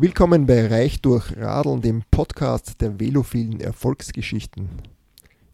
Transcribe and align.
Willkommen 0.00 0.46
bei 0.46 0.68
Reich 0.68 1.02
durch 1.02 1.36
Radeln, 1.36 1.80
dem 1.80 2.04
Podcast 2.08 2.80
der 2.80 3.00
velophilen 3.00 3.60
Erfolgsgeschichten. 3.60 4.68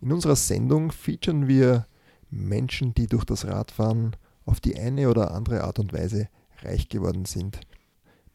In 0.03 0.13
unserer 0.13 0.37
Sendung 0.37 0.93
featuren 0.93 1.49
wir 1.49 1.87
Menschen, 2.29 2.93
die 2.93 3.07
durch 3.07 3.25
das 3.25 3.47
Radfahren 3.47 4.15
auf 4.45 4.61
die 4.61 4.79
eine 4.79 5.09
oder 5.09 5.31
andere 5.31 5.65
Art 5.65 5.79
und 5.79 5.95
Weise 5.95 6.29
reich 6.61 6.91
geworden 6.91 7.25
sind. 7.25 7.59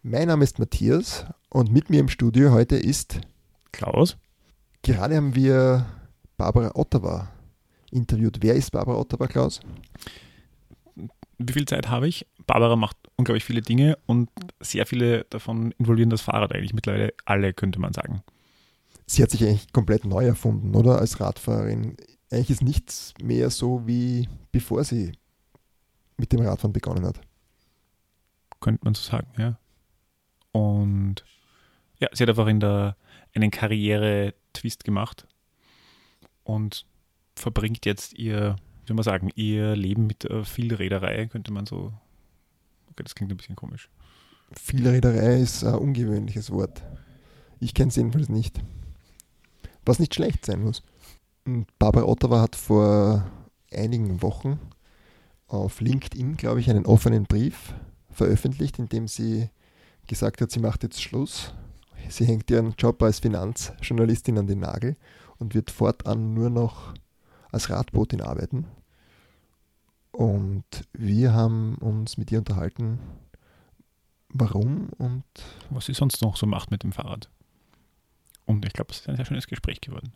Mein 0.02 0.30
Name 0.30 0.46
ist 0.46 0.58
Matthias 0.58 1.28
und 1.50 1.72
mit 1.72 1.92
mir 1.92 2.00
im 2.00 2.10
Studio 2.10 2.54
heute 2.54 2.78
ist 2.78 3.22
Klaus. 3.72 4.18
Gerade 4.82 5.16
haben 5.16 5.36
wir 5.36 5.86
Barbara 6.38 6.72
Ottawa 6.74 7.30
interviewt. 7.92 8.40
Wer 8.42 8.56
ist 8.56 8.72
Barbara 8.72 8.98
Ottawa, 8.98 9.28
Klaus? 9.28 9.60
Wie 11.38 11.54
viel 11.54 11.66
Zeit 11.66 11.88
habe 11.88 12.08
ich? 12.08 12.26
Barbara 12.50 12.76
macht 12.76 12.98
unglaublich 13.16 13.44
viele 13.44 13.62
Dinge 13.62 13.96
und 14.08 14.28
sehr 14.60 14.88
viele 14.88 15.26
davon 15.26 15.72
involvieren 15.74 16.10
das 16.10 16.22
Fahrrad 16.22 16.52
eigentlich. 16.52 16.74
Mittlerweile 16.74 17.14
alle, 17.24 17.54
könnte 17.54 17.80
man 17.80 17.94
sagen. 17.94 18.24
Sie 19.06 19.22
hat 19.22 19.30
sich 19.30 19.44
eigentlich 19.44 19.72
komplett 19.72 20.04
neu 20.04 20.26
erfunden, 20.26 20.76
oder? 20.76 20.98
Als 20.98 21.20
Radfahrerin. 21.20 21.96
Eigentlich 22.32 22.50
ist 22.50 22.64
nichts 22.64 23.14
mehr 23.22 23.52
so 23.52 23.86
wie 23.86 24.28
bevor 24.52 24.84
sie 24.84 25.12
mit 26.18 26.32
dem 26.32 26.42
Radfahren 26.42 26.74
begonnen 26.74 27.06
hat. 27.06 27.22
Könnte 28.60 28.84
man 28.84 28.96
so 28.96 29.04
sagen, 29.04 29.28
ja. 29.38 29.60
Und 30.52 31.24
ja, 32.00 32.10
sie 32.14 32.24
hat 32.24 32.30
einfach 32.30 32.48
in 32.48 32.60
der, 32.60 32.98
einen 33.36 33.52
Karriere-Twist 33.52 34.84
gemacht 34.84 35.28
und 36.44 36.88
verbringt 37.36 37.86
jetzt 37.86 38.14
ihr, 38.14 38.56
wie 38.82 38.88
soll 38.88 38.96
man 38.96 39.04
sagen, 39.04 39.30
ihr 39.36 39.76
Leben 39.76 40.08
mit 40.08 40.26
äh, 40.26 40.44
Vielräderei, 40.44 41.28
könnte 41.28 41.54
man 41.54 41.68
so. 41.68 41.94
Okay, 43.00 43.06
das 43.06 43.16
klingt 43.16 43.32
ein 43.32 43.38
bisschen 43.38 43.56
komisch. 43.56 43.90
Vielräderei 44.52 45.40
ist 45.40 45.64
ein 45.64 45.76
ungewöhnliches 45.76 46.52
Wort. 46.52 46.84
Ich 47.62 47.74
kenne 47.74 47.88
es 47.88 47.96
jedenfalls 47.96 48.28
nicht. 48.28 48.62
Was 49.86 50.00
nicht 50.00 50.14
schlecht 50.14 50.46
sein 50.46 50.62
muss. 50.62 50.84
Barbara 51.78 52.06
Ottawa 52.06 52.42
hat 52.42 52.58
vor 52.58 53.26
einigen 53.72 54.22
Wochen 54.22 54.60
auf 55.48 55.80
LinkedIn, 55.80 56.36
glaube 56.36 56.60
ich, 56.60 56.70
einen 56.70 56.86
offenen 56.86 57.24
Brief 57.24 57.74
veröffentlicht, 58.12 58.80
in 58.80 58.90
dem 58.90 59.08
sie 59.08 59.50
gesagt 60.08 60.42
hat, 60.42 60.52
sie 60.52 60.60
macht 60.60 60.84
jetzt 60.84 61.02
Schluss. 61.02 61.54
Sie 62.10 62.26
hängt 62.26 62.52
ihren 62.52 62.74
Job 62.78 63.02
als 63.02 63.20
Finanzjournalistin 63.20 64.38
an 64.38 64.48
den 64.48 64.60
Nagel 64.60 64.98
und 65.38 65.56
wird 65.56 65.72
fortan 65.72 66.34
nur 66.34 66.50
noch 66.50 66.94
als 67.50 67.70
Radbotin 67.70 68.20
arbeiten. 68.20 68.66
Und 70.12 70.64
wir 70.94 71.34
haben 71.34 71.76
uns 71.76 72.18
mit 72.18 72.32
ihr 72.32 72.40
unterhalten, 72.40 73.00
warum 74.30 74.90
und 74.98 75.24
was 75.70 75.86
sie 75.86 75.94
sonst 75.94 76.22
noch 76.22 76.36
so 76.36 76.46
macht 76.46 76.72
mit 76.72 76.84
dem 76.84 76.92
Fahrrad. 76.92 77.30
Und 78.46 78.66
ich 78.66 78.74
glaube, 78.74 78.92
es 78.92 79.00
ist 79.00 79.10
ein 79.10 79.16
sehr 79.16 79.26
schönes 79.26 79.48
Gespräch 79.48 79.82
geworden. 79.82 80.12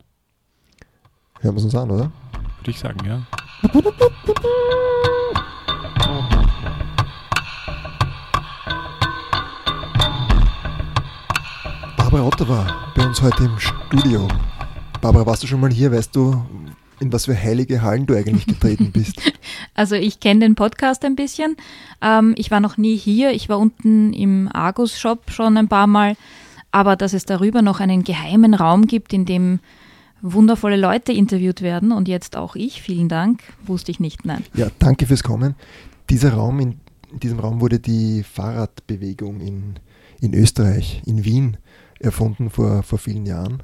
Hören 1.40 1.54
wir 1.54 1.58
es 1.58 1.64
uns 1.64 1.74
an, 1.74 1.90
oder? 1.90 2.12
Würde 2.58 2.70
ich 2.70 2.78
sagen, 2.78 3.04
ja. 3.06 3.26
Barbara 11.96 12.22
Otter 12.22 12.48
war 12.48 12.92
bei 12.94 13.06
uns 13.06 13.20
heute 13.22 13.44
im 13.44 13.58
Studio. 13.58 14.28
Barbara, 15.00 15.26
warst 15.26 15.42
du 15.42 15.46
schon 15.46 15.60
mal 15.60 15.70
hier? 15.70 15.90
Weißt 15.92 16.14
du, 16.14 16.44
in 17.00 17.12
was 17.12 17.26
für 17.26 17.40
heilige 17.40 17.82
Hallen 17.82 18.06
du 18.06 18.14
eigentlich 18.14 18.46
getreten 18.46 18.90
bist? 18.92 19.20
Also 19.76 19.96
ich 19.96 20.20
kenne 20.20 20.40
den 20.40 20.54
Podcast 20.54 21.04
ein 21.04 21.16
bisschen. 21.16 21.56
Ähm, 22.00 22.34
ich 22.38 22.52
war 22.52 22.60
noch 22.60 22.76
nie 22.76 22.96
hier. 22.96 23.32
Ich 23.32 23.48
war 23.48 23.58
unten 23.58 24.12
im 24.12 24.48
Argus-Shop 24.52 25.32
schon 25.32 25.56
ein 25.56 25.66
paar 25.66 25.88
Mal. 25.88 26.16
Aber 26.70 26.94
dass 26.94 27.12
es 27.12 27.24
darüber 27.24 27.60
noch 27.60 27.80
einen 27.80 28.04
geheimen 28.04 28.54
Raum 28.54 28.86
gibt, 28.86 29.12
in 29.12 29.24
dem 29.24 29.58
wundervolle 30.24 30.76
Leute 30.76 31.12
interviewt 31.12 31.60
werden 31.60 31.92
und 31.92 32.08
jetzt 32.08 32.36
auch 32.36 32.56
ich, 32.56 32.80
vielen 32.82 33.08
Dank, 33.08 33.42
wusste 33.64 33.90
ich 33.90 34.00
nicht, 34.00 34.24
nein. 34.24 34.42
Ja, 34.54 34.68
danke 34.78 35.06
fürs 35.06 35.22
Kommen. 35.22 35.54
Dieser 36.08 36.32
Raum, 36.32 36.60
in, 36.60 36.80
in 37.12 37.20
diesem 37.20 37.38
Raum 37.38 37.60
wurde 37.60 37.78
die 37.78 38.22
Fahrradbewegung 38.22 39.40
in, 39.40 39.74
in 40.20 40.34
Österreich, 40.34 41.02
in 41.04 41.24
Wien, 41.24 41.58
erfunden 42.00 42.48
vor, 42.48 42.82
vor 42.82 42.98
vielen 42.98 43.26
Jahren. 43.26 43.62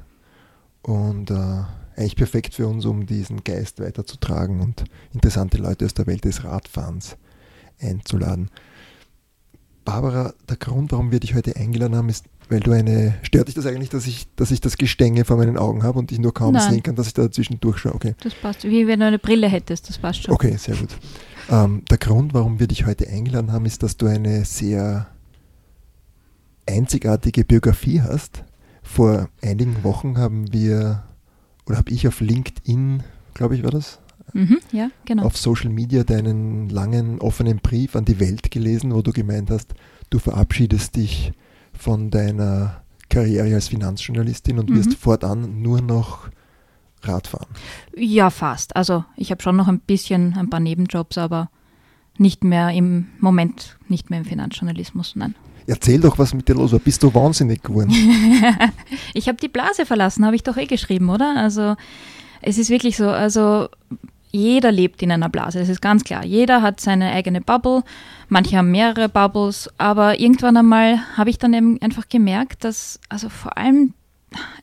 Und 0.83 1.31
äh, 1.31 1.63
eigentlich 1.95 2.15
perfekt 2.15 2.55
für 2.55 2.67
uns, 2.67 2.85
um 2.85 3.05
diesen 3.05 3.43
Geist 3.43 3.79
weiterzutragen 3.79 4.61
und 4.61 4.83
interessante 5.13 5.57
Leute 5.57 5.85
aus 5.85 5.93
der 5.93 6.07
Welt 6.07 6.25
des 6.25 6.43
Radfahrens 6.43 7.17
einzuladen. 7.79 8.49
Barbara, 9.83 10.33
der 10.47 10.57
Grund, 10.57 10.91
warum 10.91 11.11
wir 11.11 11.19
dich 11.19 11.33
heute 11.35 11.55
eingeladen 11.55 11.95
haben, 11.95 12.09
ist, 12.09 12.25
weil 12.49 12.59
du 12.59 12.71
eine. 12.71 13.15
Stört 13.23 13.47
dich 13.47 13.55
das 13.55 13.65
eigentlich, 13.65 13.89
dass 13.89 14.05
ich, 14.05 14.27
dass 14.35 14.51
ich 14.51 14.61
das 14.61 14.77
Gestänge 14.77 15.25
vor 15.25 15.37
meinen 15.37 15.57
Augen 15.57 15.83
habe 15.83 15.97
und 15.97 16.11
ich 16.11 16.19
nur 16.19 16.33
kaum 16.33 16.53
Nein. 16.53 16.71
sehen 16.71 16.83
kann, 16.83 16.95
dass 16.95 17.07
ich 17.07 17.13
da 17.13 17.23
dazwischen 17.23 17.59
durchschaue? 17.59 17.95
Okay. 17.95 18.15
Das 18.21 18.35
passt, 18.35 18.63
wie 18.63 18.87
wenn 18.87 18.99
du 18.99 19.07
eine 19.07 19.19
Brille 19.19 19.47
hättest, 19.47 19.89
das 19.89 19.97
passt 19.97 20.23
schon. 20.23 20.33
Okay, 20.33 20.55
sehr 20.57 20.75
gut. 20.75 20.89
Ähm, 21.49 21.83
der 21.89 21.97
Grund, 21.97 22.33
warum 22.33 22.59
wir 22.59 22.67
dich 22.67 22.85
heute 22.85 23.07
eingeladen 23.07 23.51
haben, 23.51 23.65
ist, 23.65 23.81
dass 23.83 23.97
du 23.97 24.05
eine 24.05 24.45
sehr 24.45 25.07
einzigartige 26.67 27.43
Biografie 27.43 28.01
hast. 28.01 28.43
Vor 28.83 29.29
einigen 29.41 29.83
Wochen 29.83 30.17
haben 30.17 30.51
wir, 30.53 31.03
oder 31.65 31.77
habe 31.77 31.91
ich 31.91 32.07
auf 32.07 32.19
LinkedIn, 32.21 33.03
glaube 33.33 33.55
ich, 33.55 33.63
war 33.63 33.71
das, 33.71 33.99
Mhm, 34.33 34.59
ja, 34.71 34.89
genau. 35.05 35.23
auf 35.23 35.35
Social 35.37 35.69
Media 35.69 36.03
deinen 36.05 36.69
langen 36.69 37.19
offenen 37.19 37.57
Brief 37.59 37.95
an 37.97 38.05
die 38.05 38.19
Welt 38.19 38.49
gelesen, 38.49 38.93
wo 38.93 39.01
du 39.01 39.11
gemeint 39.11 39.49
hast, 39.51 39.73
du 40.09 40.19
verabschiedest 40.19 40.95
dich 40.95 41.33
von 41.73 42.11
deiner 42.11 42.81
Karriere 43.09 43.53
als 43.55 43.67
Finanzjournalistin 43.67 44.57
und 44.57 44.69
Mhm. 44.69 44.75
wirst 44.75 44.93
fortan 44.93 45.61
nur 45.61 45.81
noch 45.81 46.29
Radfahren. 47.03 47.47
Ja, 47.97 48.29
fast. 48.29 48.75
Also 48.75 49.03
ich 49.17 49.31
habe 49.31 49.41
schon 49.41 49.55
noch 49.57 49.67
ein 49.67 49.79
bisschen 49.79 50.35
ein 50.37 50.49
paar 50.49 50.59
Nebenjobs, 50.61 51.17
aber 51.17 51.49
nicht 52.17 52.43
mehr 52.43 52.69
im 52.69 53.07
Moment, 53.19 53.79
nicht 53.89 54.09
mehr 54.09 54.19
im 54.19 54.25
Finanzjournalismus, 54.25 55.15
nein. 55.15 55.35
Erzähl 55.67 55.99
doch, 55.99 56.17
was 56.17 56.33
mit 56.33 56.47
dir 56.47 56.55
los 56.55 56.71
war. 56.71 56.79
Bist 56.79 57.03
du 57.03 57.13
wahnsinnig 57.13 57.61
geworden? 57.63 57.91
Ich 59.13 59.27
habe 59.27 59.37
die 59.37 59.47
Blase 59.47 59.85
verlassen, 59.85 60.25
habe 60.25 60.35
ich 60.35 60.43
doch 60.43 60.57
eh 60.57 60.65
geschrieben, 60.65 61.09
oder? 61.09 61.35
Also 61.35 61.75
es 62.41 62.57
ist 62.57 62.69
wirklich 62.69 62.97
so, 62.97 63.09
also 63.09 63.67
jeder 64.31 64.71
lebt 64.71 65.01
in 65.01 65.11
einer 65.11 65.29
Blase, 65.29 65.59
das 65.59 65.69
ist 65.69 65.81
ganz 65.81 66.03
klar. 66.03 66.25
Jeder 66.25 66.61
hat 66.61 66.79
seine 66.79 67.11
eigene 67.11 67.41
Bubble, 67.41 67.83
manche 68.29 68.57
haben 68.57 68.71
mehrere 68.71 69.09
Bubbles, 69.09 69.69
aber 69.77 70.19
irgendwann 70.19 70.57
einmal 70.57 70.99
habe 71.17 71.29
ich 71.29 71.37
dann 71.37 71.53
eben 71.53 71.81
einfach 71.81 72.07
gemerkt, 72.07 72.63
dass 72.63 72.99
also 73.09 73.29
vor 73.29 73.57
allem 73.57 73.93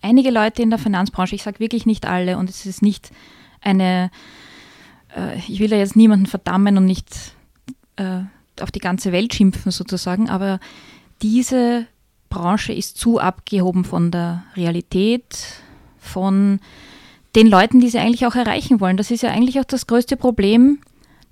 einige 0.00 0.31
Leute 0.31 0.62
in 0.62 0.70
der 0.70 0.78
Finanzbranche, 0.78 1.34
ich 1.34 1.42
sage 1.42 1.60
wirklich 1.60 1.84
nicht 1.84 2.06
alle 2.06 2.38
und 2.38 2.48
es 2.48 2.64
ist 2.64 2.82
nicht 2.82 3.10
eine, 3.60 4.10
äh, 5.14 5.37
ich 5.47 5.60
will 5.60 5.69
da 5.69 5.76
jetzt 5.76 5.97
niemanden 5.97 6.26
verdammen 6.26 6.78
und 6.78 6.87
nicht 6.87 7.34
äh, 7.97 8.20
auf 8.62 8.70
die 8.70 8.80
ganze 8.80 9.12
Welt 9.12 9.34
schimpfen 9.34 9.72
sozusagen, 9.72 10.28
aber 10.28 10.60
diese 11.22 11.86
Branche 12.30 12.72
ist 12.72 12.98
zu 12.98 13.19
abgehoben 13.19 13.84
von 13.84 14.10
der 14.10 14.44
Realität, 14.56 15.62
von 15.98 16.60
den 17.34 17.46
Leuten, 17.46 17.80
die 17.80 17.88
sie 17.88 17.98
eigentlich 17.98 18.26
auch 18.26 18.34
erreichen 18.34 18.80
wollen. 18.80 18.96
Das 18.96 19.10
ist 19.10 19.22
ja 19.22 19.30
eigentlich 19.30 19.60
auch 19.60 19.64
das 19.64 19.86
größte 19.86 20.16
Problem 20.16 20.78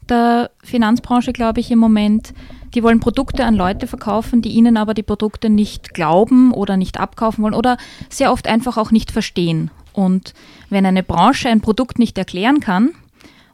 der 0.09 0.51
Finanzbranche, 0.63 1.33
glaube 1.33 1.61
ich, 1.61 1.71
im 1.71 1.79
Moment. 1.79 2.33
Die 2.75 2.83
wollen 2.83 3.01
Produkte 3.01 3.45
an 3.45 3.55
Leute 3.55 3.87
verkaufen, 3.87 4.43
die 4.43 4.51
ihnen 4.51 4.77
aber 4.77 4.95
die 4.95 5.03
Produkte 5.03 5.49
nicht 5.51 5.95
glauben 5.95 6.53
oder 6.53 6.77
nicht 6.77 7.01
abkaufen 7.01 7.43
wollen 7.43 7.55
oder 7.55 7.77
sehr 8.09 8.33
oft 8.33 8.47
einfach 8.47 8.77
auch 8.77 8.91
nicht 8.91 9.11
verstehen. 9.11 9.71
Und 9.93 10.35
wenn 10.69 10.85
eine 10.85 11.03
Branche 11.03 11.49
ein 11.49 11.61
Produkt 11.61 11.99
nicht 11.99 12.19
erklären 12.19 12.61
kann 12.61 12.91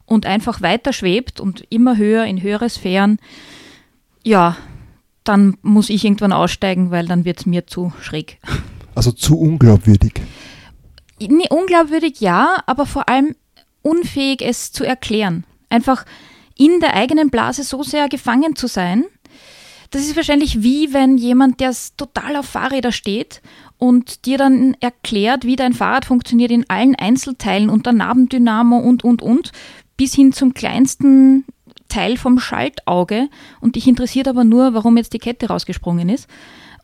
und 0.06 0.27
einfach 0.27 0.60
weiter 0.60 0.93
schwebt 0.93 1.41
und 1.41 1.65
immer 1.71 1.97
höher 1.97 2.25
in 2.25 2.43
höhere 2.43 2.69
Sphären, 2.69 3.19
ja, 4.22 4.56
dann 5.25 5.56
muss 5.62 5.91
ich 5.91 6.05
irgendwann 6.05 6.33
aussteigen, 6.33 6.91
weil 6.91 7.06
dann 7.06 7.25
wird 7.25 7.41
es 7.41 7.47
mir 7.47 7.66
zu 7.66 7.93
schräg. 8.00 8.38
Also 8.95 9.13
zu 9.13 9.39
unglaubwürdig. 9.39 10.15
Nee, 11.21 11.47
unglaubwürdig 11.51 12.21
ja, 12.21 12.63
aber 12.66 12.84
vor 12.84 13.09
allem 13.09 13.34
unfähig, 13.83 14.42
es 14.42 14.72
zu 14.72 14.84
erklären. 14.84 15.45
Einfach 15.69 16.04
in 16.57 16.80
der 16.80 16.95
eigenen 16.95 17.30
Blase 17.30 17.63
so 17.63 17.83
sehr 17.83 18.09
gefangen 18.09 18.57
zu 18.57 18.66
sein. 18.66 19.04
Das 19.91 20.03
ist 20.03 20.16
wahrscheinlich 20.16 20.63
wie 20.63 20.92
wenn 20.92 21.19
jemand, 21.19 21.60
der 21.60 21.74
total 21.97 22.36
auf 22.36 22.47
Fahrräder 22.47 22.92
steht 22.92 23.42
und 23.78 24.27
dir 24.27 24.39
dann 24.39 24.74
erklärt, 24.80 25.45
wie 25.45 25.57
dein 25.57 25.74
Fahrrad 25.74 26.04
funktioniert 26.04 26.51
in 26.51 26.69
allen 26.71 26.95
Einzelteilen 26.95 27.69
und 27.69 27.84
der 27.86 27.92
Nabendynamo 27.92 28.78
und, 28.78 29.04
und, 29.04 29.22
und, 29.22 29.53
bis 29.97 30.15
hin 30.15 30.33
zum 30.33 30.54
kleinsten 30.54 31.45
Teil 31.92 32.16
vom 32.16 32.39
Schaltauge 32.39 33.28
und 33.60 33.77
dich 33.77 33.86
interessiert 33.86 34.27
aber 34.27 34.44
nur, 34.44 34.72
warum 34.72 34.97
jetzt 34.97 35.12
die 35.12 35.18
Kette 35.18 35.48
rausgesprungen 35.48 36.09
ist. 36.09 36.27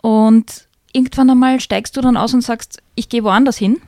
Und 0.02 0.69
irgendwann 0.93 1.31
einmal 1.31 1.60
steigst 1.60 1.96
du 1.96 2.02
dann 2.02 2.19
aus 2.19 2.34
und 2.34 2.43
sagst, 2.43 2.82
ich 2.94 3.08
gehe 3.08 3.25
woanders 3.25 3.56
hin. 3.56 3.78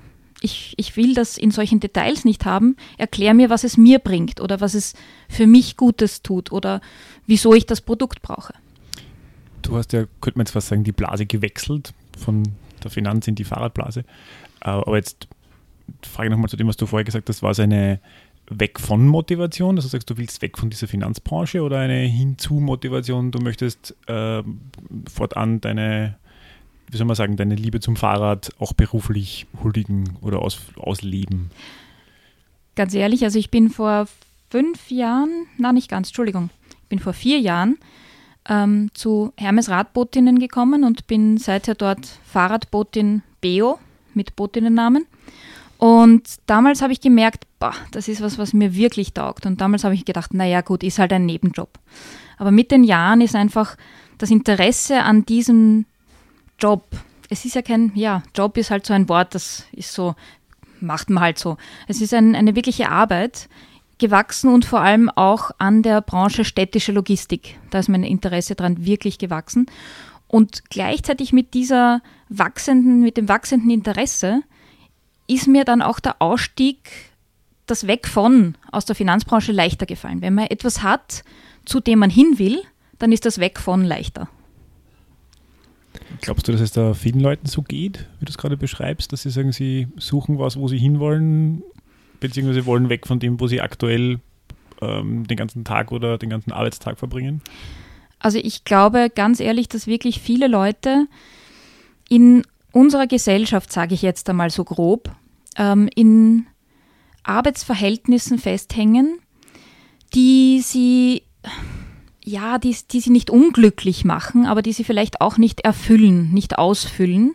Ich, 0.40 0.72
ich 0.78 0.96
will 0.96 1.12
das 1.12 1.36
in 1.36 1.50
solchen 1.50 1.78
Details 1.80 2.24
nicht 2.24 2.46
haben. 2.46 2.76
Erklär 2.96 3.34
mir, 3.34 3.50
was 3.50 3.64
es 3.64 3.76
mir 3.76 3.98
bringt 3.98 4.40
oder 4.40 4.62
was 4.62 4.72
es 4.72 4.94
für 5.28 5.46
mich 5.46 5.76
Gutes 5.76 6.22
tut 6.22 6.50
oder 6.50 6.80
wieso 7.26 7.52
ich 7.52 7.66
das 7.66 7.82
Produkt 7.82 8.22
brauche. 8.22 8.54
du 9.60 9.76
hast 9.76 9.92
ja, 9.92 10.06
könnte 10.22 10.38
man 10.38 10.46
jetzt 10.46 10.52
fast 10.52 10.68
sagen, 10.68 10.84
die 10.84 10.92
Blase 10.92 11.26
gewechselt 11.26 11.92
von 12.18 12.44
der 12.82 12.90
Finanz 12.90 13.28
in 13.28 13.34
die 13.34 13.44
Fahrradblase. 13.44 14.00
Äh, 14.62 14.70
aber 14.70 14.96
jetzt 14.96 15.28
frage 16.02 16.28
ich 16.28 16.30
nochmal 16.30 16.48
zu 16.48 16.56
dem, 16.56 16.68
was 16.68 16.78
du 16.78 16.86
vorher 16.86 17.04
gesagt 17.04 17.28
hast, 17.28 17.42
war 17.42 17.50
es 17.50 17.60
eine 17.60 18.00
Weg 18.50 18.80
von 18.80 19.06
Motivation, 19.06 19.76
dass 19.76 19.84
du 19.84 19.90
sagst, 19.90 20.10
du 20.10 20.18
willst 20.18 20.42
weg 20.42 20.58
von 20.58 20.70
dieser 20.70 20.88
Finanzbranche 20.88 21.62
oder 21.62 21.78
eine 21.78 22.00
Hinzu 22.00 22.54
Motivation, 22.54 23.30
du 23.30 23.38
möchtest 23.38 23.94
äh, 24.08 24.42
fortan 25.08 25.60
deine, 25.60 26.16
wie 26.88 26.96
soll 26.96 27.06
man 27.06 27.16
sagen, 27.16 27.36
deine 27.36 27.54
Liebe 27.54 27.80
zum 27.80 27.96
Fahrrad 27.96 28.50
auch 28.58 28.72
beruflich 28.72 29.46
huldigen 29.62 30.16
oder 30.20 30.40
aus, 30.40 30.60
ausleben? 30.76 31.50
Ganz 32.74 32.92
ehrlich, 32.94 33.22
also 33.22 33.38
ich 33.38 33.50
bin 33.50 33.70
vor 33.70 34.08
fünf 34.50 34.90
Jahren, 34.90 35.46
na 35.56 35.72
nicht 35.72 35.88
ganz, 35.88 36.08
Entschuldigung, 36.08 36.50
ich 36.70 36.88
bin 36.88 36.98
vor 36.98 37.12
vier 37.12 37.38
Jahren 37.38 37.78
ähm, 38.48 38.90
zu 38.94 39.32
Hermes 39.36 39.68
Radbotinnen 39.68 40.40
gekommen 40.40 40.82
und 40.82 41.06
bin 41.06 41.38
seither 41.38 41.76
dort 41.76 42.06
Fahrradbotin 42.24 43.22
Beo 43.40 43.78
mit 44.12 44.34
Botinnennamen. 44.34 45.06
Und 45.80 46.28
damals 46.44 46.82
habe 46.82 46.92
ich 46.92 47.00
gemerkt, 47.00 47.46
boah, 47.58 47.72
das 47.90 48.06
ist 48.06 48.20
was, 48.20 48.36
was 48.36 48.52
mir 48.52 48.74
wirklich 48.74 49.14
taugt. 49.14 49.46
Und 49.46 49.62
damals 49.62 49.82
habe 49.82 49.94
ich 49.94 50.04
gedacht, 50.04 50.34
naja 50.34 50.60
gut, 50.60 50.82
ist 50.82 50.98
halt 50.98 51.10
ein 51.10 51.24
Nebenjob. 51.24 51.70
Aber 52.36 52.50
mit 52.50 52.70
den 52.70 52.84
Jahren 52.84 53.22
ist 53.22 53.34
einfach 53.34 53.78
das 54.18 54.30
Interesse 54.30 55.00
an 55.00 55.24
diesem 55.24 55.86
Job, 56.58 56.84
es 57.30 57.46
ist 57.46 57.54
ja 57.54 57.62
kein, 57.62 57.92
ja, 57.94 58.22
Job 58.34 58.58
ist 58.58 58.70
halt 58.70 58.84
so 58.84 58.92
ein 58.92 59.08
Wort, 59.08 59.34
das 59.34 59.64
ist 59.72 59.94
so, 59.94 60.16
macht 60.82 61.08
man 61.08 61.24
halt 61.24 61.38
so. 61.38 61.56
Es 61.88 62.02
ist 62.02 62.12
ein, 62.12 62.34
eine 62.34 62.54
wirkliche 62.54 62.90
Arbeit, 62.90 63.48
gewachsen 63.96 64.52
und 64.52 64.66
vor 64.66 64.82
allem 64.82 65.08
auch 65.08 65.50
an 65.56 65.82
der 65.82 66.02
Branche 66.02 66.44
städtische 66.44 66.92
Logistik. 66.92 67.58
Da 67.70 67.78
ist 67.78 67.88
mein 67.88 68.04
Interesse 68.04 68.54
dran 68.54 68.84
wirklich 68.84 69.16
gewachsen. 69.16 69.64
Und 70.28 70.68
gleichzeitig 70.68 71.32
mit 71.32 71.54
dieser 71.54 72.02
wachsenden, 72.28 73.00
mit 73.00 73.16
dem 73.16 73.30
wachsenden 73.30 73.70
Interesse 73.70 74.42
ist 75.30 75.46
mir 75.46 75.64
dann 75.64 75.82
auch 75.82 76.00
der 76.00 76.20
Ausstieg, 76.20 76.90
das 77.66 77.86
Weg 77.86 78.08
von 78.08 78.56
aus 78.72 78.84
der 78.84 78.96
Finanzbranche 78.96 79.52
leichter 79.52 79.86
gefallen. 79.86 80.22
Wenn 80.22 80.34
man 80.34 80.46
etwas 80.46 80.82
hat, 80.82 81.22
zu 81.64 81.80
dem 81.80 82.00
man 82.00 82.10
hin 82.10 82.38
will, 82.38 82.62
dann 82.98 83.12
ist 83.12 83.24
das 83.24 83.38
Weg 83.38 83.60
von 83.60 83.84
leichter. 83.84 84.28
Glaubst 86.20 86.48
du, 86.48 86.52
dass 86.52 86.60
es 86.60 86.72
da 86.72 86.94
vielen 86.94 87.20
Leuten 87.20 87.46
so 87.46 87.62
geht, 87.62 88.06
wie 88.18 88.24
du 88.24 88.30
es 88.30 88.38
gerade 88.38 88.56
beschreibst, 88.56 89.12
dass 89.12 89.22
sie 89.22 89.30
sagen, 89.30 89.52
sie 89.52 89.88
suchen 89.96 90.38
was, 90.38 90.58
wo 90.58 90.68
sie 90.68 90.78
hinwollen, 90.78 91.62
beziehungsweise 92.18 92.66
wollen 92.66 92.88
weg 92.88 93.06
von 93.06 93.20
dem, 93.20 93.40
wo 93.40 93.46
sie 93.46 93.60
aktuell 93.60 94.18
ähm, 94.80 95.26
den 95.26 95.36
ganzen 95.36 95.64
Tag 95.64 95.92
oder 95.92 96.18
den 96.18 96.30
ganzen 96.30 96.52
Arbeitstag 96.52 96.98
verbringen? 96.98 97.40
Also 98.18 98.38
ich 98.38 98.64
glaube 98.64 99.10
ganz 99.14 99.40
ehrlich, 99.40 99.68
dass 99.68 99.86
wirklich 99.86 100.20
viele 100.20 100.46
Leute 100.46 101.06
in 102.08 102.42
unserer 102.72 103.06
Gesellschaft, 103.06 103.72
sage 103.72 103.94
ich 103.94 104.02
jetzt 104.02 104.28
einmal 104.28 104.50
so 104.50 104.64
grob, 104.64 105.10
ähm, 105.56 105.88
in 105.94 106.46
Arbeitsverhältnissen 107.22 108.38
festhängen, 108.38 109.18
die 110.14 110.60
sie 110.60 111.22
ja, 112.24 112.58
die, 112.58 112.76
die 112.90 113.00
sie 113.00 113.10
nicht 113.10 113.30
unglücklich 113.30 114.04
machen, 114.04 114.46
aber 114.46 114.62
die 114.62 114.72
sie 114.72 114.84
vielleicht 114.84 115.20
auch 115.20 115.38
nicht 115.38 115.60
erfüllen, 115.60 116.32
nicht 116.32 116.58
ausfüllen. 116.58 117.34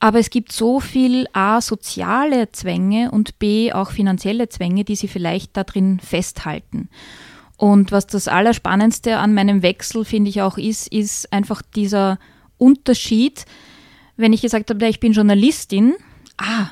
Aber 0.00 0.18
es 0.18 0.30
gibt 0.30 0.52
so 0.52 0.80
viel 0.80 1.26
A, 1.32 1.60
soziale 1.60 2.50
Zwänge 2.52 3.10
und 3.10 3.38
B, 3.38 3.72
auch 3.72 3.90
finanzielle 3.90 4.48
Zwänge, 4.48 4.84
die 4.84 4.96
sie 4.96 5.08
vielleicht 5.08 5.56
da 5.56 5.64
drin 5.64 6.00
festhalten. 6.00 6.88
Und 7.56 7.90
was 7.90 8.06
das 8.06 8.28
Allerspannendste 8.28 9.18
an 9.18 9.34
meinem 9.34 9.62
Wechsel, 9.62 10.04
finde 10.04 10.30
ich 10.30 10.40
auch, 10.40 10.56
ist, 10.56 10.86
ist 10.92 11.32
einfach 11.32 11.62
dieser 11.62 12.18
Unterschied, 12.56 13.44
wenn 14.16 14.32
ich 14.32 14.42
gesagt 14.42 14.70
habe, 14.70 14.86
ich 14.86 15.00
bin 15.00 15.12
Journalistin, 15.12 15.94
ah, 16.36 16.70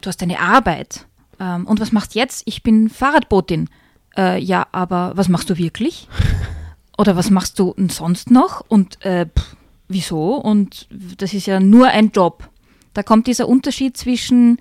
du 0.00 0.08
hast 0.08 0.22
eine 0.22 0.40
Arbeit. 0.40 1.06
Ähm, 1.38 1.66
und 1.66 1.80
was 1.80 1.92
machst 1.92 2.14
du 2.14 2.18
jetzt? 2.18 2.42
Ich 2.46 2.62
bin 2.62 2.88
Fahrradbotin. 2.88 3.68
Äh, 4.16 4.42
ja, 4.42 4.66
aber 4.72 5.12
was 5.14 5.28
machst 5.28 5.50
du 5.50 5.58
wirklich? 5.58 6.08
Oder 6.98 7.16
was 7.16 7.30
machst 7.30 7.58
du 7.58 7.74
sonst 7.88 8.30
noch? 8.30 8.62
Und 8.68 9.02
äh, 9.04 9.26
pff, 9.26 9.56
wieso? 9.88 10.34
Und 10.34 10.86
das 10.90 11.32
ist 11.32 11.46
ja 11.46 11.58
nur 11.60 11.88
ein 11.88 12.10
Job. 12.10 12.50
Da 12.92 13.02
kommt 13.02 13.26
dieser 13.26 13.48
Unterschied 13.48 13.96
zwischen 13.96 14.60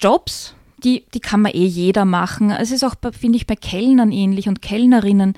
Jobs, 0.00 0.54
die, 0.82 1.06
die 1.14 1.20
kann 1.20 1.42
man 1.42 1.52
eh 1.52 1.66
jeder 1.66 2.04
machen. 2.04 2.50
Es 2.50 2.70
ist 2.70 2.84
auch, 2.84 2.94
finde 3.18 3.36
ich, 3.36 3.46
bei 3.46 3.56
Kellnern 3.56 4.10
ähnlich 4.10 4.48
und 4.48 4.62
Kellnerinnen, 4.62 5.34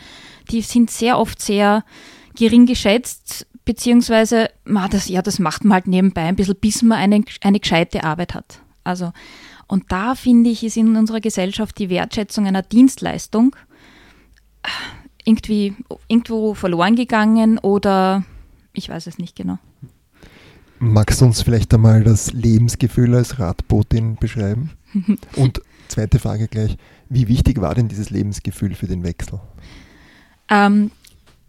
die 0.50 0.62
sind 0.62 0.90
sehr 0.90 1.18
oft 1.18 1.40
sehr 1.40 1.84
gering 2.36 2.66
geschätzt, 2.66 3.46
beziehungsweise, 3.64 4.50
ma, 4.64 4.88
das, 4.88 5.08
ja, 5.08 5.22
das 5.22 5.38
macht 5.38 5.64
man 5.64 5.74
halt 5.74 5.86
nebenbei 5.86 6.22
ein 6.22 6.36
bisschen, 6.36 6.56
bis 6.56 6.82
man 6.82 6.98
eine, 6.98 7.24
eine 7.42 7.60
gescheite 7.60 8.04
Arbeit 8.04 8.34
hat. 8.34 8.60
Also, 8.84 9.12
und 9.66 9.90
da 9.90 10.14
finde 10.14 10.50
ich, 10.50 10.62
ist 10.62 10.76
in 10.76 10.96
unserer 10.96 11.20
Gesellschaft 11.20 11.78
die 11.78 11.88
Wertschätzung 11.88 12.46
einer 12.46 12.62
Dienstleistung 12.62 13.56
äh, 14.62 14.68
irgendwie 15.24 15.74
irgendwo 16.08 16.54
verloren 16.54 16.96
gegangen 16.96 17.58
oder 17.58 18.24
ich 18.74 18.88
weiß 18.88 19.06
es 19.06 19.18
nicht 19.18 19.36
genau. 19.36 19.58
Magst 20.78 21.20
du 21.20 21.24
uns 21.24 21.40
vielleicht 21.40 21.72
einmal 21.72 22.04
das 22.04 22.32
Lebensgefühl 22.32 23.14
als 23.14 23.38
Radbotin 23.38 24.16
beschreiben? 24.16 24.72
Und 25.36 25.62
zweite 25.88 26.18
Frage 26.18 26.46
gleich, 26.46 26.76
wie 27.08 27.28
wichtig 27.28 27.60
war 27.60 27.74
denn 27.74 27.88
dieses 27.88 28.10
Lebensgefühl 28.10 28.74
für 28.74 28.86
den 28.86 29.02
Wechsel? 29.02 29.40
Ähm, 30.50 30.90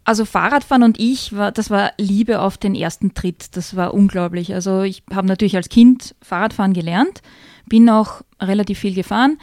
also 0.06 0.24
Fahrradfahren 0.24 0.84
und 0.84 1.00
ich, 1.00 1.36
war, 1.36 1.50
das 1.50 1.68
war 1.68 1.90
Liebe 1.98 2.40
auf 2.40 2.56
den 2.56 2.76
ersten 2.76 3.12
Tritt. 3.14 3.56
Das 3.56 3.74
war 3.74 3.92
unglaublich. 3.92 4.54
Also 4.54 4.82
ich 4.82 5.02
habe 5.12 5.26
natürlich 5.26 5.56
als 5.56 5.68
Kind 5.68 6.14
Fahrradfahren 6.22 6.72
gelernt, 6.72 7.22
bin 7.66 7.90
auch 7.90 8.22
relativ 8.40 8.78
viel 8.78 8.94
gefahren. 8.94 9.38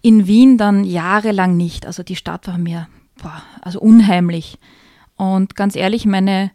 In 0.00 0.26
Wien 0.26 0.56
dann 0.56 0.84
jahrelang 0.84 1.56
nicht. 1.56 1.86
Also 1.86 2.02
die 2.02 2.16
Stadt 2.16 2.48
war 2.48 2.56
mir 2.56 2.88
boah, 3.22 3.42
also 3.60 3.78
unheimlich. 3.78 4.58
Und 5.16 5.54
ganz 5.54 5.76
ehrlich, 5.76 6.06
meine, 6.06 6.50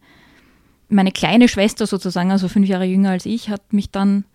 meine 0.89 1.11
kleine 1.11 1.47
Schwester 1.47 1.85
sozusagen, 1.85 2.31
also 2.31 2.47
fünf 2.47 2.67
Jahre 2.67 2.85
jünger 2.85 3.11
als 3.11 3.27
ich, 3.27 3.49
hat 3.49 3.73
mich 3.73 3.91
dann 3.91 4.25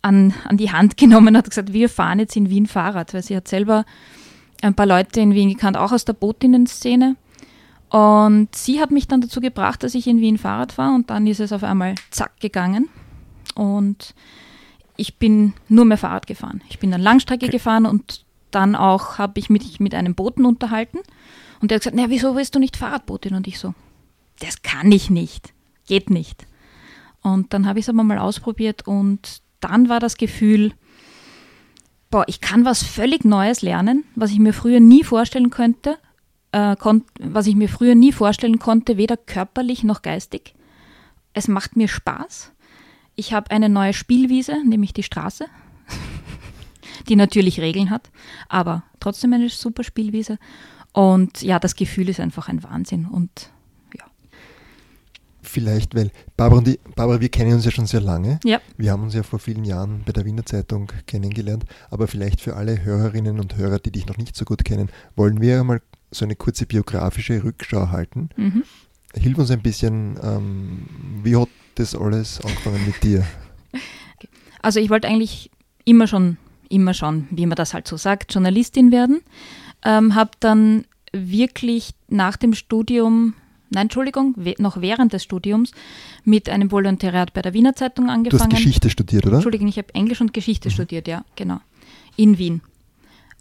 an, 0.00 0.32
an 0.48 0.56
die 0.56 0.72
Hand 0.72 0.96
genommen 0.96 1.28
und 1.28 1.36
hat 1.36 1.50
gesagt, 1.50 1.74
wir 1.74 1.90
fahren 1.90 2.18
jetzt 2.18 2.34
in 2.34 2.48
Wien 2.48 2.66
Fahrrad, 2.66 3.12
weil 3.12 3.22
sie 3.22 3.36
hat 3.36 3.46
selber 3.46 3.84
ein 4.62 4.74
paar 4.74 4.86
Leute 4.86 5.20
in 5.20 5.34
Wien 5.34 5.50
gekannt, 5.50 5.76
auch 5.76 5.92
aus 5.92 6.06
der 6.06 6.14
Botinnen-Szene. 6.14 7.16
Und 7.94 8.56
sie 8.56 8.80
hat 8.80 8.90
mich 8.90 9.06
dann 9.06 9.20
dazu 9.20 9.40
gebracht, 9.40 9.84
dass 9.84 9.94
ich 9.94 10.08
in 10.08 10.20
Wien 10.20 10.36
Fahrrad 10.36 10.72
fahre 10.72 10.96
und 10.96 11.10
dann 11.10 11.28
ist 11.28 11.38
es 11.38 11.52
auf 11.52 11.62
einmal 11.62 11.94
zack 12.10 12.40
gegangen. 12.40 12.88
Und 13.54 14.16
ich 14.96 15.20
bin 15.20 15.52
nur 15.68 15.84
mehr 15.84 15.96
Fahrrad 15.96 16.26
gefahren. 16.26 16.60
Ich 16.68 16.80
bin 16.80 16.90
dann 16.90 17.00
Langstrecke 17.00 17.44
okay. 17.44 17.52
gefahren 17.52 17.86
und 17.86 18.24
dann 18.50 18.74
auch 18.74 19.18
habe 19.18 19.38
ich 19.38 19.48
mich 19.48 19.78
mit 19.78 19.94
einem 19.94 20.16
Boten 20.16 20.44
unterhalten. 20.44 20.98
Und 21.60 21.70
der 21.70 21.76
hat 21.76 21.82
gesagt, 21.82 21.96
na, 21.96 22.10
wieso 22.10 22.34
willst 22.34 22.56
du 22.56 22.58
nicht 22.58 22.76
Fahrradbotin? 22.76 23.36
Und 23.36 23.46
ich 23.46 23.60
so, 23.60 23.74
das 24.40 24.62
kann 24.62 24.90
ich 24.90 25.08
nicht. 25.08 25.52
Geht 25.86 26.10
nicht. 26.10 26.48
Und 27.22 27.52
dann 27.52 27.64
habe 27.64 27.78
ich 27.78 27.84
es 27.84 27.88
aber 27.88 28.02
mal 28.02 28.18
ausprobiert 28.18 28.88
und 28.88 29.40
dann 29.60 29.88
war 29.88 30.00
das 30.00 30.16
Gefühl, 30.16 30.72
boah, 32.10 32.24
ich 32.26 32.40
kann 32.40 32.64
was 32.64 32.82
völlig 32.82 33.24
Neues 33.24 33.62
lernen, 33.62 34.02
was 34.16 34.32
ich 34.32 34.40
mir 34.40 34.52
früher 34.52 34.80
nie 34.80 35.04
vorstellen 35.04 35.50
könnte, 35.50 35.96
äh, 36.54 36.76
was 37.20 37.48
ich 37.48 37.56
mir 37.56 37.68
früher 37.68 37.96
nie 37.96 38.12
vorstellen 38.12 38.60
konnte, 38.60 38.96
weder 38.96 39.16
körperlich 39.16 39.82
noch 39.82 40.02
geistig. 40.02 40.54
Es 41.32 41.48
macht 41.48 41.76
mir 41.76 41.88
Spaß. 41.88 42.52
Ich 43.16 43.32
habe 43.32 43.50
eine 43.50 43.68
neue 43.68 43.92
Spielwiese, 43.92 44.64
nämlich 44.64 44.92
die 44.92 45.02
Straße, 45.02 45.46
die 47.08 47.16
natürlich 47.16 47.60
Regeln 47.60 47.90
hat, 47.90 48.10
aber 48.48 48.84
trotzdem 49.00 49.32
eine 49.32 49.48
super 49.48 49.82
Spielwiese. 49.82 50.38
Und 50.92 51.42
ja, 51.42 51.58
das 51.58 51.74
Gefühl 51.74 52.08
ist 52.08 52.20
einfach 52.20 52.48
ein 52.48 52.62
Wahnsinn 52.62 53.06
und 53.06 53.50
ja. 53.96 54.04
Vielleicht, 55.42 55.96
weil 55.96 56.12
Barbara 56.36 56.58
und 56.58 56.68
die, 56.68 56.78
Barbara, 56.94 57.20
wir 57.20 57.30
kennen 57.30 57.54
uns 57.54 57.64
ja 57.64 57.72
schon 57.72 57.86
sehr 57.86 58.00
lange. 58.00 58.38
Ja. 58.44 58.60
Wir 58.76 58.92
haben 58.92 59.02
uns 59.02 59.14
ja 59.14 59.24
vor 59.24 59.40
vielen 59.40 59.64
Jahren 59.64 60.02
bei 60.06 60.12
der 60.12 60.24
Wiener 60.24 60.46
Zeitung 60.46 60.92
kennengelernt. 61.06 61.64
Aber 61.90 62.06
vielleicht 62.06 62.40
für 62.40 62.54
alle 62.54 62.84
Hörerinnen 62.84 63.40
und 63.40 63.56
Hörer, 63.56 63.80
die 63.80 63.90
dich 63.90 64.06
noch 64.06 64.18
nicht 64.18 64.36
so 64.36 64.44
gut 64.44 64.64
kennen, 64.64 64.88
wollen 65.16 65.40
wir 65.40 65.64
mal 65.64 65.80
so 66.14 66.24
eine 66.24 66.36
kurze 66.36 66.66
biografische 66.66 67.42
Rückschau 67.42 67.88
halten. 67.90 68.30
Mhm. 68.36 68.64
Hilf 69.14 69.38
uns 69.38 69.50
ein 69.50 69.62
bisschen, 69.62 70.18
ähm, 70.22 70.88
wie 71.22 71.36
hat 71.36 71.48
das 71.76 71.94
alles 71.94 72.40
angefangen 72.40 72.84
mit 72.86 73.02
dir? 73.02 73.24
Also 74.62 74.80
ich 74.80 74.88
wollte 74.88 75.06
eigentlich 75.06 75.50
immer 75.84 76.06
schon, 76.06 76.38
immer 76.70 76.94
schon, 76.94 77.28
wie 77.30 77.44
man 77.44 77.54
das 77.54 77.74
halt 77.74 77.86
so 77.86 77.98
sagt, 77.98 78.32
Journalistin 78.32 78.90
werden. 78.92 79.20
Ähm, 79.84 80.14
habe 80.14 80.30
dann 80.40 80.86
wirklich 81.12 81.90
nach 82.08 82.38
dem 82.38 82.54
Studium, 82.54 83.34
nein, 83.68 83.82
Entschuldigung, 83.82 84.34
noch 84.56 84.80
während 84.80 85.12
des 85.12 85.22
Studiums 85.22 85.72
mit 86.24 86.48
einem 86.48 86.72
Volontariat 86.72 87.34
bei 87.34 87.42
der 87.42 87.52
Wiener 87.52 87.76
Zeitung 87.76 88.08
angefangen. 88.08 88.48
Du 88.48 88.56
hast 88.56 88.62
Geschichte 88.62 88.88
studiert, 88.88 89.26
oder? 89.26 89.34
Entschuldigung, 89.34 89.68
ich 89.68 89.76
habe 89.76 89.94
Englisch 89.94 90.22
und 90.22 90.32
Geschichte 90.32 90.70
mhm. 90.70 90.72
studiert, 90.72 91.08
ja, 91.08 91.26
genau. 91.36 91.60
In 92.16 92.38
Wien. 92.38 92.62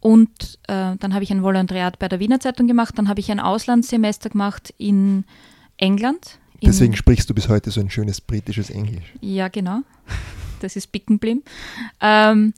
Und 0.04 0.60
äh, 0.68 0.98
dann 0.98 1.14
habe 1.14 1.24
ich 1.24 1.32
ein 1.32 1.44
Volontariat 1.44 1.98
bei 1.98 2.10
der 2.10 2.20
Wiener 2.20 2.42
Zeitung 2.42 2.68
gemacht, 2.68 2.98
dann 2.98 3.08
habe 3.08 3.22
ich 3.22 3.32
ein 3.32 3.40
Auslandssemester 3.40 4.30
gemacht 4.30 4.74
in 4.78 5.24
England. 5.78 6.40
in 6.60 6.68
Deswegen 6.68 6.98
sprichst 6.98 7.30
du 7.30 7.34
bis 7.34 7.48
heute 7.48 7.72
so 7.72 7.80
ein 7.80 7.90
schönes 7.90 8.20
britisches 8.20 8.70
Englisch. 8.70 9.14
Ja, 9.22 9.48
genau. 9.48 9.80
Das 10.60 10.78
ist 10.78 10.94
Bickenblim. 10.94 11.44
Ähm, 12.00 12.54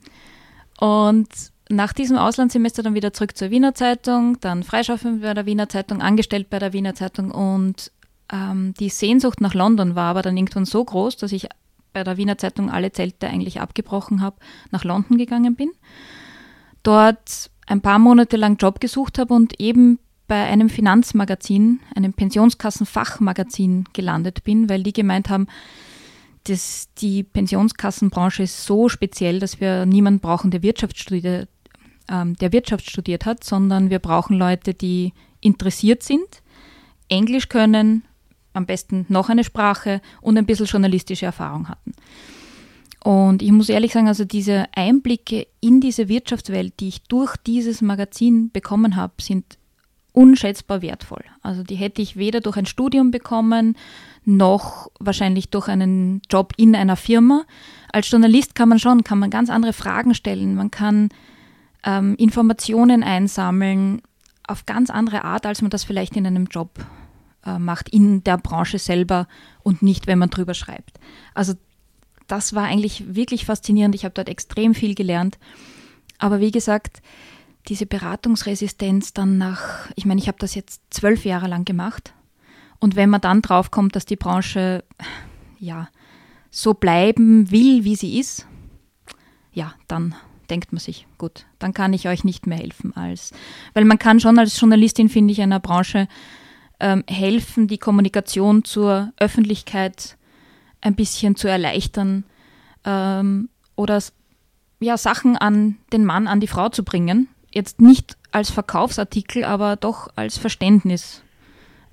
und 0.78 1.28
nach 1.68 1.92
diesem 1.92 2.16
Auslandssemester 2.16 2.84
dann 2.84 2.94
wieder 2.94 3.12
zurück 3.12 3.36
zur 3.36 3.50
Wiener 3.50 3.74
Zeitung, 3.74 4.38
dann 4.40 4.62
freischaffend 4.62 5.22
bei 5.22 5.34
der 5.34 5.46
Wiener 5.46 5.68
Zeitung, 5.68 6.02
angestellt 6.02 6.48
bei 6.48 6.60
der 6.60 6.72
Wiener 6.72 6.94
Zeitung 6.94 7.32
und 7.32 7.90
ähm, 8.32 8.74
die 8.78 8.90
Sehnsucht 8.90 9.40
nach 9.40 9.54
London 9.54 9.94
war 9.96 10.10
aber 10.10 10.22
dann 10.22 10.36
irgendwann 10.36 10.66
so 10.66 10.84
groß, 10.84 11.16
dass 11.16 11.32
ich 11.32 11.48
bei 11.92 12.04
der 12.04 12.16
Wiener 12.16 12.38
Zeitung 12.38 12.70
alle 12.70 12.92
Zelte 12.92 13.26
eigentlich 13.28 13.60
abgebrochen 13.60 14.20
habe, 14.20 14.36
nach 14.70 14.84
London 14.84 15.18
gegangen 15.18 15.56
bin. 15.56 15.70
Dort 16.86 17.50
ein 17.66 17.80
paar 17.80 17.98
Monate 17.98 18.36
lang 18.36 18.58
Job 18.58 18.78
gesucht 18.78 19.18
habe 19.18 19.34
und 19.34 19.58
eben 19.58 19.98
bei 20.28 20.44
einem 20.44 20.68
Finanzmagazin, 20.68 21.80
einem 21.96 22.12
Pensionskassenfachmagazin 22.12 23.86
gelandet 23.92 24.44
bin, 24.44 24.68
weil 24.68 24.84
die 24.84 24.92
gemeint 24.92 25.28
haben, 25.28 25.48
dass 26.44 26.86
die 26.98 27.24
Pensionskassenbranche 27.24 28.44
ist 28.44 28.64
so 28.64 28.88
speziell, 28.88 29.40
dass 29.40 29.60
wir 29.60 29.84
niemanden 29.84 30.20
brauchen, 30.20 30.52
der 30.52 30.62
Wirtschaft 30.62 30.96
studiert, 30.96 31.48
ähm, 32.08 32.36
der 32.36 32.52
Wirtschaft 32.52 32.88
studiert 32.88 33.26
hat, 33.26 33.42
sondern 33.42 33.90
wir 33.90 33.98
brauchen 33.98 34.38
Leute, 34.38 34.72
die 34.72 35.12
interessiert 35.40 36.04
sind, 36.04 36.40
Englisch 37.08 37.48
können, 37.48 38.04
am 38.52 38.64
besten 38.64 39.06
noch 39.08 39.28
eine 39.28 39.42
Sprache 39.42 40.00
und 40.20 40.38
ein 40.38 40.46
bisschen 40.46 40.66
journalistische 40.66 41.26
Erfahrung 41.26 41.68
hatten. 41.68 41.94
Und 43.06 43.40
ich 43.40 43.52
muss 43.52 43.68
ehrlich 43.68 43.92
sagen, 43.92 44.08
also 44.08 44.24
diese 44.24 44.64
Einblicke 44.74 45.46
in 45.60 45.80
diese 45.80 46.08
Wirtschaftswelt, 46.08 46.80
die 46.80 46.88
ich 46.88 47.04
durch 47.04 47.36
dieses 47.36 47.80
Magazin 47.80 48.50
bekommen 48.50 48.96
habe, 48.96 49.12
sind 49.20 49.58
unschätzbar 50.10 50.82
wertvoll. 50.82 51.22
Also 51.40 51.62
die 51.62 51.76
hätte 51.76 52.02
ich 52.02 52.16
weder 52.16 52.40
durch 52.40 52.56
ein 52.56 52.66
Studium 52.66 53.12
bekommen, 53.12 53.76
noch 54.24 54.90
wahrscheinlich 54.98 55.50
durch 55.50 55.68
einen 55.68 56.20
Job 56.28 56.52
in 56.56 56.74
einer 56.74 56.96
Firma. 56.96 57.44
Als 57.92 58.10
Journalist 58.10 58.56
kann 58.56 58.70
man 58.70 58.80
schon, 58.80 59.04
kann 59.04 59.20
man 59.20 59.30
ganz 59.30 59.50
andere 59.50 59.72
Fragen 59.72 60.12
stellen, 60.12 60.56
man 60.56 60.72
kann 60.72 61.10
ähm, 61.84 62.16
Informationen 62.16 63.04
einsammeln 63.04 64.02
auf 64.48 64.66
ganz 64.66 64.90
andere 64.90 65.22
Art, 65.22 65.46
als 65.46 65.62
man 65.62 65.70
das 65.70 65.84
vielleicht 65.84 66.16
in 66.16 66.26
einem 66.26 66.46
Job 66.46 66.70
äh, 67.44 67.60
macht, 67.60 67.88
in 67.88 68.24
der 68.24 68.36
Branche 68.36 68.80
selber 68.80 69.28
und 69.62 69.80
nicht, 69.80 70.08
wenn 70.08 70.18
man 70.18 70.30
drüber 70.30 70.54
schreibt. 70.54 70.98
Also 71.34 71.54
das 72.26 72.54
war 72.54 72.64
eigentlich 72.64 73.14
wirklich 73.14 73.44
faszinierend. 73.44 73.94
Ich 73.94 74.04
habe 74.04 74.14
dort 74.14 74.28
extrem 74.28 74.74
viel 74.74 74.94
gelernt. 74.94 75.38
Aber 76.18 76.40
wie 76.40 76.50
gesagt, 76.50 77.02
diese 77.68 77.86
Beratungsresistenz 77.86 79.12
dann 79.12 79.38
nach, 79.38 79.90
ich 79.96 80.06
meine, 80.06 80.20
ich 80.20 80.28
habe 80.28 80.38
das 80.38 80.54
jetzt 80.54 80.82
zwölf 80.90 81.24
Jahre 81.24 81.48
lang 81.48 81.64
gemacht. 81.64 82.14
Und 82.78 82.96
wenn 82.96 83.10
man 83.10 83.20
dann 83.20 83.42
draufkommt, 83.42 83.96
dass 83.96 84.04
die 84.04 84.16
Branche 84.16 84.84
ja 85.58 85.88
so 86.50 86.74
bleiben 86.74 87.50
will, 87.50 87.84
wie 87.84 87.96
sie 87.96 88.18
ist, 88.18 88.46
ja, 89.52 89.74
dann 89.88 90.14
denkt 90.50 90.72
man 90.72 90.80
sich, 90.80 91.06
gut, 91.18 91.46
dann 91.58 91.74
kann 91.74 91.92
ich 91.92 92.08
euch 92.08 92.22
nicht 92.22 92.46
mehr 92.46 92.58
helfen 92.58 92.94
als, 92.94 93.32
weil 93.74 93.84
man 93.84 93.98
kann 93.98 94.20
schon 94.20 94.38
als 94.38 94.60
Journalistin, 94.60 95.08
finde 95.08 95.32
ich, 95.32 95.42
einer 95.42 95.60
Branche 95.60 96.08
ähm, 96.78 97.04
helfen, 97.08 97.66
die 97.66 97.78
Kommunikation 97.78 98.64
zur 98.64 99.12
Öffentlichkeit 99.16 100.16
ein 100.80 100.94
bisschen 100.94 101.36
zu 101.36 101.48
erleichtern 101.48 102.24
ähm, 102.84 103.48
oder 103.74 104.02
ja, 104.80 104.96
Sachen 104.96 105.36
an 105.36 105.76
den 105.92 106.04
Mann, 106.04 106.26
an 106.26 106.40
die 106.40 106.46
Frau 106.46 106.68
zu 106.68 106.84
bringen, 106.84 107.28
jetzt 107.52 107.80
nicht 107.80 108.16
als 108.30 108.50
Verkaufsartikel, 108.50 109.44
aber 109.44 109.76
doch 109.76 110.08
als 110.16 110.36
Verständnis 110.36 111.22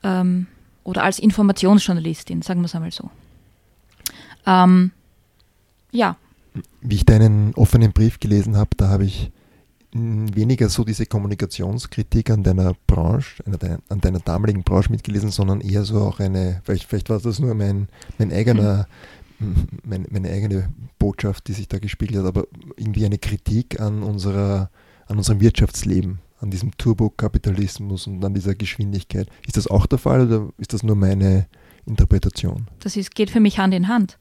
ähm, 0.03 0.47
oder 0.83 1.03
als 1.03 1.19
Informationsjournalistin, 1.19 2.41
sagen 2.41 2.61
wir 2.61 2.65
es 2.65 2.75
einmal 2.75 2.91
so. 2.91 3.09
Ähm, 4.45 4.91
ja. 5.91 6.17
Wie 6.81 6.95
ich 6.95 7.05
deinen 7.05 7.53
offenen 7.55 7.93
Brief 7.93 8.19
gelesen 8.19 8.57
habe, 8.57 8.71
da 8.75 8.89
habe 8.89 9.05
ich 9.05 9.31
weniger 9.93 10.69
so 10.69 10.83
diese 10.83 11.05
Kommunikationskritik 11.05 12.29
an 12.29 12.43
deiner 12.43 12.73
Branche, 12.87 13.43
an 13.89 14.01
deiner 14.01 14.19
damaligen 14.19 14.63
Branche 14.63 14.91
mitgelesen, 14.91 15.29
sondern 15.29 15.61
eher 15.61 15.83
so 15.83 15.99
auch 15.99 16.19
eine, 16.19 16.61
vielleicht, 16.63 16.85
vielleicht 16.85 17.09
war 17.09 17.19
das 17.19 17.39
nur 17.39 17.53
mein, 17.53 17.87
mein 18.17 18.31
eigener, 18.31 18.87
mhm. 19.39 19.67
meine, 19.83 20.05
meine 20.09 20.29
eigene 20.29 20.69
Botschaft, 20.97 21.47
die 21.47 21.53
sich 21.53 21.67
da 21.67 21.79
gespiegelt 21.79 22.19
hat, 22.19 22.25
aber 22.25 22.47
irgendwie 22.75 23.05
eine 23.05 23.19
Kritik 23.19 23.79
an 23.79 24.03
unserer 24.03 24.69
an 25.07 25.17
unserem 25.17 25.41
Wirtschaftsleben, 25.41 26.19
an 26.39 26.49
diesem 26.49 26.75
Turbokapitalismus 26.77 28.07
und 28.07 28.23
an 28.23 28.33
dieser 28.33 28.55
Geschwindigkeit. 28.55 29.27
Ist 29.45 29.57
das 29.57 29.67
auch 29.67 29.85
der 29.85 29.99
Fall 29.99 30.27
oder 30.27 30.49
ist 30.57 30.73
das 30.73 30.83
nur 30.83 30.95
meine 30.95 31.47
Interpretation? 31.85 32.67
Das 32.79 32.95
ist, 32.95 33.15
geht 33.15 33.29
für 33.29 33.39
mich 33.39 33.59
Hand 33.59 33.73
in 33.73 33.87
Hand, 33.87 34.17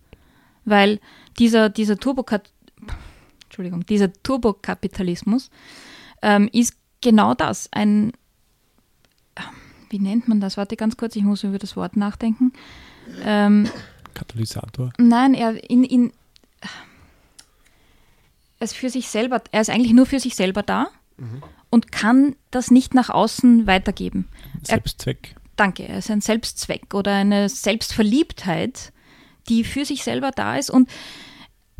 weil 0.65 1.01
dieser, 1.39 1.69
dieser, 1.69 1.97
Turboka 1.99 2.41
Entschuldigung, 3.53 3.85
dieser 3.85 4.11
Turbokapitalismus 4.23 5.51
ähm, 6.23 6.49
ist 6.55 6.75
genau 7.03 7.35
das, 7.35 7.69
ein, 7.71 8.13
wie 9.91 9.99
nennt 9.99 10.27
man 10.27 10.41
das? 10.41 10.57
Warte 10.57 10.75
ganz 10.75 10.97
kurz, 10.97 11.17
ich 11.17 11.23
muss 11.23 11.45
über 11.45 11.59
das 11.59 11.77
Wort 11.77 11.95
nachdenken. 11.95 12.55
Ähm, 13.23 13.69
Katalysator? 14.15 14.91
Nein, 14.97 15.35
er 15.35 15.69
in, 15.69 15.85
in 15.85 16.13
ist 18.59 18.75
für 18.75 18.89
sich 18.89 19.09
selber, 19.09 19.43
er 19.51 19.61
ist 19.61 19.69
eigentlich 19.69 19.93
nur 19.93 20.07
für 20.07 20.19
sich 20.19 20.35
selber 20.35 20.63
da 20.63 20.89
mhm. 21.19 21.43
und 21.69 21.93
kann 21.93 22.37
das 22.51 22.71
nicht 22.71 22.95
nach 22.95 23.11
außen 23.11 23.67
weitergeben. 23.67 24.29
Selbstzweck. 24.63 25.35
Er, 25.35 25.41
danke, 25.57 25.87
er 25.87 25.99
ist 25.99 26.11
ein 26.11 26.23
Selbstzweck 26.23 26.95
oder 26.95 27.17
eine 27.17 27.51
Selbstverliebtheit, 27.51 28.95
die 29.51 29.65
für 29.65 29.85
sich 29.85 30.05
selber 30.05 30.31
da 30.31 30.57
ist. 30.57 30.71
Und 30.71 30.89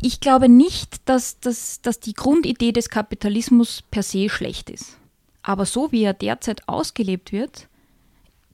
ich 0.03 0.19
glaube 0.19 0.49
nicht, 0.49 1.07
dass, 1.07 1.39
dass, 1.39 1.81
dass 1.81 1.99
die 1.99 2.13
Grundidee 2.13 2.73
des 2.73 2.89
Kapitalismus 2.89 3.81
per 3.89 4.03
se 4.03 4.29
schlecht 4.29 4.69
ist. 4.69 4.97
Aber 5.41 5.65
so 5.65 5.91
wie 5.91 6.03
er 6.03 6.13
derzeit 6.13 6.67
ausgelebt 6.67 7.31
wird, 7.31 7.67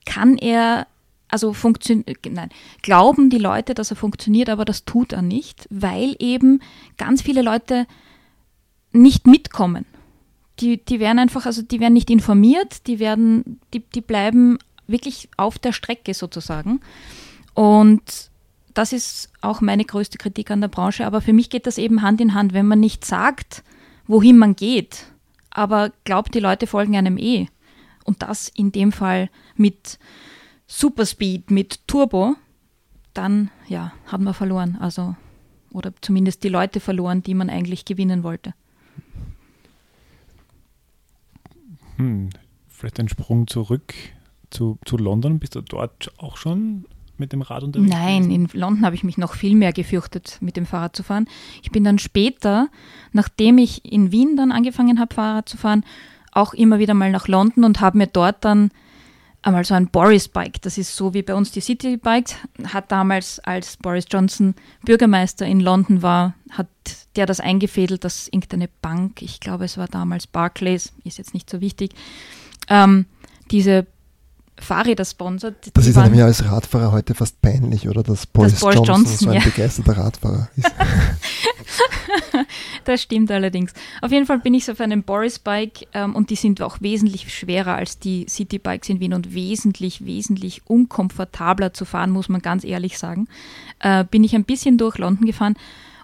kann 0.06 0.38
er, 0.38 0.88
also 1.28 1.54
funktioniert, 1.54 2.20
nein, 2.30 2.50
glauben 2.84 3.32
die 3.32 3.40
Leute, 3.40 3.74
dass 3.74 3.90
er 3.90 3.98
funktioniert, 3.98 4.50
aber 4.50 4.64
das 4.64 4.86
tut 4.86 5.12
er 5.12 5.24
nicht, 5.24 5.68
weil 5.72 6.16
eben 6.20 6.62
ganz 6.98 7.24
viele 7.24 7.42
Leute 7.42 7.88
nicht 8.92 9.26
mitkommen. 9.26 9.86
Die, 10.60 10.84
die 10.84 11.00
werden 11.00 11.20
einfach, 11.20 11.48
also 11.48 11.64
die 11.64 11.80
werden 11.80 11.94
nicht 11.94 12.12
informiert, 12.12 12.86
die 12.86 13.00
werden, 13.00 13.60
die, 13.74 13.80
die 13.80 14.02
bleiben 14.02 14.60
wirklich 14.86 15.30
auf 15.38 15.58
der 15.58 15.74
Strecke 15.74 16.14
sozusagen. 16.14 16.82
Und 17.56 18.29
das 18.80 18.94
ist 18.94 19.30
auch 19.42 19.60
meine 19.60 19.84
größte 19.84 20.18
Kritik 20.18 20.52
an 20.52 20.62
der 20.62 20.70
Branche. 20.70 21.06
Aber 21.06 21.20
für 21.20 21.34
mich 21.34 21.50
geht 21.50 21.68
das 21.68 21.78
eben 21.78 22.02
Hand 22.02 22.22
in 22.22 22.34
Hand, 22.34 22.54
wenn 22.54 22.66
man 22.66 22.80
nicht 22.80 23.04
sagt, 23.04 23.62
wohin 24.08 24.38
man 24.38 24.56
geht, 24.56 25.08
aber 25.50 25.92
glaubt, 26.06 26.34
die 26.34 26.40
Leute 26.40 26.66
folgen 26.66 26.96
einem 26.96 27.18
eh. 27.18 27.48
Und 28.06 28.22
das 28.22 28.48
in 28.48 28.72
dem 28.72 28.94
Fall 28.94 29.30
mit 29.58 30.00
Superspeed, 30.66 31.52
mit 31.52 31.90
Turbo, 31.90 32.38
dann 33.14 33.52
ja, 33.68 33.92
hat 34.06 34.22
man 34.22 34.34
verloren. 34.34 34.78
Also, 34.80 35.14
oder 35.74 35.92
zumindest 36.00 36.46
die 36.46 36.50
Leute 36.50 36.80
verloren, 36.80 37.22
die 37.22 37.34
man 37.34 37.50
eigentlich 37.50 37.84
gewinnen 37.84 38.24
wollte. 38.24 38.54
Hm, 41.98 42.30
vielleicht 42.70 42.98
ein 43.02 43.10
Sprung 43.10 43.46
zurück 43.46 43.94
zu, 44.52 44.80
zu 44.86 44.96
London. 44.96 45.38
Bist 45.38 45.56
du 45.56 45.62
dort 45.62 46.14
auch 46.18 46.38
schon 46.38 46.86
mit 47.20 47.34
dem 47.34 47.42
Rad 47.42 47.64
unterwegs? 47.64 47.90
Nein, 47.90 48.32
in 48.32 48.48
London 48.54 48.86
habe 48.86 48.96
ich 48.96 49.04
mich 49.04 49.18
noch 49.18 49.34
viel 49.34 49.56
mehr 49.56 49.74
gefürchtet, 49.74 50.38
mit 50.42 50.58
dem 50.58 50.66
Fahrrad 50.66 50.96
zu 50.96 51.04
fahren. 51.04 51.28
Ich 51.62 51.72
bin 51.72 51.84
dann 51.84 52.00
später, 52.00 52.70
nachdem 53.12 53.58
ich 53.58 53.86
in 53.92 54.12
Wien 54.12 54.36
dann 54.38 54.52
angefangen 54.52 55.00
habe, 55.00 55.14
Fahrrad 55.14 55.50
zu 55.50 55.58
fahren, 55.58 55.84
auch 56.32 56.54
immer 56.54 56.80
wieder 56.80 56.94
mal 56.94 57.12
nach 57.12 57.28
London 57.28 57.64
und 57.64 57.82
habe 57.82 57.98
mir 57.98 58.08
dort 58.08 58.46
dann 58.46 58.72
einmal 59.42 59.64
so 59.64 59.74
ein 59.74 59.88
Boris-Bike, 59.88 60.62
das 60.62 60.78
ist 60.78 60.96
so 60.96 61.14
wie 61.14 61.22
bei 61.22 61.34
uns 61.34 61.52
die 61.52 61.62
City-Bikes, 61.62 62.36
hat 62.66 62.92
damals, 62.92 63.40
als 63.40 63.78
Boris 63.78 64.06
Johnson 64.10 64.54
Bürgermeister 64.84 65.46
in 65.46 65.60
London 65.60 66.02
war, 66.02 66.36
hat 66.52 66.68
der 67.16 67.26
das 67.26 67.40
eingefädelt, 67.40 68.04
dass 68.04 68.28
irgendeine 68.28 68.70
Bank, 68.82 69.22
ich 69.22 69.40
glaube 69.40 69.66
es 69.66 69.78
war 69.78 69.88
damals 69.88 70.28
Barclays, 70.28 70.94
ist 71.04 71.18
jetzt 71.18 71.34
nicht 71.34 71.50
so 71.50 71.62
wichtig, 71.62 71.94
ähm, 72.68 73.06
diese 73.50 73.88
Fahrräder 74.60 75.06
sponsert. 75.06 75.56
Das 75.74 75.88
ist 75.88 75.98
einem 75.98 76.16
ja 76.16 76.26
als 76.26 76.44
Radfahrer 76.46 76.92
heute 76.92 77.14
fast 77.14 77.42
peinlich, 77.42 77.88
oder? 77.88 78.04
Dass 78.04 78.26
Boris, 78.26 78.60
Boris 78.60 78.76
Johnson, 78.76 78.96
Johnson, 78.96 79.18
so 79.18 79.30
ein 79.30 79.36
ja. 79.36 79.44
begeisterter 79.44 79.98
Radfahrer 79.98 80.50
ist. 80.56 80.72
das 82.86 83.02
stimmt 83.02 83.32
allerdings. 83.32 83.74
Auf 84.02 84.12
jeden 84.12 84.26
Fall 84.26 84.40
bin 84.40 84.54
ich 84.54 84.66
so 84.66 84.74
auf 84.74 84.82
einem 84.82 85.04
Boris-Bike 85.04 85.88
ähm, 85.94 86.16
und 86.16 86.30
die 86.30 86.36
sind 86.36 86.62
auch 86.62 86.82
wesentlich 86.82 87.34
schwerer 87.34 87.76
als 87.76 88.00
die 88.00 88.26
City-Bikes 88.28 88.90
in 88.90 89.00
Wien 89.00 89.14
und 89.14 89.34
wesentlich, 89.34 90.06
wesentlich 90.06 90.62
unkomfortabler 90.66 91.74
zu 91.74 91.86
fahren, 91.86 92.12
muss 92.12 92.30
man 92.30 92.42
ganz 92.42 92.64
ehrlich 92.64 92.98
sagen. 92.98 93.28
Äh, 93.80 94.06
bin 94.06 94.24
ich 94.24 94.36
ein 94.36 94.46
bisschen 94.46 94.78
durch 94.78 94.98
London 94.98 95.26
gefahren 95.26 95.56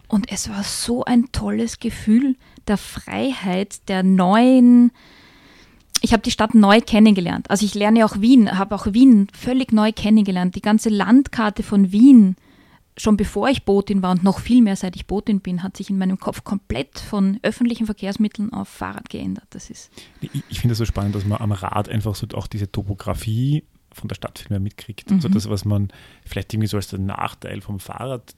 und 0.08 0.32
es 0.32 0.50
war 0.50 0.64
so 0.64 1.04
ein 1.04 1.32
tolles 1.32 1.80
Gefühl 1.80 2.36
der 2.68 2.78
Freiheit, 2.78 3.88
der 3.88 4.04
neuen, 4.04 4.92
ich 6.06 6.14
habe 6.14 6.22
die 6.22 6.30
Stadt 6.30 6.54
neu 6.54 6.82
kennengelernt. 6.82 7.50
Also 7.50 7.66
ich 7.66 7.74
lerne 7.74 8.06
auch 8.06 8.22
Wien, 8.22 8.60
habe 8.60 8.76
auch 8.76 8.86
Wien 8.94 9.28
völlig 9.34 9.74
neu 9.74 9.92
kennengelernt. 9.92 10.56
Die 10.56 10.62
ganze 10.62 10.90
Landkarte 10.90 11.64
von 11.64 11.92
Wien, 11.92 12.36
schon 12.96 13.18
bevor 13.18 13.50
ich 13.50 13.66
Botin 13.66 14.04
war 14.04 14.12
und 14.12 14.24
noch 14.24 14.40
viel 14.40 14.62
mehr 14.62 14.76
seit 14.76 14.96
ich 14.96 15.08
Botin 15.08 15.40
bin, 15.40 15.64
hat 15.64 15.76
sich 15.76 15.90
in 15.90 15.98
meinem 15.98 16.20
Kopf 16.20 16.44
komplett 16.44 17.00
von 17.00 17.40
öffentlichen 17.42 17.88
Verkehrsmitteln 17.88 18.54
auf 18.54 18.68
Fahrrad 18.68 19.10
geändert. 19.10 19.48
Das 19.50 19.72
ist 19.72 19.90
Ich, 20.22 20.30
ich 20.48 20.60
finde 20.60 20.74
es 20.74 20.78
so 20.78 20.86
spannend, 20.86 21.16
dass 21.16 21.26
man 21.26 21.42
am 21.42 21.52
Rad 21.52 21.90
einfach 21.90 22.14
so 22.14 22.28
auch 22.36 22.46
diese 22.46 22.72
Topografie 22.72 23.64
von 23.92 24.08
der 24.08 24.16
Stadt 24.16 24.38
viel 24.38 24.50
mehr 24.52 24.60
mitkriegt. 24.60 25.10
Mhm. 25.10 25.16
Also 25.16 25.30
das, 25.30 25.50
was 25.50 25.66
man 25.66 25.88
vielleicht 26.24 26.54
irgendwie 26.54 26.68
so 26.68 26.78
als 26.78 26.90
den 26.90 27.08
Nachteil 27.08 27.62
vom 27.62 27.80
Fahrrad 27.80 28.36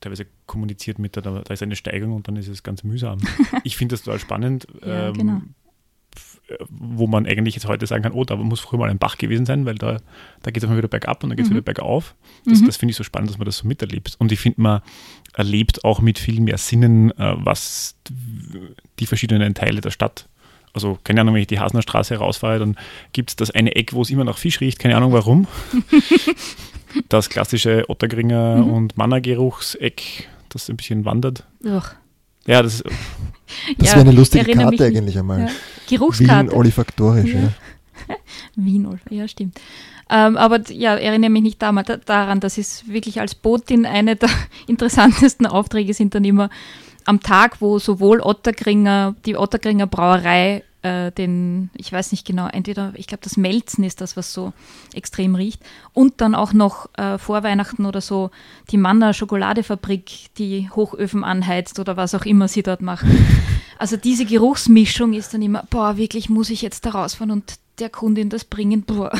teilweise 0.00 0.26
kommuniziert 0.46 0.98
mit, 0.98 1.16
der, 1.16 1.22
da 1.22 1.52
ist 1.52 1.62
eine 1.62 1.76
Steigung 1.76 2.12
und 2.12 2.28
dann 2.28 2.36
ist 2.36 2.48
es 2.48 2.62
ganz 2.62 2.82
mühsam. 2.82 3.18
ich 3.64 3.76
finde 3.76 3.92
das 3.92 4.04
total 4.04 4.20
spannend, 4.20 4.66
Ja, 4.80 5.08
ähm, 5.08 5.14
genau. 5.14 5.42
Wo 6.68 7.06
man 7.06 7.26
eigentlich 7.26 7.54
jetzt 7.54 7.66
heute 7.68 7.86
sagen 7.86 8.02
kann, 8.02 8.12
oh, 8.12 8.24
da 8.24 8.36
muss 8.36 8.60
früher 8.60 8.78
mal 8.78 8.90
ein 8.90 8.98
Bach 8.98 9.18
gewesen 9.18 9.44
sein, 9.46 9.66
weil 9.66 9.74
da, 9.76 9.98
da 10.42 10.50
geht 10.50 10.62
es 10.62 10.70
wieder 10.70 10.88
bergab 10.88 11.22
und 11.22 11.30
dann 11.30 11.36
geht 11.36 11.44
es 11.44 11.50
Mhm. 11.50 11.56
wieder 11.56 11.64
bergauf. 11.64 12.14
Das, 12.46 12.60
Mhm. 12.60 12.66
das 12.66 12.76
finde 12.76 12.90
ich 12.92 12.96
so 12.96 13.04
spannend, 13.04 13.30
dass 13.30 13.38
man 13.38 13.44
das 13.46 13.58
so 13.58 13.66
miterlebt. 13.68 14.16
Und 14.18 14.32
ich 14.32 14.40
finde, 14.40 14.60
man 14.60 14.80
erlebt 15.34 15.84
auch 15.84 16.00
mit 16.00 16.18
viel 16.18 16.40
mehr 16.40 16.58
Sinnen, 16.58 17.10
äh, 17.18 17.34
was 17.36 17.96
die 18.98 19.06
verschiedenen 19.06 19.54
Teile 19.54 19.80
der 19.80 19.90
Stadt 19.90 20.28
also 20.74 20.98
keine 21.02 21.22
Ahnung, 21.22 21.34
wenn 21.34 21.40
ich 21.40 21.46
die 21.48 21.58
Hasener 21.58 21.82
Straße 21.82 22.14
rausfahre, 22.16 22.58
dann 22.60 22.76
gibt 23.12 23.30
es 23.30 23.36
das 23.36 23.50
eine 23.50 23.74
Eck, 23.74 23.94
wo 23.94 24.02
es 24.02 24.10
immer 24.10 24.22
nach 24.22 24.38
Fisch 24.38 24.60
riecht, 24.60 24.78
keine 24.78 24.96
Ahnung 24.96 25.12
warum. 25.12 25.48
das 27.08 27.28
klassische 27.30 27.84
Ottergringer 27.88 28.56
Mhm. 28.58 28.70
und 28.70 28.96
Mannergeruchseck, 28.96 30.28
das 30.50 30.68
ein 30.68 30.76
bisschen 30.76 31.04
wandert. 31.04 31.44
Ugh. 31.64 31.82
Ja, 32.46 32.62
das 32.62 32.84
Das 33.78 33.88
Ja, 33.88 33.94
wäre 33.96 34.08
eine 34.08 34.12
lustige 34.12 34.52
Karte 34.52 34.84
eigentlich 34.84 35.18
einmal. 35.18 35.40
Ja. 35.40 35.46
Wien 35.46 35.52
Geruchskarte. 35.88 36.54
olfaktorisch, 36.56 37.32
Ja. 37.32 37.40
ja. 37.40 37.48
Wien, 38.56 38.86
Olf- 38.86 39.00
ja, 39.10 39.26
stimmt. 39.28 39.58
Ähm, 40.10 40.36
aber 40.36 40.60
ja, 40.70 40.94
erinnere 40.96 41.30
mich 41.30 41.42
nicht 41.42 41.60
damals, 41.62 41.88
da, 41.88 41.96
daran, 41.98 42.40
dass 42.40 42.56
es 42.56 42.88
wirklich 42.88 43.20
als 43.20 43.34
Botin 43.34 43.84
eine 43.86 44.16
der 44.16 44.30
interessantesten 44.66 45.46
Aufträge 45.46 45.92
sind 45.94 46.14
dann 46.14 46.24
immer 46.24 46.48
am 47.04 47.20
Tag, 47.20 47.60
wo 47.60 47.78
sowohl 47.78 48.20
Ottergringer, 48.20 49.14
die 49.26 49.36
Ottergringer 49.36 49.86
Brauerei, 49.86 50.62
äh, 50.82 51.10
den, 51.12 51.70
ich 51.74 51.92
weiß 51.92 52.12
nicht 52.12 52.26
genau, 52.26 52.46
entweder, 52.48 52.92
ich 52.94 53.06
glaube, 53.06 53.22
das 53.22 53.36
Melzen 53.36 53.84
ist 53.84 54.00
das, 54.00 54.16
was 54.16 54.32
so 54.32 54.52
extrem 54.94 55.34
riecht, 55.34 55.62
und 55.92 56.20
dann 56.20 56.34
auch 56.34 56.52
noch 56.52 56.88
äh, 56.96 57.18
vor 57.18 57.42
Weihnachten 57.42 57.86
oder 57.86 58.00
so 58.00 58.30
die 58.70 58.76
Manner 58.76 59.12
Schokoladefabrik, 59.12 60.34
die 60.38 60.70
Hochöfen 60.70 61.24
anheizt 61.24 61.78
oder 61.78 61.96
was 61.96 62.14
auch 62.14 62.24
immer 62.24 62.48
sie 62.48 62.62
dort 62.62 62.82
machen. 62.82 63.10
Also 63.80 63.96
diese 63.96 64.24
Geruchsmischung 64.24 65.12
ist 65.12 65.32
dann 65.32 65.40
immer, 65.40 65.62
boah, 65.70 65.96
wirklich 65.96 66.28
muss 66.28 66.50
ich 66.50 66.62
jetzt 66.62 66.84
da 66.84 66.90
rausfahren 66.90 67.30
und 67.30 67.60
der 67.78 67.90
Kundin 67.90 68.28
das 68.28 68.44
bringen, 68.44 68.82
boah. 68.82 69.12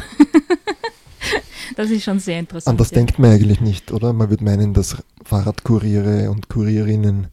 das 1.77 1.91
ist 1.91 2.03
schon 2.03 2.19
sehr 2.19 2.41
interessant. 2.41 2.73
An 2.73 2.77
das 2.77 2.91
ja. 2.91 2.97
denkt 2.97 3.21
man 3.21 3.31
eigentlich 3.31 3.61
nicht, 3.61 3.93
oder? 3.93 4.13
Man 4.13 4.31
würde 4.31 4.43
meinen, 4.43 4.75
dass 4.75 4.97
Fahrradkuriere 5.25 6.29
und 6.33 6.49
Kurierinnen 6.49 7.29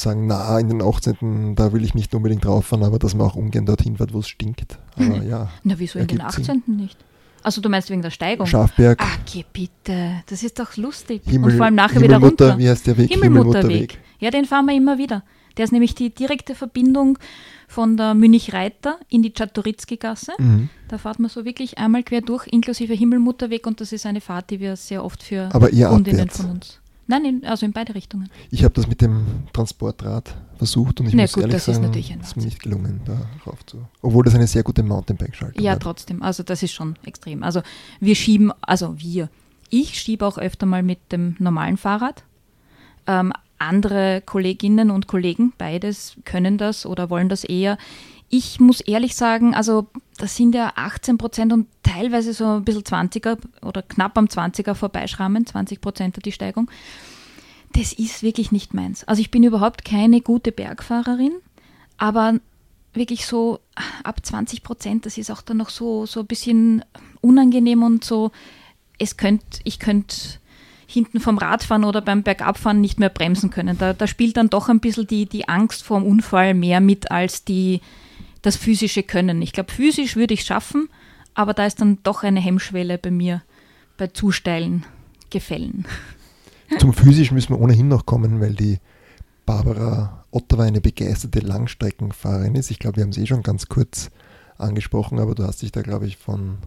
sagen, 0.00 0.26
na, 0.26 0.58
in 0.58 0.68
den 0.68 0.82
18. 0.82 1.54
da 1.56 1.72
will 1.72 1.84
ich 1.84 1.94
nicht 1.94 2.14
unbedingt 2.14 2.46
rauffahren, 2.46 2.84
aber 2.84 2.98
dass 2.98 3.14
man 3.14 3.26
auch 3.26 3.34
ungern 3.36 3.66
dorthin 3.66 3.96
fährt, 3.96 4.12
wo 4.14 4.20
es 4.20 4.28
stinkt. 4.28 4.78
Aber 4.96 5.22
ja, 5.22 5.48
Na, 5.64 5.74
wieso 5.78 5.98
in 5.98 6.06
den 6.06 6.20
Ergibt 6.20 6.44
Sinn. 6.46 6.62
18. 6.66 6.76
nicht? 6.76 6.96
Also 7.42 7.60
du 7.60 7.68
meinst 7.68 7.88
wegen 7.88 8.02
der 8.02 8.10
Steigung? 8.10 8.46
Schafberg, 8.46 9.00
Ah, 9.00 9.16
geh 9.32 9.44
bitte, 9.52 10.22
das 10.28 10.42
ist 10.42 10.58
doch 10.58 10.76
lustig. 10.76 11.22
Himmel, 11.24 11.52
und 11.52 11.56
vor 11.56 11.66
allem 11.66 11.76
nachher 11.76 12.00
wieder 12.02 12.18
runter. 12.18 12.58
wie 12.58 12.68
heißt 12.68 12.86
der 12.86 12.96
Weg? 12.98 13.10
Himmelmutterweg. 13.12 13.98
Ja, 14.18 14.30
den 14.30 14.44
fahren 14.44 14.66
wir 14.66 14.74
immer 14.76 14.98
wieder. 14.98 15.22
Der 15.56 15.64
ist 15.64 15.72
nämlich 15.72 15.94
die 15.94 16.10
direkte 16.14 16.54
Verbindung 16.54 17.18
von 17.68 17.96
der 17.96 18.14
Münich-Reiter 18.14 18.98
in 19.08 19.22
die 19.22 19.30
Czartoritzky-Gasse. 19.32 20.32
Mhm. 20.38 20.68
Da 20.88 20.98
fährt 20.98 21.18
man 21.20 21.28
so 21.30 21.44
wirklich 21.44 21.78
einmal 21.78 22.02
quer 22.02 22.20
durch, 22.20 22.46
inklusive 22.48 22.94
Himmelmutterweg 22.94 23.66
und 23.66 23.80
das 23.80 23.92
ist 23.92 24.06
eine 24.06 24.20
Fahrt, 24.20 24.50
die 24.50 24.60
wir 24.60 24.76
sehr 24.76 25.04
oft 25.04 25.22
für 25.22 25.48
Aber 25.52 25.72
eher 25.72 25.88
Kundinnen 25.88 26.20
abwärts. 26.22 26.40
von 26.40 26.50
uns. 26.50 26.80
Nein, 27.08 27.24
in, 27.24 27.44
also 27.46 27.64
in 27.66 27.72
beide 27.72 27.94
Richtungen. 27.94 28.28
Ich 28.50 28.62
habe 28.64 28.74
das 28.74 28.86
mit 28.86 29.00
dem 29.00 29.24
Transportrad 29.54 30.36
versucht 30.58 31.00
und 31.00 31.06
ich 31.06 31.14
Na 31.14 31.22
muss 31.22 31.32
gut, 31.32 31.42
ehrlich 31.42 31.56
das 31.56 31.68
ist 31.68 31.74
sagen, 31.76 31.86
natürlich 31.86 32.12
ein 32.12 32.20
es 32.20 32.28
ist 32.28 32.36
mir 32.36 32.44
nicht 32.44 32.62
gelungen, 32.62 33.00
da 33.06 33.18
rauf 33.46 33.64
zu. 33.64 33.78
Obwohl 34.02 34.24
das 34.24 34.34
eine 34.34 34.46
sehr 34.46 34.62
gute 34.62 34.82
Mountainbike-Schaltung 34.82 35.62
Ja, 35.64 35.72
hat. 35.72 35.80
trotzdem. 35.82 36.22
Also 36.22 36.42
das 36.42 36.62
ist 36.62 36.72
schon 36.72 36.96
extrem. 37.06 37.42
Also 37.42 37.62
wir 37.98 38.14
schieben, 38.14 38.52
also 38.60 38.94
wir. 39.00 39.30
Ich 39.70 39.98
schiebe 39.98 40.26
auch 40.26 40.36
öfter 40.38 40.66
mal 40.66 40.82
mit 40.82 40.98
dem 41.10 41.34
normalen 41.38 41.78
Fahrrad. 41.78 42.24
Ähm, 43.06 43.32
andere 43.58 44.22
Kolleginnen 44.24 44.90
und 44.90 45.06
Kollegen, 45.08 45.52
beides 45.58 46.14
können 46.24 46.58
das 46.58 46.84
oder 46.86 47.10
wollen 47.10 47.28
das 47.30 47.42
eher. 47.44 47.78
Ich 48.30 48.60
muss 48.60 48.80
ehrlich 48.80 49.16
sagen, 49.16 49.54
also 49.54 49.86
das 50.18 50.36
sind 50.36 50.54
ja 50.54 50.72
18 50.76 51.16
Prozent 51.16 51.52
und 51.52 51.66
teilweise 51.82 52.34
so 52.34 52.56
ein 52.56 52.64
bisschen 52.64 52.82
20er 52.82 53.38
oder 53.62 53.82
knapp 53.82 54.18
am 54.18 54.26
20er 54.26 54.74
vorbeischrammen, 54.74 55.46
20 55.46 55.80
Prozent 55.80 56.24
die 56.24 56.32
Steigung. 56.32 56.70
Das 57.72 57.92
ist 57.92 58.22
wirklich 58.22 58.52
nicht 58.52 58.74
meins. 58.74 59.04
Also 59.04 59.20
ich 59.20 59.30
bin 59.30 59.42
überhaupt 59.44 59.84
keine 59.84 60.20
gute 60.20 60.52
Bergfahrerin, 60.52 61.32
aber 61.96 62.34
wirklich 62.92 63.26
so 63.26 63.60
ab 64.02 64.24
20 64.24 64.62
Prozent, 64.62 65.06
das 65.06 65.18
ist 65.18 65.30
auch 65.30 65.42
dann 65.42 65.58
noch 65.58 65.70
so, 65.70 66.06
so 66.06 66.20
ein 66.20 66.26
bisschen 66.26 66.84
unangenehm 67.20 67.82
und 67.82 68.04
so, 68.04 68.30
es 68.98 69.16
könnt, 69.16 69.60
ich 69.64 69.78
könnte 69.78 70.16
hinten 70.86 71.20
vom 71.20 71.38
Radfahren 71.38 71.84
oder 71.84 72.00
beim 72.00 72.22
Bergabfahren 72.22 72.80
nicht 72.80 72.98
mehr 72.98 73.10
bremsen 73.10 73.50
können. 73.50 73.76
Da, 73.78 73.92
da 73.92 74.06
spielt 74.06 74.36
dann 74.36 74.48
doch 74.48 74.68
ein 74.68 74.80
bisschen 74.80 75.06
die, 75.06 75.26
die 75.26 75.48
Angst 75.48 75.82
vor 75.84 76.00
dem 76.00 76.08
Unfall 76.08 76.54
mehr 76.54 76.80
mit 76.80 77.10
als 77.10 77.44
die, 77.44 77.80
das 78.42 78.56
physische 78.56 79.02
Können. 79.02 79.42
Ich 79.42 79.52
glaube, 79.52 79.72
physisch 79.72 80.16
würde 80.16 80.34
ich 80.34 80.40
es 80.40 80.46
schaffen, 80.46 80.88
aber 81.34 81.54
da 81.54 81.66
ist 81.66 81.80
dann 81.80 81.98
doch 82.02 82.22
eine 82.22 82.40
Hemmschwelle 82.40 82.98
bei 82.98 83.10
mir 83.10 83.42
bei 83.96 84.08
zu 84.08 84.30
steilen 84.30 84.84
Gefällen. 85.30 85.86
Zum 86.78 86.92
Physischen 86.92 87.34
müssen 87.34 87.54
wir 87.54 87.60
ohnehin 87.60 87.88
noch 87.88 88.06
kommen, 88.06 88.40
weil 88.40 88.54
die 88.54 88.78
Barbara 89.46 90.24
Ottawa 90.30 90.64
eine 90.64 90.80
begeisterte 90.80 91.40
Langstreckenfahrerin 91.40 92.54
ist. 92.54 92.70
Ich 92.70 92.78
glaube, 92.78 92.96
wir 92.96 93.04
haben 93.04 93.12
sie 93.12 93.22
eh 93.22 93.26
schon 93.26 93.42
ganz 93.42 93.68
kurz 93.68 94.10
angesprochen, 94.58 95.18
aber 95.18 95.34
du 95.34 95.44
hast 95.44 95.62
dich 95.62 95.72
da, 95.72 95.82
glaube 95.82 96.06
ich, 96.06 96.18
von 96.18 96.58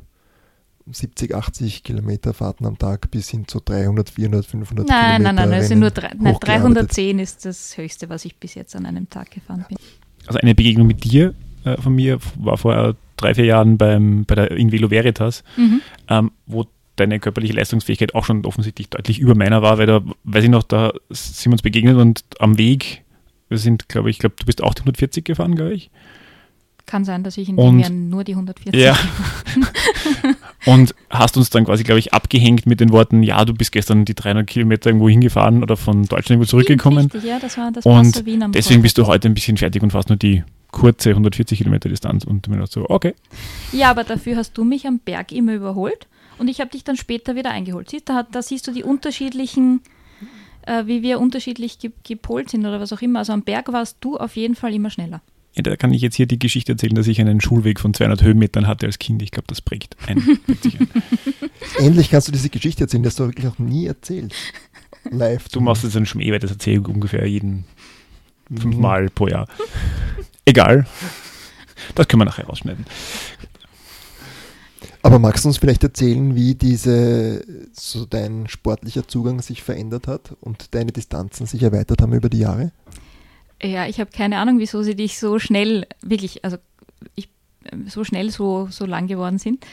70, 0.91 1.36
80 1.36 1.84
Kilometer 1.84 2.34
Fahrten 2.34 2.65
am 2.65 2.77
Tag 2.77 3.12
bis 3.12 3.29
hin 3.29 3.47
zu 3.47 3.60
300, 3.60 4.10
400, 4.10 4.45
500 4.45 4.88
Nein, 4.88 4.97
nein, 4.97 5.36
Kilometer 5.36 5.45
nein, 5.45 5.60
es 5.60 5.67
sind 5.67 5.79
nur 5.79 5.89
Rennen 5.89 5.95
drei, 5.95 6.23
nein, 6.23 6.34
hochgearbeitet. 6.34 6.97
310 6.97 7.19
ist 7.19 7.45
das 7.45 7.77
Höchste, 7.77 8.10
was 8.10 8.25
ich 8.25 8.38
bis 8.38 8.55
jetzt 8.55 8.75
an 8.75 8.86
einem 8.86 9.10
Tag 9.10 9.31
gefahren 9.31 9.65
bin. 9.69 9.77
also 10.25 10.39
eine 10.39 10.55
Begegnung 10.55 10.88
mit 10.88 11.03
dir 11.03 11.36
äh, 11.65 11.78
von 11.82 11.93
mir 11.95 12.19
war 12.39 12.58
vor 12.58 12.95
drei, 13.17 13.34
vier 13.36 13.45
Jahren 13.45 13.78
beim, 13.78 14.26
bei 14.26 14.36
der 14.36 14.52
in 14.52 14.71
Velo 14.71 14.89
Veritas, 14.91 15.43
Mhm. 15.58 15.82
ähm, 16.10 16.32
wo 16.45 16.65
deine 16.95 17.19
körperliche 17.19 17.54
Leistungsfähigkeit 17.54 18.13
auch 18.15 18.26
schon 18.26 18.45
offensichtlich 18.45 18.89
deutlich 18.89 19.19
über 19.19 19.34
meiner 19.36 19.62
war, 19.62 19.78
weil 19.78 19.88
da, 19.88 20.02
weiß 20.24 20.43
ich 20.43 20.50
noch, 20.50 20.63
da 20.63 20.91
sind 21.10 21.45
wir 21.47 21.54
uns 21.54 21.62
begegnet 21.62 21.97
und 21.97 22.24
am 22.39 22.58
Weg, 22.58 23.04
wir 23.50 23.58
sind, 23.58 23.89
glaube 23.89 24.10
ich, 24.10 24.19
glaube, 24.19 24.36
du 24.39 24.45
bist 24.45 24.62
auch 24.63 24.74
die 24.74 24.82
140 24.82 25.24
gefahren, 25.26 25.56
glaube 25.56 25.74
ich. 25.74 25.89
Kann 26.86 27.06
sein, 27.06 27.24
dass 27.24 27.38
ich 27.38 27.47
in 27.47 27.56
Und- 27.58 27.76
dem 27.78 27.80
Jahr 27.80 27.89
nur 27.91 28.24
die 28.24 28.36
140 28.36 28.80
Ja. 28.82 28.97
und 30.65 30.93
hast 31.10 31.38
uns 31.38 31.50
dann 31.50 31.65
quasi, 31.65 31.84
glaube 31.84 32.00
ich, 32.00 32.13
abgehängt 32.13 32.65
mit 32.65 32.80
den 32.80 32.91
Worten, 32.91 33.24
ja, 33.24 33.43
du 33.45 33.54
bist 33.54 33.71
gestern 33.71 34.06
die 34.06 34.13
300 34.15 34.47
Kilometer 34.47 34.89
irgendwo 34.89 35.10
hingefahren 35.10 35.63
oder 35.63 35.78
von 35.78 36.04
Deutschland 36.04 36.32
irgendwo 36.32 36.45
zurückgekommen. 36.45 37.10
Richtig, 37.12 37.24
ja, 37.24 37.39
das 37.39 37.58
war 37.58 37.71
das 37.71 37.86
Und 37.86 38.24
Deswegen 38.56 38.82
bist 38.82 38.97
du 38.97 39.08
heute 39.08 39.28
ein 39.28 39.34
bisschen 39.34 39.58
fertig 39.58 39.82
und 39.82 39.91
fährst 39.91 40.10
nur 40.10 40.17
die 40.17 40.43
kurze 40.71 41.10
140 41.12 41.57
Kilometer 41.60 41.89
Distanz 41.89 42.23
und 42.23 42.47
mir 42.47 42.57
dachte 42.57 42.71
so, 42.81 42.89
okay. 42.89 43.13
Ja, 43.71 43.89
aber 43.91 44.03
dafür 44.03 44.38
hast 44.38 44.57
du 44.57 44.63
mich 44.63 44.88
am 44.88 44.99
Berg 44.99 45.31
immer 45.31 45.53
überholt 45.53 46.07
und 46.38 46.47
ich 46.47 46.60
habe 46.62 46.69
dich 46.71 46.84
dann 46.84 46.97
später 46.97 47.36
wieder 47.36 47.51
eingeholt. 47.51 47.89
Siehst, 47.89 48.10
da, 48.10 48.15
hat- 48.15 48.34
da 48.34 48.41
siehst 48.41 48.67
du 48.67 48.71
die 48.71 48.84
unterschiedlichen, 48.84 49.81
äh, 50.65 50.86
wie 50.86 51.01
wir 51.01 51.19
unterschiedlich 51.19 51.79
ge 51.79 51.91
gepolt 52.07 52.49
sind 52.49 52.62
oder 52.65 52.79
was 52.79 52.93
auch 52.93 53.01
immer. 53.01 53.19
Also 53.19 53.34
am 53.34 53.43
Berg 53.43 53.71
warst 53.73 53.97
du 54.01 54.17
auf 54.17 54.36
jeden 54.36 54.55
Fall 54.55 54.73
immer 54.73 54.89
schneller. 54.89 55.21
Ja, 55.53 55.63
da 55.63 55.75
kann 55.75 55.93
ich 55.93 56.01
jetzt 56.01 56.15
hier 56.15 56.27
die 56.27 56.39
Geschichte 56.39 56.71
erzählen, 56.71 56.95
dass 56.95 57.07
ich 57.07 57.19
einen 57.19 57.41
Schulweg 57.41 57.77
von 57.81 57.93
200 57.93 58.23
Höhenmetern 58.23 58.67
hatte 58.67 58.86
als 58.86 58.99
Kind. 58.99 59.21
Ich 59.21 59.31
glaube, 59.31 59.47
das 59.49 59.60
prägt 59.60 59.97
ein. 60.07 60.39
Endlich 61.77 62.10
kannst 62.10 62.27
du 62.29 62.31
diese 62.31 62.49
Geschichte 62.49 62.84
erzählen, 62.86 63.03
die 63.03 63.07
hast 63.07 63.19
du 63.19 63.25
wirklich 63.25 63.45
noch 63.45 63.60
nie 63.60 63.86
erzählt. 63.88 64.34
Live. 65.10 65.49
Du 65.49 65.60
machst 65.60 65.84
jetzt 65.84 65.97
einen 65.97 66.05
Schmäh, 66.05 66.31
weil 66.31 66.39
das 66.39 66.51
erzähle 66.51 66.79
ich 66.81 66.88
ungefähr 66.88 67.25
jeden 67.27 67.65
Mhm. 68.49 68.57
fünfmal 68.57 69.10
pro 69.10 69.27
Jahr. 69.27 69.47
Egal. 70.45 70.86
Das 71.95 72.08
können 72.08 72.21
wir 72.21 72.25
nachher 72.25 72.45
rausschneiden. 72.45 72.86
Aber 75.04 75.17
magst 75.17 75.43
du 75.43 75.49
uns 75.49 75.58
vielleicht 75.58 75.84
erzählen, 75.84 76.36
wie 76.36 76.54
diese, 76.54 77.43
so 77.73 78.06
dein 78.06 78.47
sportlicher 78.47 79.08
Zugang 79.08 79.41
sich 79.41 79.63
verändert 79.63 80.08
hat 80.08 80.36
und 80.41 80.75
deine 80.75 80.91
Distanzen 80.91 81.47
sich 81.47 81.63
erweitert 81.63 82.01
haben 82.01 82.13
über 82.13 82.30
die 82.30 82.39
Jahre? 82.39 82.71
Ja, 83.62 83.88
ich 83.88 83.99
habe 83.99 84.12
keine 84.12 84.38
Ahnung, 84.38 84.60
wieso 84.60 84.84
sie 84.84 84.95
dich 84.95 85.19
so 85.19 85.39
schnell, 85.39 85.88
wirklich, 86.01 86.43
also 86.45 86.58
ich, 87.15 87.30
so 87.88 88.04
schnell 88.04 88.30
so, 88.30 88.67
so 88.69 88.86
lang 88.86 89.08
geworden 89.08 89.39
sind. 89.39 89.65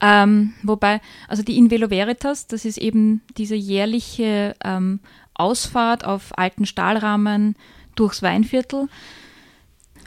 Ähm, 0.00 0.52
wobei, 0.62 1.00
also 1.28 1.42
die 1.42 1.56
In 1.56 1.70
Velo 1.70 1.90
Veritas, 1.90 2.46
das 2.46 2.64
ist 2.64 2.78
eben 2.78 3.22
diese 3.36 3.54
jährliche 3.54 4.54
ähm, 4.64 5.00
Ausfahrt 5.34 6.04
auf 6.04 6.36
alten 6.36 6.66
Stahlrahmen 6.66 7.56
durchs 7.94 8.22
Weinviertel. 8.22 8.88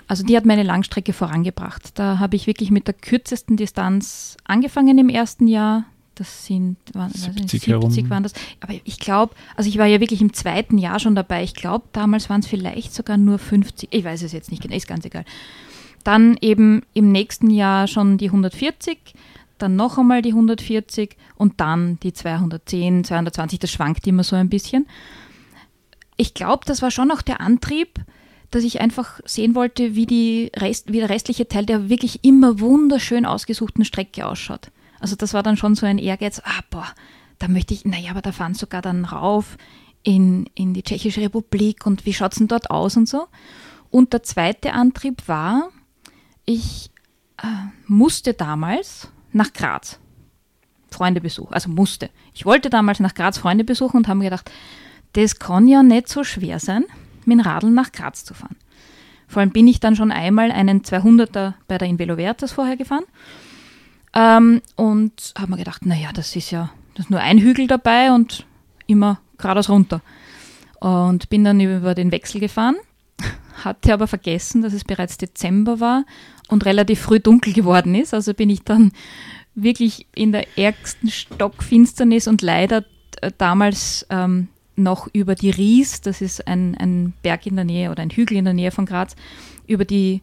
Also 0.10 0.24
die 0.24 0.36
hat 0.36 0.44
meine 0.44 0.64
Langstrecke 0.64 1.14
vorangebracht. 1.14 1.92
Da 1.94 2.18
habe 2.18 2.36
ich 2.36 2.48
wirklich 2.48 2.72
mit 2.72 2.88
der 2.88 2.96
kürzesten 2.96 3.58
Distanz 3.58 4.38
angefangen 4.44 4.98
im 4.98 5.08
ersten 5.08 5.48
Jahr. 5.48 5.86
Das 6.16 6.48
sind 6.48 6.78
waren, 6.94 7.12
70, 7.12 7.62
70 7.62 8.10
waren 8.10 8.24
das. 8.24 8.34
Aber 8.60 8.74
ich 8.74 9.00
glaube, 9.00 9.36
also 9.56 9.70
ich 9.70 9.78
war 9.78 9.86
ja 9.86 10.00
wirklich 10.00 10.20
im 10.20 10.34
zweiten 10.34 10.80
Jahr 10.80 11.00
schon 11.00 11.14
dabei. 11.14 11.44
Ich 11.44 11.54
glaube, 11.54 11.86
damals 11.94 12.28
waren 12.28 12.40
es 12.40 12.48
vielleicht 12.48 12.92
sogar 12.92 13.18
nur 13.18 13.38
50. 13.38 13.90
Ich 13.92 14.04
weiß 14.04 14.24
es 14.24 14.32
jetzt 14.32 14.50
nicht 14.50 14.64
genau, 14.64 14.76
ist 14.76 14.88
ganz 14.88 15.06
egal. 15.06 15.26
Dann 16.04 16.38
eben 16.42 16.82
im 16.96 17.12
nächsten 17.12 17.52
Jahr 17.52 17.86
schon 17.88 18.18
die 18.18 18.30
140, 18.30 18.98
dann 19.60 19.76
noch 19.76 20.00
einmal 20.00 20.24
die 20.24 20.32
140 20.32 21.18
und 21.36 21.62
dann 21.62 22.00
die 22.00 22.14
210, 22.14 23.04
220. 23.04 23.60
Das 23.60 23.70
schwankt 23.70 24.08
immer 24.08 24.24
so 24.24 24.36
ein 24.36 24.50
bisschen. 24.50 24.88
Ich 26.18 26.34
glaube, 26.34 26.66
das 26.66 26.82
war 26.82 26.90
schon 26.90 27.12
auch 27.12 27.22
der 27.22 27.42
Antrieb, 27.42 28.00
dass 28.52 28.64
ich 28.64 28.82
einfach 28.82 29.20
sehen 29.26 29.56
wollte, 29.56 29.96
wie, 29.96 30.06
die 30.06 30.52
Rest, 30.56 30.92
wie 30.92 31.00
der 31.00 31.10
restliche 31.10 31.48
Teil 31.48 31.66
der 31.66 31.90
wirklich 31.90 32.24
immer 32.24 32.60
wunderschön 32.60 33.26
ausgesuchten 33.26 33.86
Strecke 33.86 34.26
ausschaut. 34.26 34.72
Also 35.00 35.16
das 35.16 35.34
war 35.34 35.44
dann 35.44 35.58
schon 35.58 35.76
so 35.76 35.86
ein 35.86 35.98
Ehrgeiz, 35.98 36.42
ah 36.44 36.62
boah, 36.70 36.88
da 37.38 37.48
möchte 37.48 37.74
ich, 37.74 37.86
naja, 37.86 38.12
aber 38.12 38.22
da 38.22 38.32
fahren 38.32 38.54
sogar 38.54 38.82
dann 38.82 39.06
rauf 39.06 39.58
in, 40.04 40.50
in 40.56 40.74
die 40.74 40.84
Tschechische 40.84 41.22
Republik 41.22 41.86
und 41.86 42.06
wie 42.06 42.14
schaut 42.14 42.34
es 42.34 42.40
denn 42.40 42.48
dort 42.48 42.70
aus 42.70 42.98
und 42.98 43.08
so. 43.08 43.28
Und 43.92 44.14
der 44.14 44.24
zweite 44.24 44.74
Antrieb 44.74 45.28
war, 45.28 45.70
ich 46.46 46.92
äh, 47.38 47.46
musste 47.88 48.34
damals 48.34 49.08
nach 49.32 49.54
Graz 49.54 50.00
Freunde 50.92 51.22
besuchen, 51.22 51.54
also 51.54 51.70
musste. 51.70 52.10
Ich 52.34 52.46
wollte 52.46 52.70
damals 52.70 53.00
nach 53.00 53.14
Graz 53.14 53.38
Freunde 53.38 53.64
besuchen 53.64 53.98
und 53.98 54.08
habe 54.08 54.18
mir 54.18 54.26
gedacht, 54.26 54.52
das 55.14 55.38
kann 55.38 55.68
ja 55.68 55.84
nicht 55.84 56.08
so 56.08 56.24
schwer 56.24 56.60
sein, 56.60 56.86
mit 57.26 57.38
dem 57.38 57.42
Radl 57.42 57.70
nach 57.70 57.92
Graz 57.92 58.24
zu 58.24 58.34
fahren. 58.34 58.56
Vor 59.28 59.42
allem 59.42 59.52
bin 59.52 59.68
ich 59.68 59.80
dann 59.80 59.96
schon 59.96 60.12
einmal 60.12 60.52
einen 60.52 60.82
200er 60.82 61.54
bei 61.68 61.78
der 61.78 61.88
Invelo 61.88 62.16
Vertas 62.16 62.52
vorher 62.52 62.78
gefahren 62.78 63.06
ähm, 64.14 64.62
und 64.76 65.34
habe 65.38 65.52
mir 65.52 65.58
gedacht, 65.58 65.86
naja, 65.86 66.10
das 66.14 66.36
ist 66.36 66.52
ja 66.52 66.72
das 67.00 67.06
ist 67.06 67.12
nur 67.12 67.22
ein 67.22 67.38
Hügel 67.38 67.68
dabei 67.68 68.12
und 68.12 68.46
immer 68.86 69.22
geradeaus 69.38 69.70
runter. 69.70 70.02
Und 70.82 71.30
bin 71.30 71.46
dann 71.46 71.62
über 71.62 71.96
den 71.96 72.12
Wechsel 72.12 72.42
gefahren, 72.42 72.76
hatte 73.64 73.94
aber 73.94 74.06
vergessen, 74.06 74.62
dass 74.62 74.74
es 74.74 74.84
bereits 74.84 75.18
Dezember 75.18 75.80
war 75.80 76.04
und 76.50 76.66
relativ 76.66 77.00
früh 77.00 77.22
dunkel 77.22 77.54
geworden 77.54 77.96
ist. 77.96 78.14
Also 78.14 78.34
bin 78.34 78.50
ich 78.50 78.64
dann 78.64 78.92
wirklich 79.56 80.08
in 80.14 80.34
der 80.34 80.46
ärgsten 80.58 81.10
Stockfinsternis 81.10 82.28
und 82.28 82.42
leider 82.42 82.84
äh, 83.22 83.32
damals 83.38 84.06
ähm, 84.10 84.50
noch 84.80 85.08
über 85.14 85.36
die 85.36 85.50
Ries, 85.50 86.02
das 86.02 86.22
ist 86.22 86.48
ein, 86.48 86.76
ein 86.78 87.14
Berg 87.22 87.46
in 87.46 87.56
der 87.56 87.66
Nähe 87.66 87.92
oder 87.92 88.02
ein 88.02 88.10
Hügel 88.10 88.38
in 88.38 88.46
der 88.46 88.54
Nähe 88.54 88.72
von 88.72 88.86
Graz, 88.86 89.16
über 89.68 89.86
die 89.86 90.22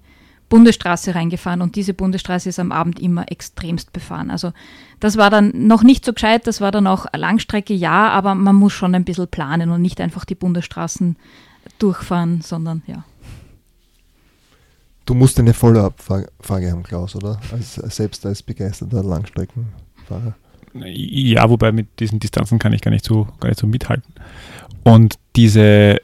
Bundesstraße 0.49 1.15
reingefahren 1.15 1.61
und 1.61 1.75
diese 1.75 1.93
Bundesstraße 1.93 2.49
ist 2.49 2.61
am 2.61 2.71
Abend 2.71 3.01
immer 3.01 3.31
extremst 3.31 3.93
befahren. 3.93 4.31
Also 4.31 4.53
das 5.01 5.17
war 5.17 5.31
dann 5.31 5.67
noch 5.67 5.83
nicht 5.83 6.05
so 6.05 6.13
gescheit, 6.13 6.47
das 6.47 6.61
war 6.61 6.71
dann 6.71 6.87
auch 6.87 7.07
Langstrecke, 7.15 7.75
ja, 7.75 8.09
aber 8.11 8.35
man 8.35 8.55
muss 8.55 8.73
schon 8.73 8.95
ein 8.95 9.05
bisschen 9.05 9.29
planen 9.29 9.71
und 9.71 9.83
nicht 9.83 10.01
einfach 10.01 10.25
die 10.25 10.37
Bundesstraßen 10.37 11.17
durchfahren, 11.79 12.43
sondern 12.43 12.83
ja. 12.87 13.05
Du 15.05 15.15
musst 15.15 15.39
eine 15.39 15.55
Follow-up-Frage 15.55 16.71
haben, 16.71 16.83
Klaus, 16.83 17.15
oder? 17.15 17.41
Als, 17.53 17.75
selbst 17.75 18.27
als 18.27 18.43
begeisterter 18.43 19.05
Langstreckenfahrer. 19.05 20.35
Ja, 20.85 21.49
wobei 21.49 21.73
mit 21.73 22.01
diesen 22.01 22.21
Distanzen 22.21 22.59
kann 22.59 22.73
ich 22.73 22.83
gar 22.83 22.91
nicht 22.91 23.05
so, 23.05 23.29
gar 23.41 23.49
nicht 23.49 23.61
so 23.61 23.67
mithalten. 23.67 24.15
Und 24.85 25.19
diese 25.35 26.01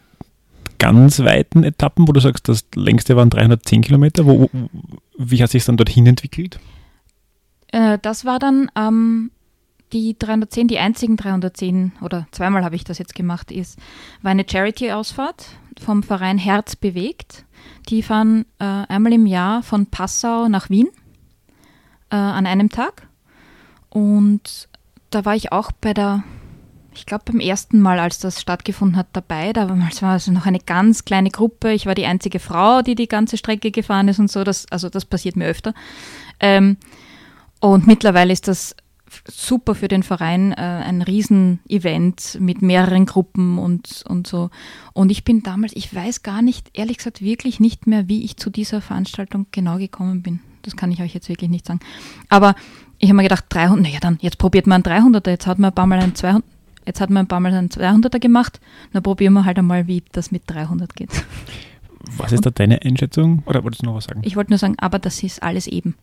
ganz 0.78 1.20
weiten 1.20 1.62
Etappen, 1.62 2.08
wo 2.08 2.12
du 2.12 2.20
sagst, 2.20 2.48
das 2.48 2.64
längste 2.74 3.16
waren 3.16 3.30
310 3.30 3.82
Kilometer, 3.82 4.26
wo, 4.26 4.50
wie 5.16 5.42
hat 5.42 5.50
sich 5.50 5.64
dann 5.64 5.76
dorthin 5.76 6.06
entwickelt? 6.06 6.58
Äh, 7.68 7.98
das 8.02 8.24
war 8.24 8.38
dann 8.38 8.70
ähm, 8.74 9.30
die 9.92 10.16
310, 10.18 10.68
die 10.68 10.78
einzigen 10.78 11.16
310, 11.16 11.92
oder 12.00 12.26
zweimal 12.32 12.64
habe 12.64 12.74
ich 12.74 12.84
das 12.84 12.98
jetzt 12.98 13.14
gemacht, 13.14 13.52
ist, 13.52 13.78
war 14.22 14.32
eine 14.32 14.44
Charity-Ausfahrt 14.48 15.46
vom 15.80 16.02
Verein 16.02 16.38
Herz 16.38 16.76
bewegt. 16.76 17.44
Die 17.88 18.02
fahren 18.02 18.44
äh, 18.58 18.64
einmal 18.64 19.12
im 19.12 19.26
Jahr 19.26 19.62
von 19.62 19.86
Passau 19.86 20.48
nach 20.48 20.70
Wien 20.70 20.88
äh, 22.10 22.16
an 22.16 22.46
einem 22.46 22.70
Tag. 22.70 23.08
Und 23.92 24.68
da 25.10 25.26
war 25.26 25.36
ich 25.36 25.52
auch 25.52 25.70
bei 25.70 25.92
der, 25.92 26.24
ich 26.94 27.04
glaube 27.04 27.24
beim 27.26 27.40
ersten 27.40 27.78
Mal, 27.78 27.98
als 27.98 28.18
das 28.18 28.40
stattgefunden 28.40 28.96
hat, 28.96 29.08
dabei. 29.12 29.52
Damals 29.52 30.00
war 30.00 30.16
es 30.16 30.28
noch 30.28 30.46
eine 30.46 30.60
ganz 30.60 31.04
kleine 31.04 31.28
Gruppe. 31.28 31.72
Ich 31.72 31.84
war 31.84 31.94
die 31.94 32.06
einzige 32.06 32.38
Frau, 32.38 32.80
die 32.80 32.94
die 32.94 33.06
ganze 33.06 33.36
Strecke 33.36 33.70
gefahren 33.70 34.08
ist 34.08 34.18
und 34.18 34.30
so. 34.30 34.44
Das, 34.44 34.64
also 34.70 34.88
das 34.88 35.04
passiert 35.04 35.36
mir 35.36 35.46
öfter. 35.46 35.74
Ähm, 36.40 36.78
und 37.60 37.86
mittlerweile 37.86 38.32
ist 38.32 38.48
das 38.48 38.74
super 39.28 39.74
für 39.74 39.88
den 39.88 40.02
Verein, 40.02 40.52
äh, 40.52 40.56
ein 40.56 41.02
Riesenevent 41.02 42.38
mit 42.40 42.62
mehreren 42.62 43.04
Gruppen 43.04 43.58
und, 43.58 44.04
und 44.08 44.26
so. 44.26 44.48
Und 44.94 45.10
ich 45.10 45.22
bin 45.22 45.42
damals, 45.42 45.76
ich 45.76 45.94
weiß 45.94 46.22
gar 46.22 46.40
nicht, 46.40 46.70
ehrlich 46.72 46.96
gesagt, 46.96 47.20
wirklich 47.20 47.60
nicht 47.60 47.86
mehr, 47.86 48.08
wie 48.08 48.24
ich 48.24 48.38
zu 48.38 48.48
dieser 48.48 48.80
Veranstaltung 48.80 49.48
genau 49.50 49.76
gekommen 49.76 50.22
bin. 50.22 50.40
Das 50.62 50.76
kann 50.76 50.90
ich 50.92 51.02
euch 51.02 51.14
jetzt 51.14 51.28
wirklich 51.28 51.50
nicht 51.50 51.66
sagen. 51.66 51.80
Aber 52.28 52.54
ich 52.98 53.08
habe 53.08 53.16
mir 53.16 53.24
gedacht, 53.24 53.44
300, 53.48 53.82
naja, 53.82 53.98
dann 54.00 54.18
jetzt 54.20 54.38
probiert 54.38 54.66
man 54.66 54.84
einen 54.84 55.14
300er, 55.14 55.30
jetzt 55.30 55.46
hat 55.46 55.58
man 55.58 55.70
ein 55.70 55.74
paar 55.74 55.86
Mal 55.86 56.00
einen 56.00 56.14
200, 56.14 56.44
jetzt 56.86 57.00
hat 57.00 57.10
man 57.10 57.24
ein 57.24 57.28
paar 57.28 57.40
Mal 57.40 57.52
einen 57.52 57.68
200er 57.68 58.20
gemacht, 58.20 58.60
dann 58.92 59.02
probieren 59.02 59.32
wir 59.34 59.44
halt 59.44 59.58
einmal, 59.58 59.86
wie 59.86 60.02
das 60.12 60.30
mit 60.30 60.42
300 60.46 60.94
geht. 60.94 61.10
Was 62.16 62.32
ist 62.32 62.44
da 62.44 62.50
deine 62.50 62.82
Einschätzung? 62.82 63.42
Oder 63.46 63.62
wolltest 63.62 63.82
du 63.82 63.86
noch 63.86 63.94
was 63.94 64.04
sagen? 64.04 64.22
Ich 64.24 64.36
wollte 64.36 64.50
nur 64.50 64.58
sagen, 64.58 64.74
aber 64.78 64.98
das 64.98 65.22
ist 65.22 65.42
alles 65.42 65.66
eben. 65.66 65.94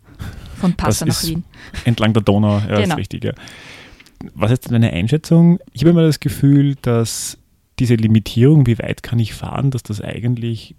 Von 0.58 0.74
Passau 0.74 1.06
nach 1.06 1.24
Wien. 1.24 1.44
Entlang 1.86 2.14
der 2.14 2.24
Donau, 2.24 2.60
ja, 2.60 2.82
genau. 2.82 2.82
ist 2.82 2.98
richtig, 2.98 3.24
ja. 3.24 3.34
Was 4.34 4.52
ist 4.52 4.70
deine 4.72 4.92
Einschätzung? 4.92 5.60
Ich 5.72 5.82
habe 5.82 5.92
immer 5.92 6.04
das 6.04 6.20
Gefühl, 6.20 6.76
dass 6.82 7.38
diese 7.80 7.96
Limitierung, 7.96 8.68
wie 8.68 8.78
weit 8.80 9.04
kann 9.04 9.20
ich 9.20 9.34
fahren, 9.34 9.72
dass 9.72 9.84
das 9.84 10.02
eigentlich 10.02 10.76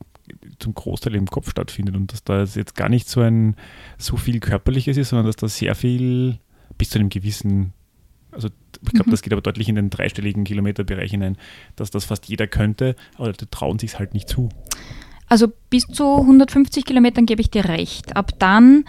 zum 0.59 0.75
Großteil 0.75 1.14
im 1.14 1.27
Kopf 1.27 1.51
stattfindet 1.51 1.97
und 1.97 2.12
dass 2.12 2.25
da 2.25 2.43
jetzt 2.43 2.75
gar 2.75 2.88
nicht 2.88 3.09
so 3.09 3.21
ein 3.21 3.57
so 3.99 4.16
viel 4.16 4.40
Körperliches 4.40 4.97
ist, 4.97 5.11
sondern 5.11 5.27
dass 5.27 5.37
da 5.37 5.49
sehr 5.49 5.75
viel 5.75 6.38
bis 6.79 6.90
zu 6.90 6.99
einem 6.99 7.09
gewissen, 7.09 7.73
also 8.33 8.49
ich 8.83 8.93
glaube, 8.93 9.09
mhm. 9.09 9.12
das 9.12 9.23
geht 9.23 9.33
aber 9.33 9.43
deutlich 9.43 9.69
in 9.69 9.75
den 9.75 9.90
dreistelligen 9.90 10.45
Kilometerbereich 10.45 11.11
hinein, 11.11 11.37
dass 11.77 11.90
das 11.90 12.05
fast 12.05 12.27
jeder 12.27 12.47
könnte, 12.47 12.97
aber 13.16 13.33
die 13.33 13.47
trauen 13.47 13.79
sich 13.79 13.99
halt 13.99 14.14
nicht 14.14 14.29
zu. 14.29 14.49
Also 15.29 15.53
bis 15.71 15.87
zu 15.87 16.16
150 16.16 16.85
Kilometern 16.85 17.27
gebe 17.27 17.40
ich 17.40 17.51
dir 17.51 17.66
recht. 17.66 18.16
Ab 18.16 18.33
dann 18.38 18.85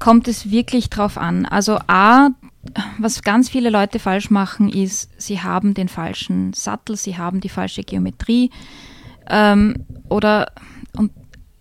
kommt 0.00 0.26
es 0.26 0.50
wirklich 0.50 0.90
drauf 0.90 1.16
an. 1.16 1.46
Also 1.46 1.78
A, 1.86 2.30
was 2.98 3.22
ganz 3.22 3.48
viele 3.48 3.70
Leute 3.70 4.00
falsch 4.00 4.30
machen, 4.30 4.68
ist, 4.68 5.10
sie 5.16 5.40
haben 5.40 5.74
den 5.74 5.88
falschen 5.88 6.52
Sattel, 6.54 6.96
sie 6.96 7.16
haben 7.16 7.40
die 7.40 7.48
falsche 7.48 7.82
Geometrie. 7.82 8.50
Ähm, 9.30 9.86
oder 10.08 10.52
und 10.96 11.12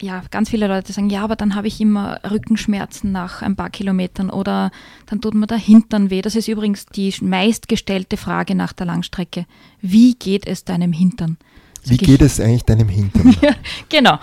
ja, 0.02 0.24
ganz 0.32 0.50
viele 0.50 0.68
Leute 0.68 0.94
sagen, 0.94 1.10
ja, 1.10 1.24
aber 1.24 1.36
dann 1.36 1.56
habe 1.56 1.68
ich 1.68 1.82
immer 1.82 2.20
Rückenschmerzen 2.30 3.12
nach 3.12 3.42
ein 3.42 3.56
paar 3.56 3.70
Kilometern 3.70 4.30
oder 4.30 4.72
dann 5.08 5.20
tut 5.20 5.34
mir 5.34 5.48
der 5.48 5.58
Hintern 5.58 6.10
weh. 6.10 6.22
Das 6.22 6.36
ist 6.36 6.48
übrigens 6.48 6.86
die 6.86 7.14
meistgestellte 7.22 8.18
Frage 8.18 8.56
nach 8.56 8.74
der 8.74 8.86
Langstrecke. 8.86 9.46
Wie 9.82 10.16
geht 10.16 10.48
es 10.48 10.64
deinem 10.64 10.94
Hintern? 10.94 11.38
Wie 11.84 11.98
geht 11.98 12.22
es 12.22 12.40
eigentlich 12.40 12.64
deinem 12.64 12.90
Hintern? 12.90 13.36
ja, 13.42 13.56
genau. 13.90 14.20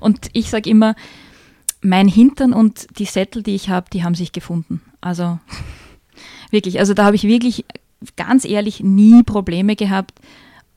Und 0.00 0.28
ich 0.32 0.50
sage 0.50 0.68
immer, 0.70 0.94
mein 1.82 2.08
Hintern 2.08 2.52
und 2.52 2.86
die 2.98 3.04
Sättel, 3.04 3.42
die 3.42 3.54
ich 3.54 3.68
habe, 3.68 3.90
die 3.92 4.04
haben 4.04 4.14
sich 4.14 4.32
gefunden. 4.32 4.80
Also 5.00 5.38
wirklich, 6.50 6.78
also 6.78 6.94
da 6.94 7.04
habe 7.04 7.16
ich 7.16 7.24
wirklich 7.24 7.64
ganz 8.16 8.44
ehrlich 8.44 8.80
nie 8.80 9.22
Probleme 9.22 9.76
gehabt 9.76 10.14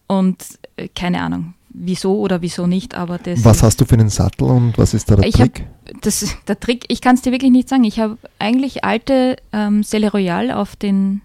und 0.08 0.43
äh, 0.78 0.88
keine 0.88 1.21
Ahnung, 1.21 1.55
wieso 1.78 2.20
oder 2.20 2.42
wieso 2.42 2.68
nicht, 2.68 2.96
aber 2.96 3.18
das. 3.18 3.44
Was 3.44 3.64
hast 3.64 3.82
du 3.82 3.86
für 3.86 3.96
einen 3.96 4.10
Sattel 4.10 4.46
und 4.46 4.78
was 4.78 4.94
ist 4.94 5.10
da 5.12 5.16
der 5.16 5.30
Trick? 5.32 5.66
Hab, 5.88 6.02
das, 6.02 6.36
der 6.48 6.60
Trick, 6.60 6.86
ich 6.88 7.02
kann 7.02 7.16
es 7.16 7.22
dir 7.22 7.32
wirklich 7.32 7.52
nicht 7.52 7.70
sagen. 7.70 7.84
Ich 7.84 8.00
habe 8.00 8.18
eigentlich 8.40 8.84
alte 8.84 9.36
ähm, 9.52 9.84
Selle 9.84 10.12
Royal 10.12 10.52
auf 10.52 10.76
den 10.76 11.22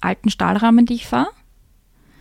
alten 0.00 0.30
Stahlrahmen, 0.30 0.86
die 0.86 0.94
ich 0.94 1.06
fahre. 1.06 1.28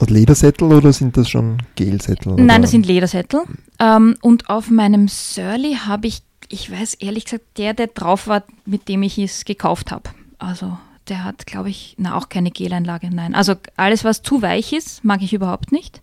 Ledersättel 0.09 0.73
oder 0.73 0.93
sind 0.93 1.15
das 1.15 1.29
schon 1.29 1.61
Gelsättel? 1.75 2.33
Nein, 2.33 2.45
oder? 2.45 2.59
das 2.61 2.71
sind 2.71 2.87
Ledersättel. 2.87 3.41
Ähm, 3.79 4.15
und 4.21 4.49
auf 4.49 4.71
meinem 4.71 5.07
Surly 5.07 5.75
habe 5.85 6.07
ich, 6.07 6.23
ich 6.49 6.71
weiß 6.71 6.95
ehrlich 6.95 7.25
gesagt, 7.25 7.45
der, 7.57 7.75
der 7.75 7.87
drauf 7.87 8.27
war, 8.27 8.43
mit 8.65 8.87
dem 8.87 9.03
ich 9.03 9.19
es 9.19 9.45
gekauft 9.45 9.91
habe. 9.91 10.09
Also 10.39 10.75
der 11.07 11.23
hat, 11.23 11.45
glaube 11.45 11.69
ich, 11.69 11.95
na, 11.97 12.15
auch 12.15 12.29
keine 12.29 12.51
Geleinlage. 12.51 13.09
Nein. 13.13 13.35
Also 13.35 13.55
alles, 13.75 14.03
was 14.03 14.23
zu 14.23 14.41
weich 14.41 14.73
ist, 14.73 15.03
mag 15.03 15.21
ich 15.21 15.33
überhaupt 15.33 15.71
nicht, 15.71 16.01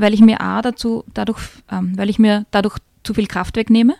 weil 0.00 0.14
ich 0.14 0.20
mir 0.20 0.40
A 0.40 0.62
dazu, 0.62 1.04
dadurch, 1.14 1.40
ähm, 1.70 1.96
weil 1.96 2.10
ich 2.10 2.18
mir 2.18 2.46
dadurch 2.50 2.78
zu 3.02 3.14
viel 3.14 3.26
Kraft 3.26 3.56
wegnehme 3.56 3.94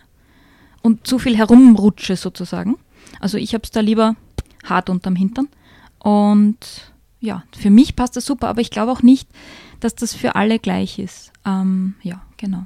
und 0.81 1.07
zu 1.07 1.19
viel 1.19 1.37
herumrutsche 1.37 2.15
sozusagen. 2.15 2.77
Also 3.19 3.37
ich 3.37 3.53
habe 3.53 3.63
es 3.63 3.71
da 3.71 3.79
lieber 3.79 4.15
hart 4.63 4.89
unterm 4.89 5.15
Hintern. 5.15 5.47
Und 5.99 6.91
ja, 7.19 7.43
für 7.57 7.69
mich 7.69 7.95
passt 7.95 8.15
das 8.15 8.25
super, 8.25 8.47
aber 8.47 8.61
ich 8.61 8.71
glaube 8.71 8.91
auch 8.91 9.03
nicht, 9.03 9.29
dass 9.79 9.95
das 9.95 10.13
für 10.13 10.35
alle 10.35 10.59
gleich 10.59 10.99
ist. 10.99 11.31
Ähm, 11.45 11.95
ja, 12.01 12.21
genau. 12.37 12.65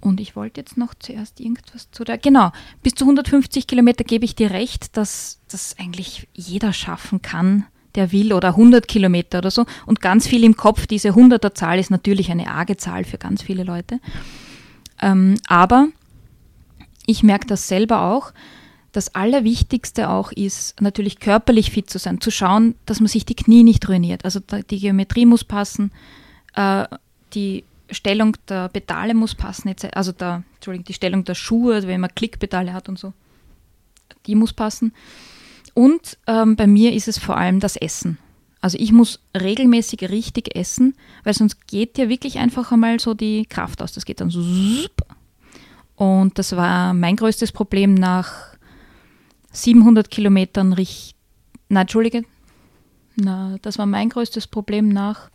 Und 0.00 0.20
ich 0.20 0.34
wollte 0.34 0.60
jetzt 0.60 0.76
noch 0.76 0.94
zuerst 0.94 1.38
irgendwas 1.38 1.90
zu 1.92 2.02
der. 2.02 2.18
Genau, 2.18 2.50
bis 2.82 2.94
zu 2.94 3.04
150 3.04 3.66
Kilometer 3.68 4.02
gebe 4.02 4.24
ich 4.24 4.34
dir 4.34 4.50
recht, 4.50 4.96
dass 4.96 5.40
das 5.48 5.76
eigentlich 5.78 6.28
jeder 6.32 6.72
schaffen 6.72 7.22
kann, 7.22 7.66
der 7.94 8.12
will, 8.12 8.32
oder 8.32 8.48
100 8.48 8.88
Kilometer 8.88 9.38
oder 9.38 9.50
so. 9.50 9.66
Und 9.86 10.00
ganz 10.00 10.26
viel 10.26 10.44
im 10.44 10.56
Kopf, 10.56 10.86
diese 10.86 11.10
100er 11.10 11.54
Zahl 11.54 11.78
ist 11.78 11.90
natürlich 11.90 12.30
eine 12.30 12.48
arge 12.48 12.76
Zahl 12.76 13.04
für 13.04 13.18
ganz 13.18 13.42
viele 13.42 13.64
Leute. 13.64 14.00
Ähm, 15.00 15.36
aber 15.46 15.88
ich 17.06 17.22
merke 17.22 17.46
das 17.46 17.68
selber 17.68 18.02
auch. 18.02 18.32
Das 18.92 19.14
Allerwichtigste 19.14 20.10
auch 20.10 20.32
ist, 20.32 20.80
natürlich 20.80 21.18
körperlich 21.18 21.70
fit 21.70 21.88
zu 21.88 21.98
sein, 21.98 22.20
zu 22.20 22.30
schauen, 22.30 22.74
dass 22.84 23.00
man 23.00 23.08
sich 23.08 23.24
die 23.24 23.34
Knie 23.34 23.64
nicht 23.64 23.88
ruiniert. 23.88 24.24
Also 24.24 24.40
die 24.40 24.78
Geometrie 24.78 25.26
muss 25.26 25.44
passen, 25.44 25.92
äh, 26.54 26.86
die 27.34 27.64
Stellung 27.90 28.36
der 28.48 28.68
Pedale 28.68 29.14
muss 29.14 29.34
passen, 29.34 29.74
also 29.94 30.12
der, 30.12 30.42
die 30.66 30.92
Stellung 30.92 31.24
der 31.24 31.34
Schuhe, 31.34 31.74
also 31.74 31.88
wenn 31.88 32.00
man 32.00 32.14
Klickpedale 32.14 32.72
hat 32.72 32.88
und 32.88 32.98
so, 32.98 33.12
die 34.26 34.34
muss 34.34 34.52
passen. 34.52 34.92
Und 35.74 36.18
ähm, 36.26 36.56
bei 36.56 36.66
mir 36.66 36.92
ist 36.92 37.08
es 37.08 37.18
vor 37.18 37.36
allem 37.36 37.60
das 37.60 37.76
Essen. 37.76 38.18
Also 38.60 38.78
ich 38.78 38.92
muss 38.92 39.20
regelmäßig 39.38 40.08
richtig 40.10 40.54
essen, 40.54 40.94
weil 41.24 41.34
sonst 41.34 41.66
geht 41.66 41.98
ja 41.98 42.08
wirklich 42.08 42.38
einfach 42.38 42.70
einmal 42.70 43.00
so 43.00 43.14
die 43.14 43.46
Kraft 43.46 43.82
aus. 43.82 43.92
Das 43.92 44.04
geht 44.04 44.20
dann 44.20 44.30
so. 44.30 44.40
Und 45.96 46.38
das 46.38 46.54
war 46.56 46.94
mein 46.94 47.16
größtes 47.16 47.52
Problem 47.52 47.94
nach 47.94 48.56
700 49.52 50.10
Kilometern 50.10 50.72
Richt. 50.72 51.16
Na, 51.68 51.82
Entschuldige. 51.82 52.22
Na, 53.16 53.56
das 53.62 53.78
war 53.78 53.86
mein 53.86 54.08
größtes 54.08 54.46
Problem 54.46 54.88
nach 54.88 55.30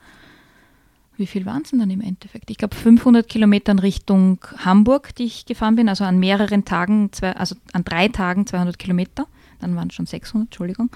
wie 1.17 1.26
viel 1.26 1.45
waren 1.45 1.63
es 1.63 1.71
denn 1.71 1.80
dann 1.80 1.89
im 1.89 2.02
Endeffekt? 2.02 2.50
Ich 2.52 2.58
glaube 2.58 2.76
500 2.76 3.28
Kilometern 3.28 3.80
Richtung 3.80 4.39
Hamburg, 4.58 5.15
die 5.15 5.26
ich 5.26 5.45
gefahren 5.45 5.76
bin, 5.76 5.89
also 5.89 6.04
an 6.04 6.19
mehreren 6.19 6.63
Tagen, 6.63 7.12
zwei, 7.12 7.36
also 7.36 7.56
an 7.73 7.84
drei 7.84 8.08
Tagen 8.08 8.45
200 8.45 8.78
Kilometer. 8.78 9.28
Dann 9.60 9.76
waren 9.76 9.89
es 9.89 9.96
schon 9.96 10.06
600, 10.06 10.48
Entschuldigung. 10.48 10.89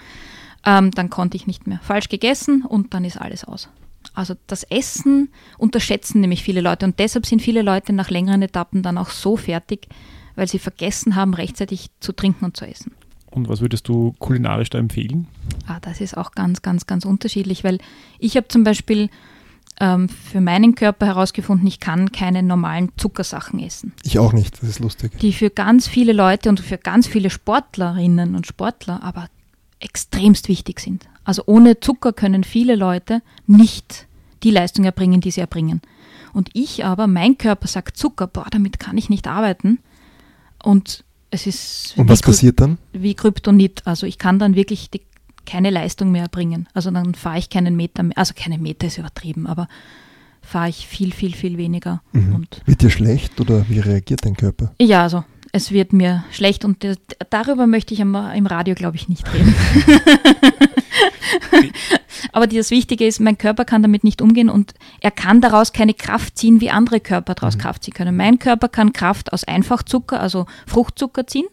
Ähm, 0.66 0.92
dann 0.92 1.10
konnte 1.10 1.38
ich 1.38 1.48
nicht 1.48 1.68
mehr. 1.68 1.80
Falsch 1.82 2.10
gegessen 2.10 2.64
und 2.64 2.94
dann 2.94 3.06
ist 3.06 3.18
alles 3.18 3.44
aus. 3.44 3.70
Also 4.14 4.36
das 4.48 4.64
Essen 4.64 5.30
unterschätzen 5.58 6.22
nämlich 6.22 6.44
viele 6.44 6.62
Leute 6.62 6.86
und 6.86 7.00
deshalb 7.00 7.26
sind 7.26 7.42
viele 7.42 7.62
Leute 7.62 7.94
nach 7.94 8.10
längeren 8.10 8.42
Etappen 8.42 8.84
dann 8.84 8.98
auch 8.98 9.10
so 9.10 9.38
fertig, 9.38 9.88
weil 10.36 10.48
sie 10.48 10.60
vergessen 10.60 11.16
haben, 11.16 11.34
rechtzeitig 11.34 11.90
zu 12.00 12.12
trinken 12.12 12.46
und 12.46 12.58
zu 12.58 12.66
essen. 12.66 12.92
Und 13.30 13.48
was 13.48 13.62
würdest 13.62 13.88
du 13.88 14.14
kulinarisch 14.20 14.70
da 14.70 14.78
empfehlen? 14.78 15.28
Ah, 15.66 15.80
das 15.82 16.02
ist 16.02 16.18
auch 16.18 16.32
ganz, 16.34 16.62
ganz, 16.62 16.86
ganz 16.86 17.06
unterschiedlich, 17.06 17.64
weil 17.64 17.78
ich 18.20 18.36
habe 18.36 18.50
zum 18.50 18.66
Beispiel 18.66 19.10
ähm, 19.80 20.10
für 20.10 20.42
meinen 20.42 20.76
Körper 20.76 21.08
herausgefunden, 21.08 21.68
ich 21.68 21.80
kann 21.80 22.12
keine 22.12 22.44
normalen 22.44 22.92
Zuckersachen 22.98 23.60
essen. 23.60 23.94
Ich 24.04 24.20
auch 24.20 24.34
nicht, 24.34 24.62
das 24.62 24.70
ist 24.70 24.80
lustig. 24.80 25.18
Die 25.20 25.34
für 25.34 25.50
ganz 25.50 25.88
viele 25.88 26.14
Leute 26.14 26.50
und 26.50 26.60
für 26.60 26.78
ganz 26.78 27.08
viele 27.08 27.30
Sportlerinnen 27.30 28.36
und 28.36 28.48
Sportler 28.48 29.02
aber 29.04 29.28
extremst 29.80 30.48
wichtig 30.48 30.80
sind. 30.80 31.08
Also 31.24 31.44
ohne 31.46 31.80
Zucker 31.80 32.14
können 32.14 32.44
viele 32.44 32.76
Leute 32.76 33.22
nicht 33.48 34.08
die 34.44 34.52
Leistung 34.52 34.86
erbringen, 34.86 35.22
die 35.22 35.32
sie 35.32 35.42
erbringen. 35.42 35.82
Und 36.34 36.50
ich 36.54 36.86
aber, 36.86 37.08
mein 37.08 37.38
Körper 37.38 37.68
sagt 37.68 37.98
Zucker, 37.98 38.28
boah, 38.28 38.48
damit 38.50 38.80
kann 38.80 38.98
ich 38.98 39.10
nicht 39.10 39.28
arbeiten. 39.28 39.80
Und 40.64 41.04
es 41.32 41.48
ist. 41.48 41.94
Und 41.98 42.10
was 42.10 42.22
passiert 42.22 42.60
dann? 42.60 42.78
Wie 42.94 43.16
Kryptonit. 43.16 43.82
Also 43.86 44.06
ich 44.06 44.18
kann 44.18 44.40
dann 44.40 44.56
wirklich 44.56 44.90
die 44.90 45.02
keine 45.46 45.70
Leistung 45.70 46.12
mehr 46.12 46.24
erbringen. 46.24 46.68
Also 46.74 46.92
dann 46.92 47.16
fahre 47.16 47.40
ich 47.40 47.50
keinen 47.50 47.76
Meter 47.76 48.04
mehr, 48.04 48.18
also 48.18 48.34
keine 48.36 48.58
Meter 48.58 48.88
ist 48.88 48.98
übertrieben, 48.98 49.48
aber 49.48 49.68
fahre 50.42 50.70
ich 50.70 50.88
viel, 50.88 51.12
viel, 51.14 51.34
viel 51.34 51.58
weniger. 51.58 52.02
Mhm. 52.12 52.36
Und 52.36 52.62
wird 52.66 52.82
dir 52.82 52.90
schlecht 52.90 53.40
oder 53.40 53.66
wie 53.70 53.80
reagiert 53.80 54.26
dein 54.26 54.36
Körper? 54.36 54.74
Ja, 54.80 55.04
also 55.04 55.24
es 55.52 55.72
wird 55.72 55.94
mir 55.94 56.24
schlecht 56.32 56.66
und 56.66 56.86
darüber 57.30 57.68
möchte 57.68 57.94
ich 57.94 58.00
im, 58.00 58.16
im 58.16 58.46
Radio, 58.46 58.74
glaube 58.76 58.96
ich, 58.96 59.10
nicht 59.10 59.32
reden. 59.34 59.54
Aber 62.32 62.48
das 62.48 62.72
Wichtige 62.72 63.06
ist, 63.06 63.20
mein 63.20 63.38
Körper 63.38 63.66
kann 63.66 63.82
damit 63.82 64.04
nicht 64.04 64.22
umgehen 64.22 64.50
und 64.50 64.74
er 65.02 65.12
kann 65.12 65.42
daraus 65.42 65.74
keine 65.74 65.94
Kraft 65.94 66.38
ziehen, 66.38 66.62
wie 66.62 66.70
andere 66.70 67.02
Körper 67.02 67.36
daraus 67.36 67.58
mhm. 67.58 67.62
Kraft 67.62 67.84
ziehen 67.84 67.94
können. 67.94 68.16
Mein 68.16 68.40
Körper 68.40 68.70
kann 68.70 68.94
Kraft 68.94 69.34
aus 69.34 69.44
Einfachzucker, 69.44 70.20
also 70.20 70.46
Fruchtzucker 70.66 71.28
ziehen. 71.28 71.48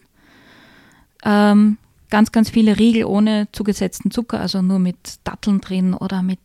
Ähm, 1.25 1.77
ganz, 2.09 2.31
ganz 2.31 2.49
viele 2.49 2.77
Riegel 2.77 3.05
ohne 3.05 3.47
zugesetzten 3.51 4.11
Zucker, 4.11 4.39
also 4.39 4.61
nur 4.61 4.79
mit 4.79 5.19
Datteln 5.23 5.61
drin 5.61 5.93
oder 5.93 6.21
mit 6.21 6.39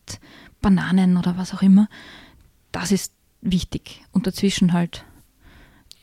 Bananen 0.61 1.17
oder 1.17 1.37
was 1.37 1.53
auch 1.53 1.61
immer. 1.61 1.87
Das 2.71 2.91
ist 2.91 3.13
wichtig. 3.41 4.03
Und 4.11 4.27
dazwischen 4.27 4.73
halt 4.73 5.05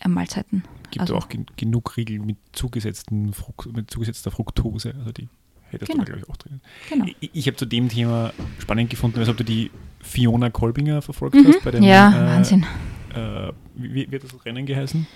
Mahlzeiten. 0.07 0.65
Gibt 0.91 1.01
also, 1.01 1.17
auch 1.17 1.29
gen 1.29 1.47
genug 1.57 1.97
Riegel 1.97 2.19
mit, 2.19 2.37
zugesetzten 2.53 3.33
Fruct 3.33 3.73
mit 3.75 3.91
zugesetzter 3.91 4.31
Fructose, 4.31 4.95
also 4.99 5.13
die 5.13 5.29
hättest 5.71 5.91
genau. 5.91 6.05
du 6.05 6.13
da, 6.13 6.19
glaube 6.19 6.27
ich, 6.27 6.31
auch 6.31 6.37
drin. 6.37 6.61
Genau. 6.91 7.07
Ich, 7.21 7.31
ich 7.33 7.47
habe 7.47 7.57
zu 7.57 7.67
dem 7.67 7.89
Thema 7.89 8.33
spannend 8.59 8.91
gefunden, 8.91 9.19
als 9.19 9.29
ob 9.29 9.37
du 9.37 9.45
die 9.45 9.71
Fiona 10.01 10.51
Kolbinger 10.51 11.03
verfolgt 11.03 11.37
mhm. 11.37 11.47
hast. 11.49 11.65
Bei 11.65 11.71
dem, 11.71 11.83
ja, 11.83 12.11
äh, 12.11 12.27
Wahnsinn. 12.27 12.67
Äh, 13.15 13.53
wie, 13.75 14.11
wie 14.11 14.15
hat 14.15 14.25
das 14.25 14.45
Rennen 14.45 14.67
geheißen? 14.67 15.07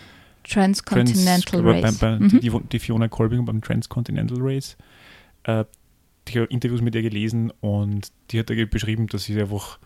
Transcontinental 0.48 1.62
Trans, 1.62 1.84
Race. 1.84 1.98
Bei, 1.98 2.18
bei, 2.18 2.18
mhm. 2.18 2.40
die, 2.40 2.52
die, 2.72 2.78
Fiona 2.78 3.08
Kolbing 3.08 3.44
beim 3.44 3.60
Transcontinental 3.60 4.38
Race. 4.40 4.76
Äh, 5.44 5.64
ich 6.28 6.36
habe 6.36 6.46
Interviews 6.46 6.80
mit 6.80 6.94
ihr 6.94 7.02
gelesen 7.02 7.52
und 7.60 8.10
die 8.30 8.38
hat 8.38 8.46
beschrieben, 8.70 9.06
dass 9.06 9.24
sie 9.24 9.40
einfach 9.40 9.78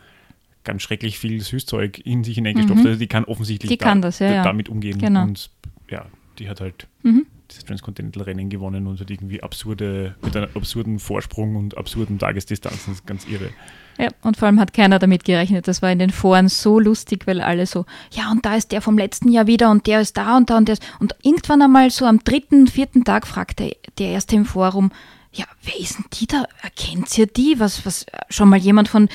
ganz 0.65 0.83
schrecklich 0.83 1.19
viel 1.19 1.41
Süßzeug 1.41 1.99
in 2.05 2.25
sich 2.25 2.35
hineingestopft 2.35 2.79
hat. 2.79 2.85
Mhm. 2.85 2.89
Also 2.89 2.99
die 2.99 3.07
kann 3.07 3.25
offensichtlich 3.25 3.71
die 3.71 3.77
kann 3.77 4.03
das, 4.03 4.19
ja, 4.19 4.43
damit 4.43 4.69
umgehen. 4.69 4.99
Genau. 4.99 5.23
Und 5.23 5.51
ja, 5.91 6.07
die 6.39 6.49
hat 6.49 6.61
halt 6.61 6.87
mhm. 7.03 7.27
das 7.49 7.65
Transcontinental-Rennen 7.65 8.49
gewonnen 8.49 8.87
und 8.87 9.01
hat 9.01 9.11
irgendwie 9.11 9.43
absurde, 9.43 10.17
mit 10.23 10.37
einem 10.37 10.51
absurden 10.55 10.99
Vorsprung 10.99 11.57
und 11.57 11.77
absurden 11.77 12.19
Tagesdistanzen. 12.19 12.93
Das 12.93 13.01
ist 13.01 13.07
ganz 13.07 13.27
irre. 13.27 13.51
Ja, 13.99 14.09
und 14.23 14.37
vor 14.37 14.47
allem 14.47 14.61
hat 14.61 14.73
keiner 14.73 14.99
damit 14.99 15.25
gerechnet. 15.25 15.69
Das 15.69 15.83
war 15.83 15.93
in 15.93 15.99
den 15.99 16.11
Foren 16.11 16.49
so 16.49 16.81
lustig, 16.81 17.27
weil 17.27 17.41
alle 17.41 17.67
so, 17.67 17.85
ja, 18.13 18.31
und 18.31 18.47
da 18.47 18.57
ist 18.57 18.73
der 18.73 18.81
vom 18.81 18.97
letzten 18.97 19.31
Jahr 19.31 19.47
wieder 19.47 19.71
und 19.71 19.87
der 19.87 20.01
ist 20.01 20.17
da 20.17 20.37
und 20.37 20.49
da 20.49 20.57
und 20.57 20.69
der 20.69 20.75
ist. 20.75 20.83
Und 21.01 21.15
irgendwann 21.23 21.61
einmal 21.61 21.91
so 21.91 22.07
am 22.07 22.25
dritten, 22.25 22.67
vierten 22.67 23.05
Tag 23.05 23.27
fragte 23.27 23.77
der 23.99 24.09
erste 24.09 24.37
im 24.37 24.47
Forum, 24.47 24.91
ja, 25.33 25.45
wer 25.63 25.79
ist 25.79 25.99
denn 25.99 26.07
die 26.15 26.27
da? 26.27 26.45
Erkennt 26.63 27.17
ihr 27.19 27.27
die? 27.27 27.61
Was, 27.61 27.85
was, 27.85 28.07
schon 28.31 28.49
mal 28.49 28.59
jemand 28.59 28.89
von, 28.89 29.09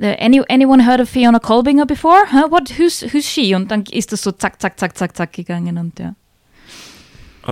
uh, 0.00 0.14
any, 0.18 0.42
anyone 0.48 0.84
heard 0.84 1.00
of 1.00 1.08
Fiona 1.08 1.38
Kolbinger 1.38 1.86
before? 1.86 2.18
Huh? 2.32 2.50
What, 2.50 2.78
who's, 2.78 3.02
who's 3.14 3.26
she? 3.26 3.54
Und 3.54 3.70
dann 3.70 3.84
ist 3.90 4.12
das 4.12 4.22
so 4.22 4.32
zack, 4.32 4.60
zack, 4.60 4.78
zack, 4.78 4.96
zack, 4.96 5.16
zack 5.16 5.32
gegangen 5.32 5.78
und 5.78 5.98
ja. 5.98 6.14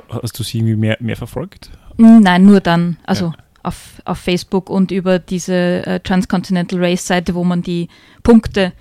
Hast 0.08 0.38
du 0.38 0.42
sie 0.42 0.58
irgendwie 0.58 0.76
mehr, 0.76 0.96
mehr 1.00 1.16
verfolgt? 1.16 1.70
Nein, 1.96 2.44
nur 2.44 2.61
dann. 2.61 2.96
Also 3.04 3.26
ja 3.26 3.35
auf, 3.62 4.03
auf 4.05 4.18
Facebook 4.18 4.70
und 4.70 4.90
über 4.90 5.18
diese 5.18 5.87
äh, 5.87 6.01
Transcontinental 6.01 6.79
Race 6.85 7.07
Seite, 7.07 7.35
wo 7.35 7.44
man 7.44 7.62
die 7.62 7.88
Punkte 8.22 8.72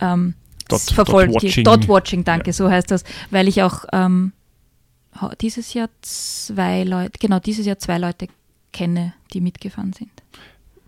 ähm, 0.00 0.34
dot, 0.68 0.80
verfolgt. 0.80 1.34
Dot 1.34 1.42
Watching, 1.42 1.64
dot 1.64 1.88
Watching 1.88 2.24
danke, 2.24 2.48
ja. 2.48 2.52
so 2.52 2.70
heißt 2.70 2.90
das, 2.90 3.04
weil 3.30 3.48
ich 3.48 3.62
auch 3.62 3.84
ähm, 3.92 4.32
dieses 5.40 5.74
Jahr 5.74 5.88
zwei 6.02 6.84
Leute, 6.84 7.12
genau, 7.18 7.38
dieses 7.38 7.66
Jahr 7.66 7.78
zwei 7.78 7.98
Leute 7.98 8.28
kenne, 8.72 9.14
die 9.32 9.40
mitgefahren 9.40 9.92
sind. 9.92 10.10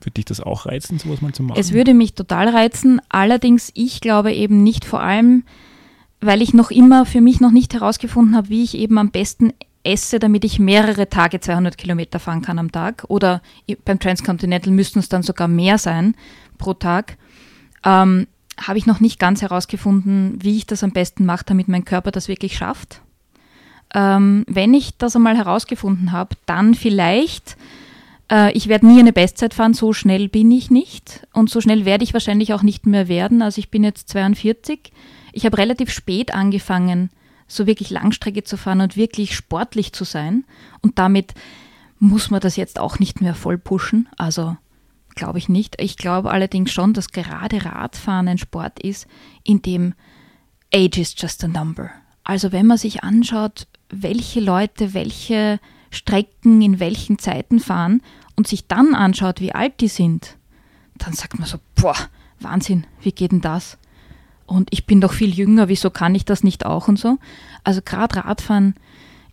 Würde 0.00 0.12
dich 0.12 0.24
das 0.24 0.40
auch 0.40 0.66
reizen, 0.66 0.98
sowas 0.98 1.20
mal 1.20 1.32
zu 1.32 1.42
machen? 1.42 1.58
Es 1.58 1.72
würde 1.72 1.92
mich 1.92 2.14
total 2.14 2.48
reizen, 2.48 3.00
allerdings 3.08 3.70
ich 3.74 4.00
glaube 4.00 4.32
eben 4.32 4.62
nicht 4.62 4.84
vor 4.84 5.02
allem, 5.02 5.44
weil 6.20 6.42
ich 6.42 6.54
noch 6.54 6.70
immer 6.70 7.06
für 7.06 7.20
mich 7.20 7.40
noch 7.40 7.50
nicht 7.50 7.74
herausgefunden 7.74 8.36
habe, 8.36 8.48
wie 8.48 8.62
ich 8.62 8.76
eben 8.76 8.98
am 8.98 9.10
besten 9.10 9.52
esse, 9.82 10.18
damit 10.18 10.44
ich 10.44 10.58
mehrere 10.58 11.08
Tage 11.08 11.40
200 11.40 11.78
Kilometer 11.78 12.18
fahren 12.18 12.42
kann 12.42 12.58
am 12.58 12.72
Tag. 12.72 13.04
Oder 13.08 13.40
beim 13.84 13.98
Transcontinental 13.98 14.72
müssten 14.72 14.98
es 14.98 15.08
dann 15.08 15.22
sogar 15.22 15.48
mehr 15.48 15.78
sein 15.78 16.14
pro 16.58 16.74
Tag. 16.74 17.16
Ähm, 17.84 18.26
habe 18.60 18.78
ich 18.78 18.86
noch 18.86 19.00
nicht 19.00 19.18
ganz 19.18 19.42
herausgefunden, 19.42 20.38
wie 20.42 20.56
ich 20.56 20.66
das 20.66 20.84
am 20.84 20.92
besten 20.92 21.24
mache, 21.24 21.44
damit 21.46 21.68
mein 21.68 21.84
Körper 21.84 22.10
das 22.10 22.28
wirklich 22.28 22.56
schafft. 22.56 23.00
Ähm, 23.94 24.44
wenn 24.46 24.74
ich 24.74 24.96
das 24.98 25.16
einmal 25.16 25.36
herausgefunden 25.36 26.12
habe, 26.12 26.36
dann 26.46 26.74
vielleicht, 26.74 27.56
äh, 28.30 28.52
ich 28.52 28.68
werde 28.68 28.86
nie 28.86 29.00
eine 29.00 29.12
Bestzeit 29.12 29.54
fahren, 29.54 29.74
so 29.74 29.92
schnell 29.92 30.28
bin 30.28 30.50
ich 30.50 30.70
nicht 30.70 31.26
und 31.32 31.50
so 31.50 31.60
schnell 31.60 31.84
werde 31.84 32.04
ich 32.04 32.12
wahrscheinlich 32.12 32.52
auch 32.52 32.62
nicht 32.62 32.86
mehr 32.86 33.08
werden. 33.08 33.42
Also 33.42 33.58
ich 33.58 33.70
bin 33.70 33.82
jetzt 33.82 34.10
42. 34.10 34.92
Ich 35.32 35.46
habe 35.46 35.58
relativ 35.58 35.90
spät 35.90 36.34
angefangen, 36.34 37.10
so 37.50 37.66
wirklich 37.66 37.90
Langstrecke 37.90 38.44
zu 38.44 38.56
fahren 38.56 38.80
und 38.80 38.96
wirklich 38.96 39.34
sportlich 39.34 39.92
zu 39.92 40.04
sein. 40.04 40.44
Und 40.82 40.98
damit 40.98 41.34
muss 41.98 42.30
man 42.30 42.40
das 42.40 42.56
jetzt 42.56 42.78
auch 42.78 42.98
nicht 42.98 43.20
mehr 43.20 43.34
voll 43.34 43.58
pushen. 43.58 44.08
Also 44.16 44.56
glaube 45.16 45.38
ich 45.38 45.48
nicht. 45.48 45.80
Ich 45.80 45.96
glaube 45.96 46.30
allerdings 46.30 46.72
schon, 46.72 46.94
dass 46.94 47.10
gerade 47.10 47.64
Radfahren 47.64 48.28
ein 48.28 48.38
Sport 48.38 48.80
ist, 48.80 49.06
in 49.42 49.62
dem 49.62 49.94
Age 50.72 50.98
is 50.98 51.14
just 51.18 51.42
a 51.42 51.48
number. 51.48 51.90
Also 52.22 52.52
wenn 52.52 52.66
man 52.66 52.78
sich 52.78 53.02
anschaut, 53.02 53.66
welche 53.90 54.40
Leute 54.40 54.94
welche 54.94 55.58
Strecken 55.90 56.62
in 56.62 56.78
welchen 56.78 57.18
Zeiten 57.18 57.58
fahren 57.58 58.00
und 58.36 58.46
sich 58.46 58.68
dann 58.68 58.94
anschaut, 58.94 59.40
wie 59.40 59.52
alt 59.52 59.80
die 59.80 59.88
sind, 59.88 60.36
dann 60.94 61.14
sagt 61.14 61.36
man 61.36 61.48
so, 61.48 61.58
boah, 61.74 61.96
Wahnsinn, 62.38 62.86
wie 63.00 63.10
geht 63.10 63.32
denn 63.32 63.40
das? 63.40 63.76
Und 64.50 64.68
ich 64.72 64.84
bin 64.84 65.00
doch 65.00 65.12
viel 65.12 65.32
jünger, 65.32 65.68
wieso 65.68 65.90
kann 65.90 66.14
ich 66.14 66.24
das 66.24 66.42
nicht 66.42 66.66
auch 66.66 66.88
und 66.88 66.98
so. 66.98 67.18
Also 67.62 67.80
gerade 67.84 68.16
Radfahren 68.16 68.74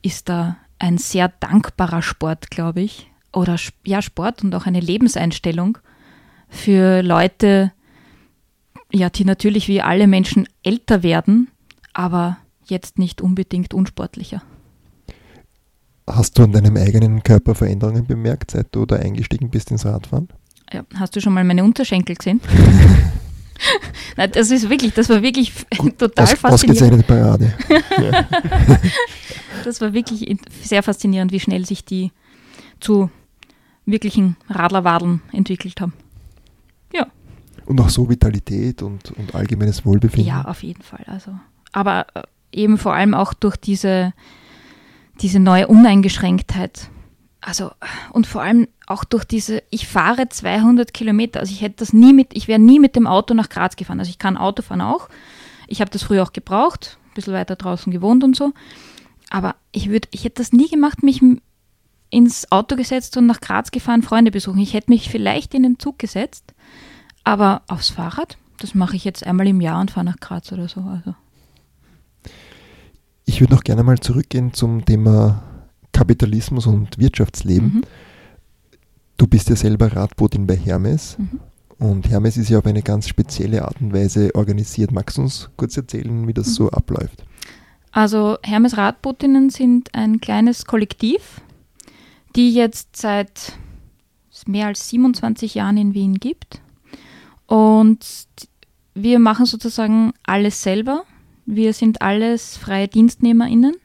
ist 0.04 0.30
da 0.30 0.58
ein 0.78 1.00
sehr 1.00 1.28
dankbarer 1.40 2.04
Sport, 2.04 2.52
glaube 2.52 2.82
ich. 2.82 3.10
Oder 3.34 3.58
ja, 3.84 4.04
Sport 4.04 4.44
und 4.44 4.54
auch 4.54 4.68
eine 4.68 4.80
Lebenseinstellung 4.80 5.80
für 6.50 7.02
Leute, 7.02 7.72
ja, 8.94 9.10
die 9.10 9.26
natürlich 9.26 9.68
wie 9.68 9.82
alle 9.82 10.06
Menschen 10.06 10.48
älter 10.62 11.02
werden, 11.02 11.50
aber 11.94 12.38
jetzt 12.68 13.00
nicht 13.00 13.20
unbedingt 13.20 13.74
unsportlicher. 13.74 14.44
Hast 16.06 16.38
du 16.38 16.44
an 16.44 16.52
deinem 16.52 16.78
eigenen 16.78 17.24
Körper 17.24 17.56
Veränderungen 17.56 18.06
bemerkt, 18.06 18.52
seit 18.52 18.68
du 18.74 18.86
da 18.86 18.98
eingestiegen 18.98 19.50
bist 19.50 19.72
ins 19.72 19.84
Radfahren? 19.84 20.30
Ja, 20.72 20.86
hast 20.94 21.16
du 21.16 21.22
schon 21.22 21.34
mal 21.34 21.44
meine 21.44 21.64
Unterschenkel 21.64 22.16
gesehen? 22.16 22.40
Nein, 24.18 24.32
das 24.34 24.52
ist 24.52 24.70
wirklich, 24.70 24.94
das 24.94 25.10
war 25.10 25.22
wirklich 25.22 25.54
Gut, 25.78 25.98
total 26.00 26.24
aus, 26.24 26.34
faszinierend. 26.34 27.04
Ausgezeichnete 27.04 27.04
Parade. 27.04 27.54
Das 29.64 29.82
war 29.82 29.92
wirklich 29.92 30.38
sehr 30.62 30.82
faszinierend, 30.82 31.32
wie 31.34 31.42
schnell 31.42 31.66
sich 31.66 31.84
die 31.84 32.12
zu 32.80 33.10
wirklichen 33.86 34.38
Radlerwadeln 34.50 35.22
entwickelt 35.34 35.82
haben. 35.82 35.94
Ja. 36.94 37.08
Und 37.66 37.82
auch 37.82 37.90
so 37.90 38.10
Vitalität 38.10 38.82
und, 38.82 39.12
und 39.12 39.36
allgemeines 39.36 39.86
Wohlbefinden. 39.86 40.28
Ja, 40.28 40.44
auf 40.44 40.64
jeden 40.64 40.84
Fall. 40.84 41.04
Also, 41.08 41.38
aber 41.72 42.08
äh, 42.14 42.22
eben 42.52 42.78
vor 42.78 42.94
allem 42.94 43.14
auch 43.14 43.34
durch 43.34 43.58
diese, 43.58 44.14
diese 45.22 45.40
neue 45.40 45.68
Uneingeschränktheit. 45.68 46.90
Also, 47.42 47.72
und 48.12 48.28
vor 48.28 48.42
allem 48.42 48.68
auch 48.88 49.04
durch 49.04 49.26
diese, 49.26 49.62
ich 49.70 49.88
fahre 49.88 50.30
200 50.30 50.94
Kilometer. 50.94 51.42
Also 51.42 51.52
ich 51.52 51.62
hätte 51.62 51.76
das 51.78 51.94
nie 51.94 52.14
mit, 52.14 52.30
ich 52.34 52.48
wäre 52.48 52.60
nie 52.60 52.80
mit 52.80 52.96
dem 52.96 53.06
Auto 53.06 53.34
nach 53.34 53.50
Graz 53.50 53.76
gefahren. 53.76 54.00
Also 54.00 54.10
ich 54.10 54.18
kann 54.18 54.38
Auto 54.38 54.64
fahren 54.64 54.82
auch. 54.82 55.10
Ich 55.68 55.82
habe 55.82 55.92
das 55.92 56.04
früher 56.04 56.24
auch 56.24 56.32
gebraucht, 56.34 56.98
ein 57.10 57.14
bisschen 57.14 57.34
weiter 57.34 57.58
draußen 57.58 57.92
gewohnt 57.92 58.24
und 58.24 58.36
so. 58.36 58.54
Aber 59.30 59.56
ich 59.74 59.90
würde, 59.90 60.08
ich 60.12 60.24
hätte 60.24 60.42
das 60.42 60.54
nie 60.54 60.70
gemacht, 60.70 61.04
mich 61.04 61.22
ins 62.10 62.50
Auto 62.50 62.78
gesetzt 62.78 63.18
und 63.18 63.26
nach 63.26 63.42
Graz 63.42 63.72
gefahren, 63.72 64.04
Freunde 64.04 64.32
besuchen. 64.32 64.60
Ich 64.60 64.74
hätte 64.74 64.90
mich 64.90 65.10
vielleicht 65.10 65.54
in 65.54 65.64
den 65.64 65.80
Zug 65.80 66.00
gesetzt, 66.00 66.54
aber 67.26 67.64
aufs 67.68 67.90
Fahrrad, 67.90 68.38
das 68.60 68.74
mache 68.74 68.96
ich 68.96 69.04
jetzt 69.04 69.28
einmal 69.28 69.48
im 69.48 69.60
Jahr 69.60 69.82
und 69.82 69.92
fahre 69.92 70.06
nach 70.06 70.20
Graz 70.22 70.50
oder 70.54 70.70
so. 70.70 70.80
Also. 70.80 71.14
Ich 73.26 73.42
würde 73.42 73.54
noch 73.54 73.66
gerne 73.66 73.84
mal 73.84 74.00
zurückgehen 74.00 74.54
zum 74.54 74.86
Thema 74.86 75.44
Kapitalismus 75.92 76.66
und 76.68 76.98
Wirtschaftsleben. 76.98 77.74
Mhm. 77.74 77.84
Du 79.18 79.28
bist 79.28 79.50
ja 79.50 79.56
selber 79.56 79.92
Radbotin 79.96 80.46
bei 80.46 80.56
Hermes. 80.56 81.18
Mhm. 81.18 81.40
Und 81.80 82.10
Hermes 82.10 82.38
ist 82.38 82.50
ja 82.50 82.60
auf 82.60 82.66
eine 82.66 82.82
ganz 82.82 83.08
spezielle 83.08 83.66
Art 83.66 83.82
und 83.82 83.94
Weise 83.94 84.34
organisiert. 84.34 84.92
Magst 84.92 85.18
du 85.18 85.24
uns 85.24 85.50
kurz 85.58 85.78
erzählen, 85.78 86.28
wie 86.28 86.34
das 86.34 86.48
mhm. 86.48 86.52
so 86.52 86.70
abläuft? 86.70 87.24
Also 87.92 88.38
Hermes 88.44 88.78
Radbotinnen 88.78 89.50
sind 89.50 89.94
ein 89.94 90.22
kleines 90.22 90.66
Kollektiv, 90.66 91.42
die 92.36 92.52
jetzt 92.52 92.96
seit 92.96 93.54
mehr 94.46 94.68
als 94.68 94.90
27 94.90 95.56
Jahren 95.56 95.78
in 95.78 95.94
Wien 95.94 96.16
gibt. 96.16 96.62
Und 97.48 98.06
wir 98.94 99.20
machen 99.20 99.46
sozusagen 99.46 100.14
alles 100.24 100.62
selber. 100.62 101.04
Wir 101.46 101.74
sind 101.74 102.02
alles 102.02 102.58
freie 102.58 102.88
DienstnehmerInnen 102.88 103.76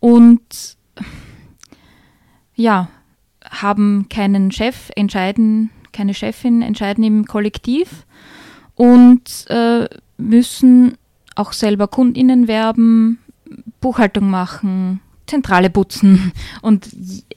und 0.00 0.76
ja, 2.54 2.88
haben 3.50 4.06
keinen 4.08 4.50
Chef, 4.50 4.90
entscheiden, 4.96 5.70
keine 5.92 6.14
Chefin, 6.14 6.62
entscheiden 6.62 7.04
im 7.04 7.26
Kollektiv 7.26 8.06
und 8.74 9.46
äh, 9.48 9.88
müssen 10.18 10.96
auch 11.34 11.52
selber 11.52 11.88
KundInnen 11.88 12.48
werben, 12.48 13.18
Buchhaltung 13.80 14.28
machen, 14.28 15.00
Zentrale 15.26 15.70
putzen 15.70 16.32
und 16.62 16.88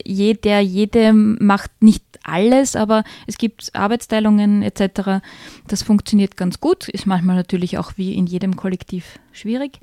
jeder, 0.05 0.59
jede 0.59 1.13
macht 1.13 1.71
nicht 1.81 2.03
alles, 2.23 2.75
aber 2.75 3.03
es 3.25 3.37
gibt 3.37 3.71
Arbeitsteilungen 3.73 4.61
etc. 4.61 5.21
Das 5.67 5.83
funktioniert 5.83 6.37
ganz 6.37 6.59
gut, 6.59 6.87
ist 6.89 7.07
manchmal 7.07 7.35
natürlich 7.35 7.77
auch 7.77 7.93
wie 7.95 8.13
in 8.13 8.27
jedem 8.27 8.55
Kollektiv 8.55 9.19
schwierig, 9.31 9.79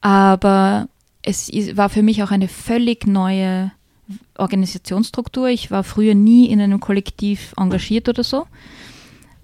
aber 0.00 0.88
es 1.22 1.50
war 1.76 1.88
für 1.88 2.02
mich 2.02 2.22
auch 2.22 2.30
eine 2.30 2.48
völlig 2.48 3.06
neue 3.06 3.72
Organisationsstruktur. 4.36 5.48
Ich 5.48 5.70
war 5.70 5.84
früher 5.84 6.14
nie 6.14 6.46
in 6.46 6.60
einem 6.60 6.80
Kollektiv 6.80 7.54
engagiert 7.56 8.08
oder 8.08 8.24
so. 8.24 8.46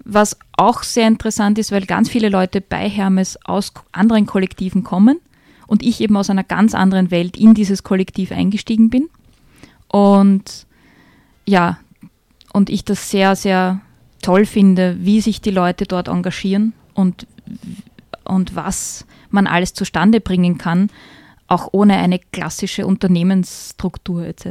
Was 0.03 0.37
auch 0.57 0.83
sehr 0.83 1.07
interessant 1.07 1.57
ist, 1.57 1.71
weil 1.71 1.85
ganz 1.85 2.09
viele 2.09 2.29
Leute 2.29 2.61
bei 2.61 2.87
Hermes 2.87 3.37
aus 3.45 3.73
anderen 3.91 4.25
Kollektiven 4.25 4.83
kommen 4.83 5.19
und 5.67 5.83
ich 5.83 6.01
eben 6.01 6.15
aus 6.15 6.29
einer 6.29 6.43
ganz 6.43 6.75
anderen 6.75 7.11
Welt 7.11 7.37
in 7.37 7.53
dieses 7.53 7.83
Kollektiv 7.83 8.31
eingestiegen 8.31 8.89
bin. 8.89 9.09
Und 9.87 10.67
ja, 11.47 11.79
und 12.53 12.69
ich 12.69 12.85
das 12.85 13.09
sehr, 13.09 13.35
sehr 13.35 13.81
toll 14.21 14.45
finde, 14.45 14.97
wie 14.99 15.21
sich 15.21 15.41
die 15.41 15.51
Leute 15.51 15.85
dort 15.85 16.07
engagieren 16.07 16.73
und, 16.93 17.27
und 18.23 18.55
was 18.55 19.05
man 19.29 19.47
alles 19.47 19.73
zustande 19.73 20.21
bringen 20.21 20.57
kann, 20.57 20.89
auch 21.47 21.69
ohne 21.71 21.97
eine 21.97 22.19
klassische 22.19 22.85
Unternehmensstruktur 22.87 24.25
etc. 24.25 24.47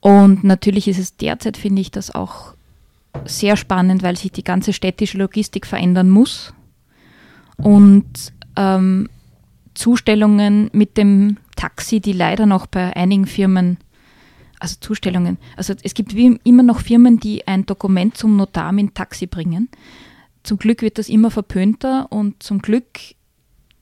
Und 0.00 0.44
natürlich 0.44 0.88
ist 0.88 0.98
es 0.98 1.16
derzeit, 1.16 1.56
finde 1.56 1.80
ich, 1.80 1.90
das 1.90 2.14
auch 2.14 2.54
sehr 3.24 3.56
spannend, 3.56 4.02
weil 4.02 4.16
sich 4.16 4.32
die 4.32 4.44
ganze 4.44 4.72
städtische 4.72 5.18
Logistik 5.18 5.66
verändern 5.66 6.10
muss. 6.10 6.52
Und 7.56 8.32
ähm, 8.56 9.08
Zustellungen 9.74 10.70
mit 10.72 10.96
dem 10.96 11.38
Taxi, 11.56 12.00
die 12.00 12.12
leider 12.12 12.46
noch 12.46 12.66
bei 12.66 12.94
einigen 12.96 13.26
Firmen, 13.26 13.78
also 14.60 14.76
Zustellungen, 14.80 15.38
also 15.56 15.74
es 15.82 15.94
gibt 15.94 16.12
immer 16.12 16.62
noch 16.62 16.80
Firmen, 16.80 17.18
die 17.20 17.46
ein 17.46 17.66
Dokument 17.66 18.16
zum 18.16 18.36
Notar 18.36 18.72
mit 18.72 18.94
Taxi 18.94 19.26
bringen. 19.26 19.68
Zum 20.42 20.58
Glück 20.58 20.82
wird 20.82 20.98
das 20.98 21.08
immer 21.08 21.30
verpönter 21.30 22.10
und 22.12 22.42
zum 22.42 22.60
Glück 22.60 22.86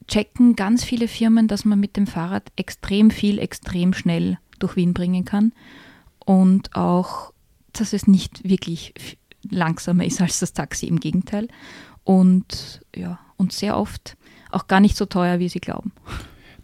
checken 0.07 0.55
ganz 0.55 0.83
viele 0.83 1.07
Firmen, 1.07 1.47
dass 1.47 1.65
man 1.65 1.79
mit 1.79 1.97
dem 1.97 2.07
Fahrrad 2.07 2.51
extrem 2.55 3.11
viel, 3.11 3.39
extrem 3.39 3.93
schnell 3.93 4.37
durch 4.59 4.75
Wien 4.75 4.93
bringen 4.93 5.25
kann 5.25 5.53
und 6.19 6.75
auch, 6.75 7.33
dass 7.73 7.93
es 7.93 8.07
nicht 8.07 8.47
wirklich 8.47 8.93
langsamer 9.49 10.05
ist 10.05 10.21
als 10.21 10.39
das 10.39 10.53
Taxi, 10.53 10.87
im 10.87 10.99
Gegenteil. 10.99 11.47
Und 12.03 12.81
ja, 12.95 13.19
und 13.37 13.53
sehr 13.53 13.77
oft 13.77 14.17
auch 14.51 14.67
gar 14.67 14.79
nicht 14.79 14.95
so 14.95 15.05
teuer, 15.05 15.39
wie 15.39 15.49
sie 15.49 15.59
glauben. 15.59 15.91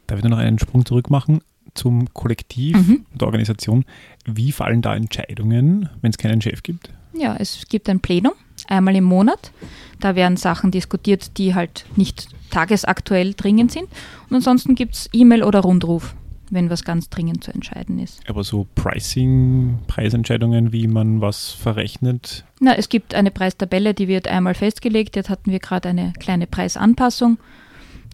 Darf 0.08 0.20
ich 0.20 0.26
noch 0.26 0.38
einen 0.38 0.60
Sprung 0.60 0.86
zurück 0.86 1.10
machen 1.10 1.42
zum 1.74 2.14
Kollektiv 2.14 2.76
mhm. 2.76 3.06
der 3.14 3.28
Organisation? 3.28 3.86
Wie 4.26 4.52
fallen 4.52 4.82
da 4.82 4.96
Entscheidungen, 4.96 5.90
wenn 6.02 6.10
es 6.10 6.18
keinen 6.18 6.42
Chef 6.42 6.64
gibt? 6.64 6.92
Ja, 7.14 7.36
es 7.36 7.66
gibt 7.70 7.90
ein 7.90 8.00
Plenum, 8.00 8.34
einmal 8.70 8.96
im 8.96 9.04
Monat. 9.04 9.52
Da 10.00 10.16
werden 10.16 10.38
Sachen 10.38 10.72
diskutiert, 10.72 11.38
die 11.38 11.56
halt 11.56 11.86
nicht 11.96 12.30
tagesaktuell 12.52 13.34
dringend 13.34 13.72
sind. 13.72 13.88
Und 14.30 14.36
ansonsten 14.38 14.76
gibt 14.76 14.96
es 14.96 15.10
E-Mail 15.12 15.44
oder 15.44 15.60
Rundruf, 15.60 16.16
wenn 16.50 16.70
was 16.70 16.84
ganz 16.84 17.10
dringend 17.10 17.44
zu 17.44 17.52
entscheiden 17.54 18.00
ist. 18.00 18.22
Aber 18.28 18.44
so 18.44 18.68
Pricing, 18.76 19.80
Preisentscheidungen, 19.88 20.72
wie 20.72 20.88
man 20.88 21.22
was 21.22 21.50
verrechnet? 21.50 22.46
Na, 22.60 22.76
es 22.76 22.90
gibt 22.90 23.14
eine 23.14 23.32
Preistabelle, 23.32 23.94
die 23.94 24.08
wird 24.08 24.28
einmal 24.28 24.56
festgelegt. 24.56 25.16
Jetzt 25.16 25.30
hatten 25.30 25.52
wir 25.52 25.60
gerade 25.60 25.90
eine 25.90 26.14
kleine 26.20 26.48
Preisanpassung. 26.48 27.38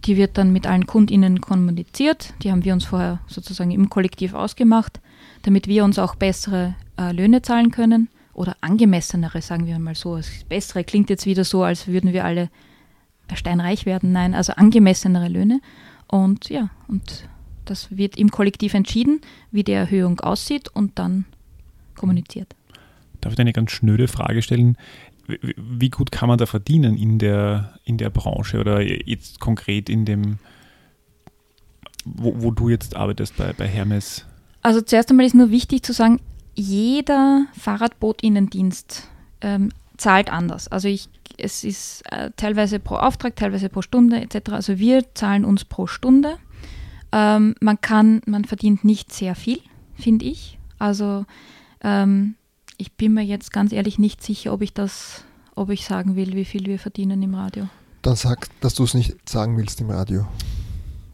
Die 0.06 0.18
wird 0.18 0.38
dann 0.38 0.52
mit 0.52 0.68
allen 0.68 0.86
KundInnen 0.86 1.42
kommuniziert. 1.42 2.34
Die 2.44 2.52
haben 2.52 2.66
wir 2.66 2.74
uns 2.74 2.86
vorher 2.86 3.20
sozusagen 3.28 3.72
im 3.72 3.90
Kollektiv 3.90 4.34
ausgemacht, 4.34 5.00
damit 5.44 5.68
wir 5.68 5.84
uns 5.84 5.98
auch 5.98 6.16
bessere 6.16 6.76
äh, 7.00 7.12
Löhne 7.12 7.42
zahlen 7.42 7.72
können 7.72 8.10
oder 8.36 8.56
angemessenere, 8.62 9.42
sagen 9.42 9.66
wir 9.66 9.80
mal 9.80 9.96
so. 9.96 10.18
Das 10.18 10.30
Bessere 10.48 10.84
klingt 10.84 11.10
jetzt 11.10 11.26
wieder 11.26 11.44
so, 11.44 11.64
als 11.64 11.88
würden 11.88 12.14
wir 12.14 12.26
alle 12.26 12.50
steinreich 13.34 13.86
werden. 13.86 14.12
Nein, 14.12 14.34
also 14.34 14.54
angemessenere 14.54 15.28
Löhne. 15.28 15.62
Und 16.08 16.50
ja, 16.50 16.70
und 16.88 17.28
das 17.66 17.96
wird 17.98 18.18
im 18.18 18.30
Kollektiv 18.30 18.74
entschieden, 18.74 19.22
wie 19.52 19.64
die 19.64 19.72
Erhöhung 19.72 20.20
aussieht 20.20 20.70
und 20.70 21.00
dann 21.00 21.26
kommuniziert. 21.96 22.56
Darf 23.22 23.34
ich 23.34 23.40
eine 23.40 23.54
ganz 23.54 23.72
schnöde 23.72 24.08
Frage 24.08 24.42
stellen? 24.44 24.78
wie 25.28 25.90
gut 25.90 26.12
kann 26.12 26.30
man 26.30 26.38
da 26.38 26.46
verdienen 26.46 26.98
in 26.98 27.20
der, 27.20 27.80
in 27.84 27.98
der 27.98 28.10
Branche 28.10 28.60
oder 28.60 28.82
jetzt 28.82 29.40
konkret 29.40 29.90
in 29.90 30.06
dem, 30.06 30.38
wo, 32.04 32.34
wo 32.38 32.52
du 32.52 32.70
jetzt 32.70 32.96
arbeitest 32.96 33.38
bei, 33.38 33.54
bei 33.54 33.68
Hermes? 33.68 34.26
Also 34.62 34.82
zuerst 34.82 35.10
einmal 35.10 35.26
ist 35.26 35.36
nur 35.36 35.52
wichtig 35.52 35.84
zu 35.84 35.94
sagen, 35.94 36.20
jeder 36.56 37.46
Fahrradboot-Innendienst 37.60 39.08
ähm, 39.42 39.72
zahlt 39.98 40.32
anders. 40.32 40.68
Also 40.68 40.88
ich, 40.88 41.10
es 41.38 41.64
ist 41.64 42.04
äh, 42.12 42.32
teilweise 42.38 42.80
pro 42.80 42.96
Auftrag, 42.96 43.36
teilweise 43.36 43.70
pro 43.70 43.82
Stunde 43.82 44.22
etc. 44.22 44.52
Also 44.52 44.80
wir 44.80 45.14
zahlen 45.14 45.46
uns 45.46 45.66
pro 45.66 45.88
Stunde. 45.88 46.38
Ähm, 47.12 47.56
man 47.60 47.80
kann, 47.82 48.22
man 48.26 48.46
verdient 48.46 48.84
nicht 48.84 49.14
sehr 49.14 49.36
viel, 49.36 49.60
finde 49.96 50.26
ich. 50.26 50.58
Also 50.80 51.26
ähm, 51.82 52.36
ich 52.78 52.94
bin 52.94 53.14
mir 53.14 53.24
jetzt 53.24 53.52
ganz 53.52 53.72
ehrlich 53.72 54.00
nicht 54.00 54.24
sicher, 54.24 54.54
ob 54.54 54.62
ich 54.62 54.74
das, 54.74 55.24
ob 55.56 55.70
ich 55.70 55.86
sagen 55.86 56.16
will, 56.16 56.34
wie 56.34 56.46
viel 56.46 56.66
wir 56.66 56.80
verdienen 56.80 57.22
im 57.24 57.36
Radio. 57.36 57.68
Dann 58.02 58.16
sag, 58.16 58.50
dass 58.62 58.74
du 58.76 58.84
es 58.84 58.94
nicht 58.94 59.28
sagen 59.28 59.58
willst 59.58 59.82
im 59.82 59.90
Radio. 59.90 60.28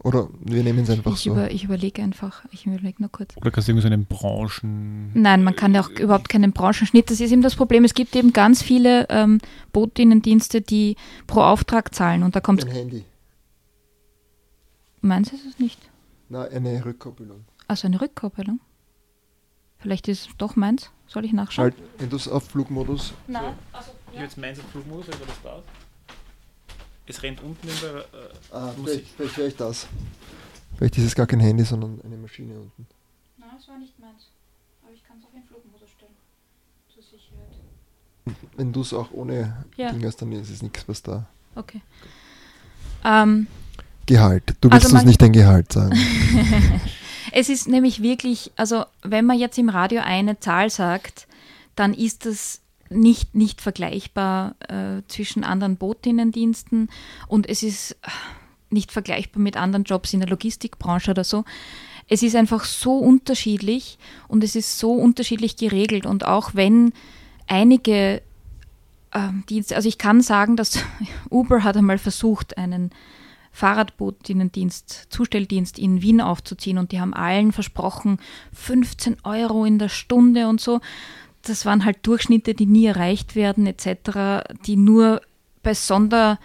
Oder 0.04 0.28
wir 0.40 0.64
nehmen 0.64 0.80
es 0.80 0.90
einfach 0.90 1.12
Ich, 1.12 1.20
so. 1.20 1.30
über, 1.30 1.50
ich 1.52 1.62
überlege 1.64 2.02
einfach. 2.02 2.44
Ich 2.50 2.66
überlege 2.66 2.96
nur 3.00 3.10
kurz. 3.12 3.36
Oder 3.36 3.50
kannst 3.52 3.68
du 3.68 3.72
irgendwie 3.72 3.86
so 3.88 3.92
einen 3.92 4.04
Branchen. 4.06 5.12
Nein, 5.14 5.44
man 5.44 5.54
kann 5.54 5.74
ja 5.74 5.80
auch 5.82 5.90
überhaupt 5.90 6.28
keinen 6.28 6.52
Branchenschnitt. 6.52 7.08
Das 7.10 7.20
ist 7.20 7.30
eben 7.30 7.42
das 7.42 7.54
Problem. 7.54 7.84
Es 7.84 7.94
gibt 7.94 8.16
eben 8.16 8.32
ganz 8.32 8.62
viele 8.62 9.06
ähm, 9.10 9.38
Botinnendienste, 9.72 10.60
die 10.60 10.96
pro 11.28 11.42
Auftrag 11.42 11.94
zahlen. 11.94 12.24
Und 12.24 12.34
da 12.34 12.40
kommt, 12.40 12.64
Ein 12.64 12.72
Handy. 12.72 13.04
meins 15.02 15.32
ist 15.32 15.46
es 15.46 15.58
nicht. 15.60 15.78
Na, 16.28 16.42
eine 16.44 16.84
Rückkopplung. 16.84 17.44
Also 17.68 17.86
eine 17.86 18.00
Rückkopplung. 18.00 18.58
Vielleicht 19.78 20.08
ist 20.08 20.26
es 20.28 20.36
doch 20.38 20.56
meins. 20.56 20.90
Soll 21.06 21.24
ich 21.24 21.32
nachschauen? 21.32 21.72
Schalt, 21.72 21.82
wenn 21.98 22.08
du 22.10 22.16
es 22.16 22.26
auf 22.28 22.44
Flugmodus. 22.48 23.14
Nein, 23.28 23.42
also, 23.72 23.90
Ich 24.10 24.14
habe 24.16 24.24
jetzt 24.24 24.38
meins 24.38 24.58
auf 24.58 24.66
Flugmodus, 24.70 25.08
aber 25.08 25.26
das 25.26 25.36
passt. 25.36 25.64
Es 27.06 27.22
rennt 27.22 27.42
unten 27.42 27.68
in 27.68 27.74
der. 27.80 27.96
Äh, 27.96 28.04
Ah, 28.54 28.72
Musik. 28.76 28.84
vielleicht, 28.84 29.08
vielleicht 29.16 29.36
höre 29.36 29.46
ich 29.48 29.56
das. 29.56 29.86
Vielleicht 30.76 30.98
ist 30.98 31.04
es 31.04 31.14
gar 31.14 31.26
kein 31.26 31.40
Handy, 31.40 31.64
sondern 31.64 32.00
eine 32.04 32.16
Maschine 32.16 32.54
unten. 32.54 32.86
Nein, 33.38 33.48
es 33.58 33.68
war 33.68 33.78
nicht 33.78 33.98
meins. 33.98 34.28
Aber 34.82 34.92
ich 34.92 35.02
kann 35.06 35.16
es 35.18 35.24
auch 35.24 35.34
in 35.36 35.42
Flugmodus 35.44 35.90
stellen. 35.90 36.12
Zur 36.92 37.02
Sicherheit. 37.02 38.46
Wenn 38.56 38.72
du 38.72 38.80
es 38.82 38.92
auch 38.92 39.10
ohne 39.12 39.64
Ja. 39.76 39.92
Ding 39.92 40.04
hast, 40.06 40.22
dann 40.22 40.32
ist 40.32 40.50
es 40.50 40.62
nichts, 40.62 40.86
was 40.88 41.02
da. 41.02 41.26
Okay. 41.56 41.80
Ähm, 43.04 43.46
Gehalt. 44.06 44.54
Du 44.60 44.68
Also 44.68 44.72
willst 44.74 44.84
uns 44.86 44.92
man- 44.94 45.06
nicht 45.06 45.22
dein 45.22 45.32
Gehalt 45.32 45.72
sagen. 45.72 45.96
Es 47.34 47.48
ist 47.48 47.66
nämlich 47.66 48.02
wirklich, 48.02 48.52
also 48.56 48.84
wenn 49.02 49.24
man 49.24 49.38
jetzt 49.38 49.56
im 49.56 49.70
Radio 49.70 50.02
eine 50.04 50.38
Zahl 50.40 50.68
sagt, 50.68 51.26
dann 51.76 51.94
ist 51.94 52.26
das 52.26 52.60
nicht, 52.92 53.34
nicht 53.34 53.60
vergleichbar 53.60 54.56
äh, 54.68 55.02
zwischen 55.08 55.44
anderen 55.44 55.76
Botinnendiensten 55.76 56.88
und 57.28 57.48
es 57.48 57.62
ist 57.62 57.92
äh, 58.02 58.10
nicht 58.70 58.92
vergleichbar 58.92 59.42
mit 59.42 59.56
anderen 59.56 59.84
Jobs 59.84 60.12
in 60.12 60.20
der 60.20 60.28
Logistikbranche 60.28 61.10
oder 61.10 61.24
so. 61.24 61.44
Es 62.08 62.22
ist 62.22 62.36
einfach 62.36 62.64
so 62.64 62.98
unterschiedlich 62.98 63.98
und 64.28 64.42
es 64.44 64.56
ist 64.56 64.78
so 64.78 64.92
unterschiedlich 64.92 65.56
geregelt 65.56 66.06
und 66.06 66.24
auch 66.26 66.54
wenn 66.54 66.92
einige 67.46 68.22
ähm, 69.12 69.44
Dienste, 69.48 69.76
also 69.76 69.88
ich 69.88 69.98
kann 69.98 70.20
sagen, 70.20 70.56
dass 70.56 70.78
Uber 71.30 71.64
hat 71.64 71.76
einmal 71.76 71.98
versucht, 71.98 72.56
einen 72.58 72.90
Fahrradbotinnendienst, 73.52 75.08
Zustelldienst 75.10 75.78
in 75.78 76.00
Wien 76.00 76.22
aufzuziehen 76.22 76.78
und 76.78 76.90
die 76.90 77.00
haben 77.00 77.12
allen 77.12 77.52
versprochen 77.52 78.18
15 78.54 79.18
Euro 79.24 79.66
in 79.66 79.78
der 79.78 79.90
Stunde 79.90 80.48
und 80.48 80.60
so. 80.60 80.80
Das 81.42 81.66
waren 81.66 81.84
halt 81.84 81.98
Durchschnitte, 82.06 82.54
die 82.54 82.66
nie 82.66 82.86
erreicht 82.86 83.34
werden 83.34 83.66
etc., 83.66 84.44
die 84.66 84.76
nur 84.76 85.20
bei 85.62 85.74
Sonderfahrten 85.74 86.38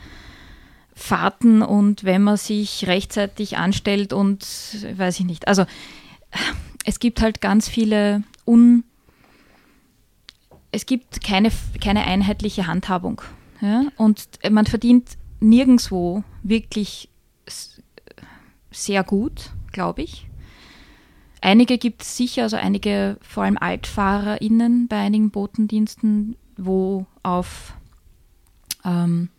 und 1.62 2.04
wenn 2.04 2.24
man 2.24 2.38
sich 2.38 2.88
rechtzeitig 2.88 3.58
anstellt 3.58 4.14
und 4.14 4.46
weiß 4.96 5.20
ich 5.20 5.26
nicht. 5.26 5.48
Also 5.48 5.66
es 6.86 7.00
gibt 7.00 7.22
halt 7.22 7.42
ganz 7.42 7.68
viele 7.68 8.24
un 8.46 8.84
es 10.72 10.86
gibt 10.86 11.24
keine, 11.24 11.52
keine 11.82 12.04
einheitliche 12.04 12.68
Handhabung. 12.68 13.22
Ja? 13.62 13.84
Und 13.96 14.28
man 14.50 14.66
verdient 14.66 15.18
nirgendwo 15.40 16.24
wirklich 16.44 17.10
sehr 18.72 19.04
gut, 19.04 19.52
glaube 19.72 20.04
ich. 20.04 20.27
Einige 21.42 21.78
gibt 21.78 22.02
es 22.02 22.18
sicher, 22.18 22.44
also 22.44 22.58
einige 22.58 23.18
vor 23.22 23.44
allem 23.44 23.58
AltfahrerInnen 23.60 24.88
bei 24.88 24.98
einigen 24.98 25.30
Botendiensten, 25.30 26.36
wo 26.58 27.06
auf, 27.24 27.74
ähm, 28.84 29.30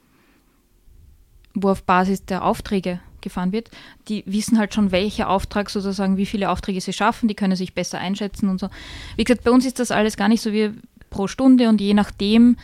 wo 1.54 1.70
auf 1.70 1.82
Basis 1.82 2.24
der 2.24 2.44
Aufträge 2.44 3.00
gefahren 3.20 3.52
wird. 3.52 3.70
Die 4.08 4.22
wissen 4.26 4.58
halt 4.58 4.74
schon, 4.74 4.92
welcher 4.92 5.28
Auftrag 5.28 5.70
sozusagen, 5.70 6.16
wie 6.16 6.26
viele 6.26 6.50
Aufträge 6.50 6.80
sie 6.80 6.92
schaffen, 6.92 7.28
die 7.28 7.34
können 7.34 7.56
sich 7.56 7.74
besser 7.74 7.98
einschätzen 7.98 8.48
und 8.48 8.60
so. 8.60 8.68
Wie 9.16 9.24
gesagt, 9.24 9.44
bei 9.44 9.50
uns 9.50 9.66
ist 9.66 9.80
das 9.80 9.90
alles 9.90 10.16
gar 10.16 10.28
nicht 10.28 10.40
so 10.40 10.52
wie 10.52 10.72
pro 11.10 11.26
Stunde 11.26 11.68
und 11.68 11.80
je 11.80 11.94
nachdem, 11.94 12.56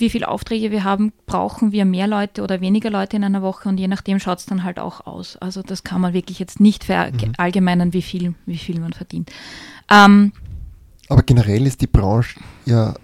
wie 0.00 0.10
viele 0.10 0.28
Aufträge 0.28 0.70
wir 0.70 0.84
haben, 0.84 1.12
brauchen 1.26 1.72
wir 1.72 1.84
mehr 1.84 2.06
Leute 2.06 2.42
oder 2.42 2.60
weniger 2.60 2.90
Leute 2.90 3.16
in 3.16 3.24
einer 3.24 3.42
Woche 3.42 3.68
und 3.68 3.78
je 3.78 3.88
nachdem 3.88 4.18
schaut 4.18 4.38
es 4.38 4.46
dann 4.46 4.64
halt 4.64 4.78
auch 4.78 5.06
aus. 5.06 5.36
Also 5.36 5.62
das 5.62 5.84
kann 5.84 6.00
man 6.00 6.12
wirklich 6.14 6.38
jetzt 6.38 6.60
nicht 6.60 6.84
verallgemeinern, 6.84 7.92
wie 7.92 8.02
viel, 8.02 8.34
wie 8.46 8.58
viel 8.58 8.80
man 8.80 8.92
verdient. 8.92 9.30
Ähm, 9.90 10.32
Aber 11.08 11.22
generell 11.22 11.66
ist 11.66 11.80
die 11.80 11.86
Branche 11.86 12.38
ja 12.66 12.94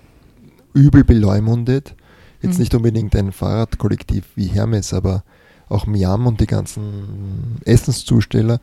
übel 0.74 1.04
beleumundet. 1.04 1.94
Jetzt 2.42 2.54
Mhm. 2.54 2.60
nicht 2.60 2.74
unbedingt 2.74 3.16
ein 3.16 3.32
Fahrradkollektiv 3.32 4.24
wie 4.34 4.46
Hermes, 4.46 4.92
aber 4.94 5.24
auch 5.68 5.86
Miam 5.86 6.26
und 6.26 6.40
die 6.40 6.46
ganzen 6.46 7.58
Essenszusteller. 7.64 8.60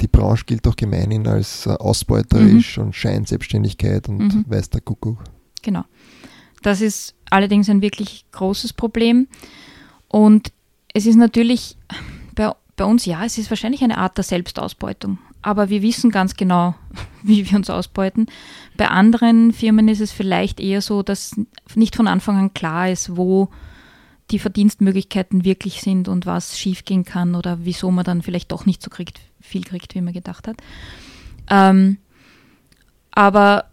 Die 0.00 0.08
Branche 0.08 0.44
gilt 0.46 0.66
doch 0.66 0.76
gemeinhin 0.76 1.26
als 1.28 1.66
äh, 1.66 1.70
ausbeuterisch 1.70 2.78
und 2.78 2.94
Scheinselbstständigkeit 2.94 4.08
und 4.08 4.18
Mhm. 4.18 4.44
weiß 4.48 4.70
der 4.70 4.80
Kuckuck. 4.80 5.22
Genau. 5.62 5.84
Das 6.62 6.80
ist 6.80 7.14
allerdings 7.30 7.68
ein 7.70 7.82
wirklich 7.82 8.24
großes 8.32 8.72
Problem. 8.72 9.28
Und 10.08 10.52
es 10.92 11.06
ist 11.06 11.16
natürlich 11.16 11.76
bei, 12.34 12.52
bei 12.76 12.84
uns, 12.84 13.06
ja, 13.06 13.24
es 13.24 13.38
ist 13.38 13.50
wahrscheinlich 13.50 13.82
eine 13.82 13.98
Art 13.98 14.16
der 14.16 14.24
Selbstausbeutung. 14.24 15.18
Aber 15.42 15.70
wir 15.70 15.82
wissen 15.82 16.10
ganz 16.10 16.34
genau, 16.36 16.74
wie 17.22 17.48
wir 17.48 17.56
uns 17.56 17.70
ausbeuten. 17.70 18.26
Bei 18.76 18.88
anderen 18.88 19.52
Firmen 19.52 19.88
ist 19.88 20.00
es 20.00 20.12
vielleicht 20.12 20.60
eher 20.60 20.82
so, 20.82 21.02
dass 21.02 21.36
nicht 21.74 21.96
von 21.96 22.08
Anfang 22.08 22.36
an 22.36 22.54
klar 22.54 22.90
ist, 22.90 23.16
wo 23.16 23.48
die 24.30 24.38
Verdienstmöglichkeiten 24.38 25.44
wirklich 25.44 25.80
sind 25.80 26.06
und 26.06 26.24
was 26.24 26.58
schiefgehen 26.58 27.04
kann 27.04 27.34
oder 27.34 27.58
wieso 27.62 27.90
man 27.90 28.04
dann 28.04 28.22
vielleicht 28.22 28.52
doch 28.52 28.64
nicht 28.64 28.82
so 28.82 28.88
kriegt, 28.88 29.20
viel 29.40 29.64
kriegt, 29.64 29.94
wie 29.94 30.00
man 30.00 30.12
gedacht 30.12 30.46
hat. 30.46 30.56
Ähm, 31.48 31.98
aber 33.10 33.69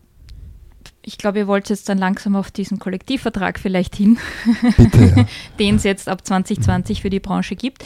ich 1.08 1.18
glaube, 1.18 1.40
ihr 1.40 1.48
wollt 1.48 1.70
jetzt 1.70 1.88
dann 1.88 1.98
langsam 1.98 2.36
auf 2.36 2.52
diesen 2.52 2.80
Kollektivvertrag 2.80 3.60
vielleicht 3.60 3.96
hin, 3.96 4.18
ja. 4.94 5.26
den 5.60 5.76
es 5.76 5.84
jetzt 5.84 6.10
ab 6.10 6.26
2020 6.28 7.02
für 7.02 7.10
die 7.10 7.22
Branche 7.22 7.56
gibt. 7.56 7.86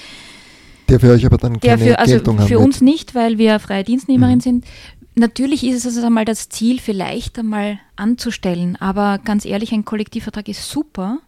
Der 0.89 0.99
für 0.99 1.11
euch 1.11 1.25
aber 1.25 1.37
dann 1.37 1.59
Der 1.59 1.77
keine 1.77 1.91
für, 1.91 1.99
also 1.99 2.13
Geltung 2.13 2.39
haben 2.39 2.47
für 2.47 2.55
wird. 2.55 2.63
uns 2.63 2.81
nicht, 2.81 3.13
weil 3.15 3.37
wir 3.37 3.59
freie 3.59 3.83
Dienstnehmerin 3.83 4.37
Mhm. 4.37 4.41
sind. 4.41 4.65
Natürlich 5.13 5.63
ist 5.65 5.85
es 5.85 5.85
also 5.95 6.07
einmal 6.07 6.25
das 6.25 6.49
Ziel, 6.49 6.79
vielleicht 6.79 7.37
einmal 7.37 7.79
anzustellen, 7.95 8.75
aber 8.77 9.19
ganz 9.23 9.45
ehrlich, 9.45 9.71
ein 9.71 9.85
Kollektivvertrag 9.85 10.47
ist 10.47 10.69
super, 10.69 11.19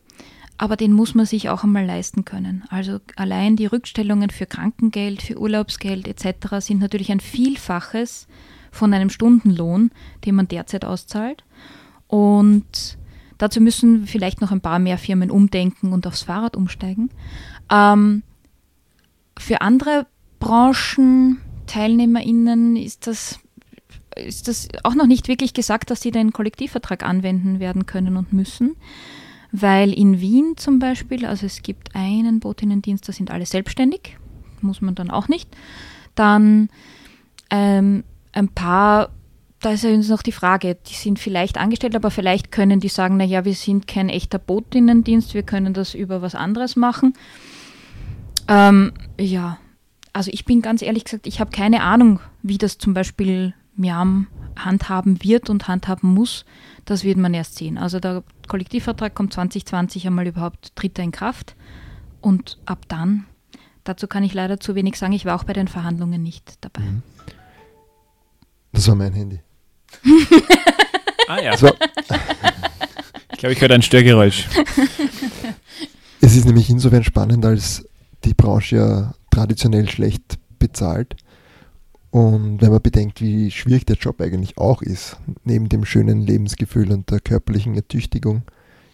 aber 0.57 0.75
den 0.77 0.93
muss 0.93 1.13
man 1.15 1.25
sich 1.25 1.49
auch 1.49 1.63
einmal 1.63 1.85
leisten 1.85 2.25
können. 2.25 2.63
Also 2.69 2.99
allein 3.17 3.55
die 3.55 3.65
Rückstellungen 3.65 4.29
für 4.31 4.45
Krankengeld, 4.45 5.21
für 5.21 5.37
Urlaubsgeld 5.37 6.07
etc. 6.07 6.47
sind 6.59 6.79
natürlich 6.79 7.11
ein 7.11 7.19
Vielfaches 7.19 8.27
von 8.71 8.93
einem 8.93 9.09
Stundenlohn, 9.09 9.91
den 10.25 10.35
man 10.35 10.47
derzeit 10.47 10.85
auszahlt. 10.85 11.43
Und 12.13 12.99
dazu 13.39 13.59
müssen 13.59 14.05
vielleicht 14.05 14.39
noch 14.39 14.51
ein 14.51 14.61
paar 14.61 14.77
mehr 14.77 14.99
Firmen 14.99 15.31
umdenken 15.31 15.93
und 15.93 16.05
aufs 16.05 16.21
Fahrrad 16.21 16.55
umsteigen. 16.55 17.09
Ähm, 17.71 18.21
für 19.35 19.61
andere 19.61 20.05
Branchen, 20.39 21.41
TeilnehmerInnen 21.65 22.75
ist 22.75 23.07
das, 23.07 23.39
ist 24.15 24.47
das 24.47 24.67
auch 24.83 24.93
noch 24.93 25.07
nicht 25.07 25.27
wirklich 25.27 25.55
gesagt, 25.55 25.89
dass 25.89 26.01
sie 26.01 26.11
den 26.11 26.31
Kollektivvertrag 26.31 27.01
anwenden 27.03 27.59
werden 27.59 27.87
können 27.87 28.15
und 28.15 28.31
müssen. 28.31 28.75
Weil 29.51 29.91
in 29.91 30.21
Wien 30.21 30.53
zum 30.55 30.77
Beispiel, 30.77 31.25
also 31.25 31.47
es 31.47 31.63
gibt 31.63 31.95
einen 31.95 32.41
Botinnendienst, 32.41 33.09
da 33.09 33.11
sind 33.11 33.31
alle 33.31 33.47
selbstständig, 33.47 34.17
muss 34.61 34.81
man 34.81 34.93
dann 34.93 35.09
auch 35.09 35.29
nicht. 35.29 35.49
Dann 36.13 36.69
ähm, 37.49 38.03
ein 38.33 38.49
paar, 38.49 39.09
da 39.63 39.71
ist 39.71 39.83
ja 39.83 39.91
uns 39.91 40.09
noch 40.09 40.21
die 40.21 40.33
Frage, 40.33 40.75
die 40.75 40.93
sind 40.93 41.19
vielleicht 41.19 41.57
angestellt, 41.57 41.95
aber 41.95 42.11
vielleicht 42.11 42.51
können 42.51 42.81
die 42.81 42.89
sagen, 42.89 43.15
naja, 43.15 43.45
wir 43.45 43.53
sind 43.53 43.87
kein 43.87 44.09
echter 44.09 44.37
Botinnendienst, 44.37 45.33
wir 45.33 45.43
können 45.43 45.73
das 45.73 45.93
über 45.93 46.21
was 46.21 46.35
anderes 46.35 46.75
machen. 46.75 47.13
Ähm, 48.49 48.91
ja, 49.17 49.57
also 50.11 50.31
ich 50.33 50.43
bin 50.43 50.61
ganz 50.61 50.81
ehrlich 50.81 51.05
gesagt, 51.05 51.27
ich 51.27 51.39
habe 51.39 51.51
keine 51.51 51.81
Ahnung, 51.81 52.19
wie 52.41 52.57
das 52.57 52.77
zum 52.77 52.93
Beispiel 52.93 53.53
Miam 53.75 54.27
handhaben 54.57 55.23
wird 55.23 55.49
und 55.49 55.69
handhaben 55.69 56.13
muss. 56.13 56.43
Das 56.83 57.05
wird 57.05 57.17
man 57.17 57.33
erst 57.33 57.55
sehen. 57.55 57.77
Also 57.77 58.01
der 58.01 58.23
Kollektivvertrag 58.49 59.15
kommt 59.15 59.33
2020 59.33 60.05
einmal 60.05 60.27
überhaupt, 60.27 60.75
tritt 60.75 60.99
er 60.99 61.05
in 61.05 61.11
Kraft. 61.11 61.55
Und 62.19 62.59
ab 62.65 62.85
dann, 62.89 63.25
dazu 63.85 64.07
kann 64.07 64.23
ich 64.23 64.33
leider 64.33 64.59
zu 64.59 64.75
wenig 64.75 64.97
sagen, 64.97 65.13
ich 65.13 65.25
war 65.25 65.35
auch 65.35 65.45
bei 65.45 65.53
den 65.53 65.69
Verhandlungen 65.69 66.21
nicht 66.21 66.57
dabei. 66.61 66.81
Mhm. 66.81 67.03
Das 68.73 68.87
war 68.87 68.95
mein 68.95 69.13
Handy. 69.13 69.39
Ah 71.27 71.41
ja, 71.41 71.61
war, 71.61 71.73
ich 73.31 73.37
glaube, 73.37 73.53
ich 73.53 73.61
höre 73.61 73.71
ein 73.71 73.81
Störgeräusch. 73.81 74.45
Es 76.19 76.35
ist 76.35 76.45
nämlich 76.45 76.69
insofern 76.69 77.03
spannend, 77.03 77.45
als 77.45 77.87
die 78.25 78.33
Branche 78.33 78.75
ja 78.75 79.13
traditionell 79.31 79.89
schlecht 79.89 80.37
bezahlt. 80.59 81.15
Und 82.11 82.61
wenn 82.61 82.71
man 82.71 82.81
bedenkt, 82.81 83.21
wie 83.21 83.49
schwierig 83.51 83.85
der 83.85 83.95
Job 83.95 84.21
eigentlich 84.21 84.57
auch 84.57 84.81
ist, 84.81 85.17
neben 85.45 85.69
dem 85.69 85.85
schönen 85.85 86.21
Lebensgefühl 86.21 86.91
und 86.91 87.09
der 87.09 87.19
körperlichen 87.19 87.73
Ertüchtigung, 87.75 88.43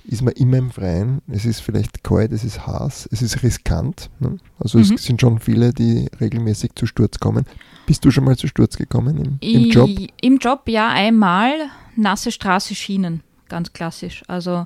ist 0.09 0.21
man 0.23 0.33
immer 0.33 0.57
im 0.57 0.71
Freien. 0.71 1.21
Es 1.27 1.45
ist 1.45 1.59
vielleicht 1.61 2.03
kalt, 2.03 2.31
es 2.31 2.43
ist 2.43 2.65
heiß, 2.65 3.07
es 3.11 3.21
ist 3.21 3.43
riskant. 3.43 4.09
Ne? 4.19 4.37
Also 4.59 4.79
es 4.79 4.89
Mhm. 4.89 4.97
sind 4.97 5.21
schon 5.21 5.39
viele, 5.39 5.71
die 5.73 6.09
regelmäßig 6.19 6.71
zu 6.75 6.87
Sturz 6.87 7.19
kommen. 7.19 7.45
Bist 7.85 8.03
du 8.05 8.11
schon 8.11 8.23
mal 8.23 8.35
zu 8.35 8.47
Sturz 8.47 8.75
gekommen 8.75 9.17
im, 9.17 9.37
im 9.41 9.69
Job? 9.69 9.89
Im 10.21 10.37
Job 10.37 10.63
ja 10.67 10.89
einmal 10.89 11.51
nasse 11.95 12.31
Straße 12.31 12.73
Schienen, 12.75 13.21
ganz 13.49 13.71
klassisch. 13.73 14.23
Also 14.27 14.65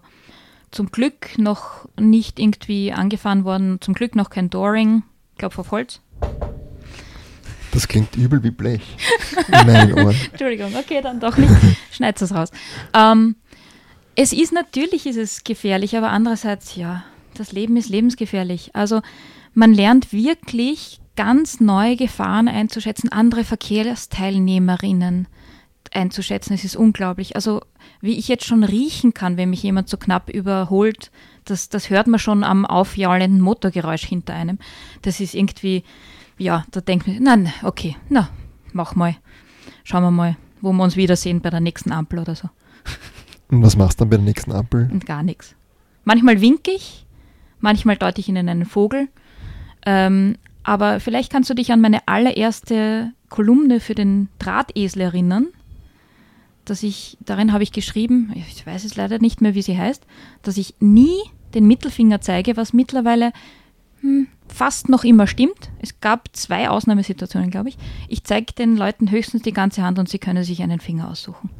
zum 0.72 0.92
Glück 0.92 1.38
noch 1.38 1.88
nicht 2.00 2.40
irgendwie 2.40 2.94
angefahren 2.94 3.44
worden, 3.44 3.80
zum 3.82 3.94
Glück 3.94 4.16
noch 4.16 4.30
kein 4.30 4.50
Dooring, 4.50 5.04
ich 5.34 5.38
glaube 5.40 5.58
auf 5.58 5.72
Holz. 5.72 6.00
Das 7.72 7.88
klingt 7.88 8.16
übel 8.16 8.44
wie 8.44 8.52
Blech 8.52 8.82
in 9.48 9.66
meinen 9.68 9.94
Ohren. 9.94 10.16
Entschuldigung, 10.32 10.74
okay, 10.76 11.02
dann 11.02 11.20
doch 11.20 11.36
nicht. 11.38 11.52
Schneid's 11.92 12.22
es 12.22 12.34
raus. 12.34 12.50
Ähm, 12.94 13.36
es 14.16 14.34
ist 14.34 14.54
natürlich 14.54 15.06
ist 15.06 15.18
es 15.18 15.44
gefährlich, 15.44 15.98
aber 15.98 16.10
andererseits, 16.10 16.76
ja, 16.76 17.04
das 17.34 17.52
Leben 17.52 17.78
ist 17.78 17.90
lebensgefährlich. 17.90 18.76
Also 18.76 19.02
man 19.54 19.74
lernt 19.74 20.14
wirklich 20.14 21.00
ganz 21.16 21.60
neue 21.60 21.96
Gefahren 21.96 22.48
einzuschätzen, 22.48 23.12
andere 23.12 23.44
Verkehrsteilnehmerinnen 23.44 25.28
einzuschätzen. 25.92 26.54
Es 26.54 26.64
ist 26.64 26.76
unglaublich. 26.76 27.36
Also 27.36 27.62
wie 28.02 28.18
ich 28.18 28.28
jetzt 28.28 28.46
schon 28.46 28.64
riechen 28.64 29.14
kann, 29.14 29.38
wenn 29.38 29.50
mich 29.50 29.64
jemand 29.64 29.90
so 29.90 29.98
knapp 29.98 30.30
überholt, 30.30 31.12
das, 31.46 31.70
das 31.70 31.90
hört 31.90 32.08
man 32.08 32.20
schon 32.20 32.44
am 32.44 32.66
aufjaulenden 32.66 33.42
Motorgeräusch 33.42 34.06
hinter 34.06 34.34
einem. 34.34 34.60
Das 35.02 35.20
ist 35.20 35.36
irgendwie, 35.36 35.84
ja, 36.38 36.66
da 36.72 36.82
denkt 36.82 37.08
man, 37.08 37.22
nein, 37.22 37.54
okay, 37.64 37.96
na, 38.10 38.30
mach 38.72 38.96
mal. 38.96 39.16
Schauen 39.84 40.04
wir 40.04 40.12
mal, 40.12 40.38
wo 40.62 40.72
wir 40.72 40.84
uns 40.84 40.96
wiedersehen 40.96 41.42
bei 41.42 41.50
der 41.50 41.60
nächsten 41.60 41.92
Ampel 41.92 42.20
oder 42.20 42.36
so. 42.36 42.50
Und 43.54 43.64
was 43.64 43.78
machst 43.78 44.00
du 44.00 44.04
dann 44.04 44.10
bei 44.10 44.18
der 44.18 44.26
nächsten 44.26 44.52
Ampel? 44.52 44.90
Und 44.92 45.06
gar 45.06 45.24
nichts. 45.24 45.56
Manchmal 46.06 46.42
winke 46.42 46.72
ich, 46.72 47.06
manchmal 47.60 47.98
deute 47.98 48.20
ich 48.20 48.28
ihnen 48.28 48.50
einen 48.50 48.66
Vogel. 48.66 49.10
Ähm, 49.86 50.38
aber 50.64 51.00
vielleicht 51.00 51.32
kannst 51.32 51.50
du 51.50 51.54
dich 51.54 51.72
an 51.72 51.82
meine 51.82 52.08
allererste 52.08 53.12
Kolumne 53.30 53.80
für 53.80 53.96
den 53.96 54.30
Drahtesel 54.40 55.02
erinnern. 55.02 55.48
Dass 56.66 56.82
ich, 56.82 57.18
darin 57.20 57.52
habe 57.52 57.64
ich 57.64 57.74
geschrieben, 57.74 58.34
ich 58.36 58.66
weiß 58.66 58.86
es 58.86 58.96
leider 58.96 59.20
nicht 59.20 59.42
mehr, 59.42 59.54
wie 59.54 59.62
sie 59.62 59.78
heißt, 59.78 60.06
dass 60.42 60.58
ich 60.58 60.76
nie 60.80 61.18
den 61.54 61.68
Mittelfinger 61.68 62.22
zeige, 62.22 62.58
was 62.58 62.74
mittlerweile 62.74 63.34
hm, 64.00 64.28
fast 64.48 64.90
noch 64.90 65.04
immer 65.04 65.28
stimmt. 65.28 65.70
Es 65.80 66.00
gab 66.00 66.30
zwei 66.34 66.70
Ausnahmesituationen, 66.70 67.52
glaube 67.52 67.70
ich. 67.70 67.78
Ich 68.08 68.24
zeige 68.24 68.54
den 68.54 68.78
Leuten 68.78 69.12
höchstens 69.12 69.44
die 69.44 69.54
ganze 69.54 69.84
Hand 69.84 70.00
und 70.00 70.10
sie 70.10 70.20
können 70.20 70.44
sich 70.44 70.64
einen 70.64 70.80
Finger 70.80 71.10
aussuchen. 71.10 71.50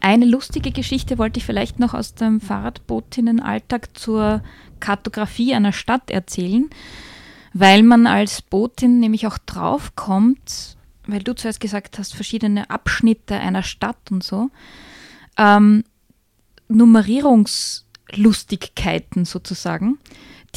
Eine 0.00 0.26
lustige 0.26 0.70
Geschichte 0.70 1.18
wollte 1.18 1.38
ich 1.38 1.46
vielleicht 1.46 1.78
noch 1.78 1.94
aus 1.94 2.14
dem 2.14 2.40
Fahrradbotinnenalltag 2.40 3.98
zur 3.98 4.42
Kartografie 4.78 5.54
einer 5.54 5.72
Stadt 5.72 6.10
erzählen, 6.10 6.68
weil 7.54 7.82
man 7.82 8.06
als 8.06 8.42
Botin 8.42 9.00
nämlich 9.00 9.26
auch 9.26 9.38
draufkommt, 9.38 10.76
weil 11.06 11.22
du 11.22 11.34
zuerst 11.34 11.60
gesagt 11.60 11.98
hast, 11.98 12.14
verschiedene 12.14 12.68
Abschnitte 12.70 13.36
einer 13.36 13.62
Stadt 13.62 14.10
und 14.10 14.22
so, 14.22 14.50
ähm, 15.38 15.84
Nummerierungslustigkeiten 16.68 19.24
sozusagen, 19.24 19.98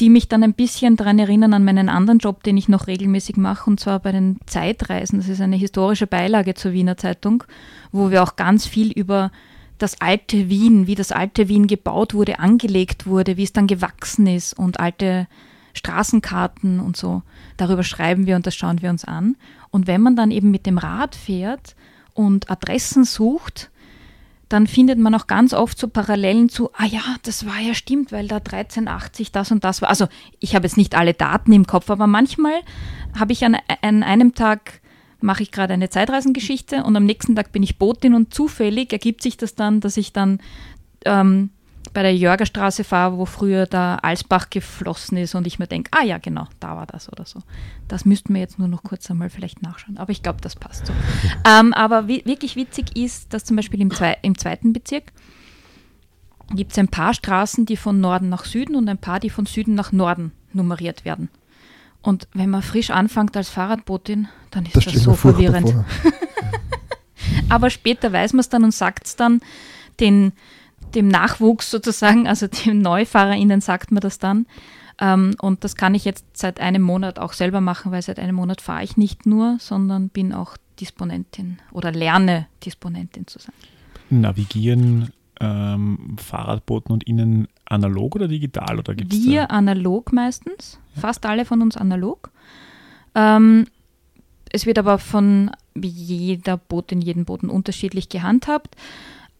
die 0.00 0.08
mich 0.08 0.28
dann 0.28 0.42
ein 0.42 0.54
bisschen 0.54 0.96
daran 0.96 1.18
erinnern 1.18 1.52
an 1.52 1.64
meinen 1.64 1.90
anderen 1.90 2.18
Job, 2.18 2.42
den 2.42 2.56
ich 2.56 2.68
noch 2.68 2.86
regelmäßig 2.86 3.36
mache, 3.36 3.68
und 3.68 3.78
zwar 3.78 4.00
bei 4.00 4.12
den 4.12 4.38
Zeitreisen. 4.46 5.18
Das 5.18 5.28
ist 5.28 5.42
eine 5.42 5.56
historische 5.56 6.06
Beilage 6.06 6.54
zur 6.54 6.72
Wiener 6.72 6.96
Zeitung, 6.96 7.44
wo 7.92 8.10
wir 8.10 8.22
auch 8.22 8.36
ganz 8.36 8.66
viel 8.66 8.90
über 8.92 9.30
das 9.76 10.00
alte 10.00 10.48
Wien, 10.48 10.86
wie 10.86 10.94
das 10.94 11.12
alte 11.12 11.48
Wien 11.48 11.66
gebaut 11.66 12.14
wurde, 12.14 12.38
angelegt 12.38 13.06
wurde, 13.06 13.36
wie 13.36 13.44
es 13.44 13.52
dann 13.52 13.66
gewachsen 13.66 14.26
ist 14.26 14.58
und 14.58 14.80
alte 14.80 15.26
Straßenkarten 15.74 16.80
und 16.80 16.96
so. 16.96 17.22
Darüber 17.56 17.82
schreiben 17.82 18.26
wir 18.26 18.36
und 18.36 18.46
das 18.46 18.54
schauen 18.54 18.82
wir 18.82 18.90
uns 18.90 19.04
an. 19.04 19.36
Und 19.70 19.86
wenn 19.86 20.00
man 20.00 20.16
dann 20.16 20.30
eben 20.30 20.50
mit 20.50 20.66
dem 20.66 20.78
Rad 20.78 21.14
fährt 21.14 21.76
und 22.14 22.50
Adressen 22.50 23.04
sucht, 23.04 23.70
dann 24.50 24.66
findet 24.66 24.98
man 24.98 25.14
auch 25.14 25.28
ganz 25.28 25.54
oft 25.54 25.78
so 25.78 25.86
Parallelen 25.86 26.48
zu, 26.48 26.70
ah 26.74 26.84
ja, 26.84 27.00
das 27.22 27.46
war 27.46 27.60
ja 27.60 27.72
stimmt, 27.72 28.10
weil 28.10 28.26
da 28.26 28.36
1380 28.36 29.30
das 29.30 29.52
und 29.52 29.62
das 29.62 29.80
war. 29.80 29.88
Also 29.88 30.08
ich 30.40 30.56
habe 30.56 30.66
jetzt 30.66 30.76
nicht 30.76 30.96
alle 30.96 31.14
Daten 31.14 31.52
im 31.52 31.68
Kopf, 31.68 31.88
aber 31.88 32.08
manchmal 32.08 32.60
habe 33.18 33.32
ich 33.32 33.44
an, 33.44 33.56
an 33.80 34.02
einem 34.02 34.34
Tag 34.34 34.80
mache 35.20 35.44
ich 35.44 35.52
gerade 35.52 35.74
eine 35.74 35.88
Zeitreisengeschichte 35.88 36.82
und 36.82 36.96
am 36.96 37.04
nächsten 37.04 37.36
Tag 37.36 37.52
bin 37.52 37.62
ich 37.62 37.78
Botin 37.78 38.12
und 38.12 38.34
zufällig 38.34 38.92
ergibt 38.92 39.22
sich 39.22 39.36
das 39.36 39.54
dann, 39.54 39.80
dass 39.80 39.96
ich 39.96 40.12
dann 40.12 40.40
ähm, 41.04 41.50
bei 41.92 42.02
der 42.02 42.14
Jörgerstraße 42.14 42.84
fahre, 42.84 43.18
wo 43.18 43.24
früher 43.24 43.66
der 43.66 44.04
Alsbach 44.04 44.50
geflossen 44.50 45.18
ist 45.18 45.34
und 45.34 45.46
ich 45.46 45.58
mir 45.58 45.66
denke, 45.66 45.90
ah 45.92 46.04
ja, 46.04 46.18
genau, 46.18 46.46
da 46.60 46.76
war 46.76 46.86
das 46.86 47.12
oder 47.12 47.24
so. 47.24 47.40
Das 47.88 48.04
müssten 48.04 48.32
wir 48.34 48.40
jetzt 48.40 48.58
nur 48.58 48.68
noch 48.68 48.82
kurz 48.82 49.10
einmal 49.10 49.30
vielleicht 49.30 49.62
nachschauen, 49.62 49.98
aber 49.98 50.12
ich 50.12 50.22
glaube, 50.22 50.40
das 50.40 50.54
passt 50.56 50.86
so. 50.86 50.92
ähm, 51.48 51.72
aber 51.74 52.06
wi 52.06 52.22
wirklich 52.24 52.56
witzig 52.56 52.96
ist, 52.96 53.34
dass 53.34 53.44
zum 53.44 53.56
Beispiel 53.56 53.80
im, 53.80 53.90
Zwe 53.90 54.16
im 54.22 54.38
zweiten 54.38 54.72
Bezirk 54.72 55.12
gibt 56.52 56.72
es 56.72 56.78
ein 56.78 56.88
paar 56.88 57.14
Straßen, 57.14 57.66
die 57.66 57.76
von 57.76 58.00
Norden 58.00 58.28
nach 58.28 58.44
Süden 58.44 58.76
und 58.76 58.88
ein 58.88 58.98
paar, 58.98 59.20
die 59.20 59.30
von 59.30 59.46
Süden 59.46 59.74
nach 59.74 59.92
Norden 59.92 60.32
nummeriert 60.52 61.04
werden. 61.04 61.28
Und 62.02 62.28
wenn 62.32 62.50
man 62.50 62.62
frisch 62.62 62.90
anfängt 62.90 63.36
als 63.36 63.50
Fahrradbotin, 63.50 64.28
dann 64.50 64.64
ist 64.66 64.76
Das 64.76 64.84
das, 64.84 65.02
so 65.02 65.14
verwirrend. 65.14 65.74
Aber 67.48 67.70
später 67.70 68.12
weiß 68.12 68.32
man 68.32 68.40
es 68.40 68.48
dann 68.48 68.64
und 68.64 68.72
sagt 68.72 69.06
es 69.06 69.16
dann 69.16 69.40
den, 69.98 70.32
dem 70.94 71.08
Nachwuchs 71.08 71.70
sozusagen, 71.70 72.26
also 72.26 72.46
den 72.46 72.80
NeufahrerInnen 72.82 73.60
sagt 73.60 73.92
man 73.92 74.00
das 74.00 74.18
dann. 74.18 74.46
Ähm, 75.00 75.34
und 75.40 75.64
das 75.64 75.76
kann 75.76 75.94
ich 75.94 76.04
jetzt 76.04 76.24
seit 76.36 76.60
einem 76.60 76.82
Monat 76.82 77.18
auch 77.18 77.32
selber 77.32 77.60
machen, 77.60 77.92
weil 77.92 78.02
seit 78.02 78.18
einem 78.18 78.36
Monat 78.36 78.60
fahre 78.60 78.84
ich 78.84 78.96
nicht 78.96 79.26
nur, 79.26 79.56
sondern 79.58 80.08
bin 80.08 80.32
auch 80.32 80.56
Disponentin 80.78 81.58
oder 81.72 81.92
lerne 81.92 82.46
Disponentin 82.64 83.26
zu 83.26 83.38
sein. 83.38 83.54
Navigieren 84.10 85.12
ähm, 85.40 86.16
Fahrradboten 86.18 86.92
und 86.92 87.06
Ihnen 87.06 87.48
analog 87.64 88.14
oder 88.16 88.28
digital? 88.28 88.78
Oder 88.78 88.94
gibt's 88.94 89.16
Wir 89.16 89.50
analog 89.50 90.12
meistens, 90.12 90.78
fast 90.94 91.24
alle 91.26 91.44
von 91.44 91.62
uns 91.62 91.76
analog. 91.76 92.30
Ähm, 93.14 93.66
es 94.52 94.66
wird 94.66 94.78
aber 94.78 94.98
von 94.98 95.50
jeder 95.74 96.56
Botin, 96.56 97.00
jedem 97.00 97.24
Boten 97.24 97.48
unterschiedlich 97.48 98.08
gehandhabt. 98.08 98.76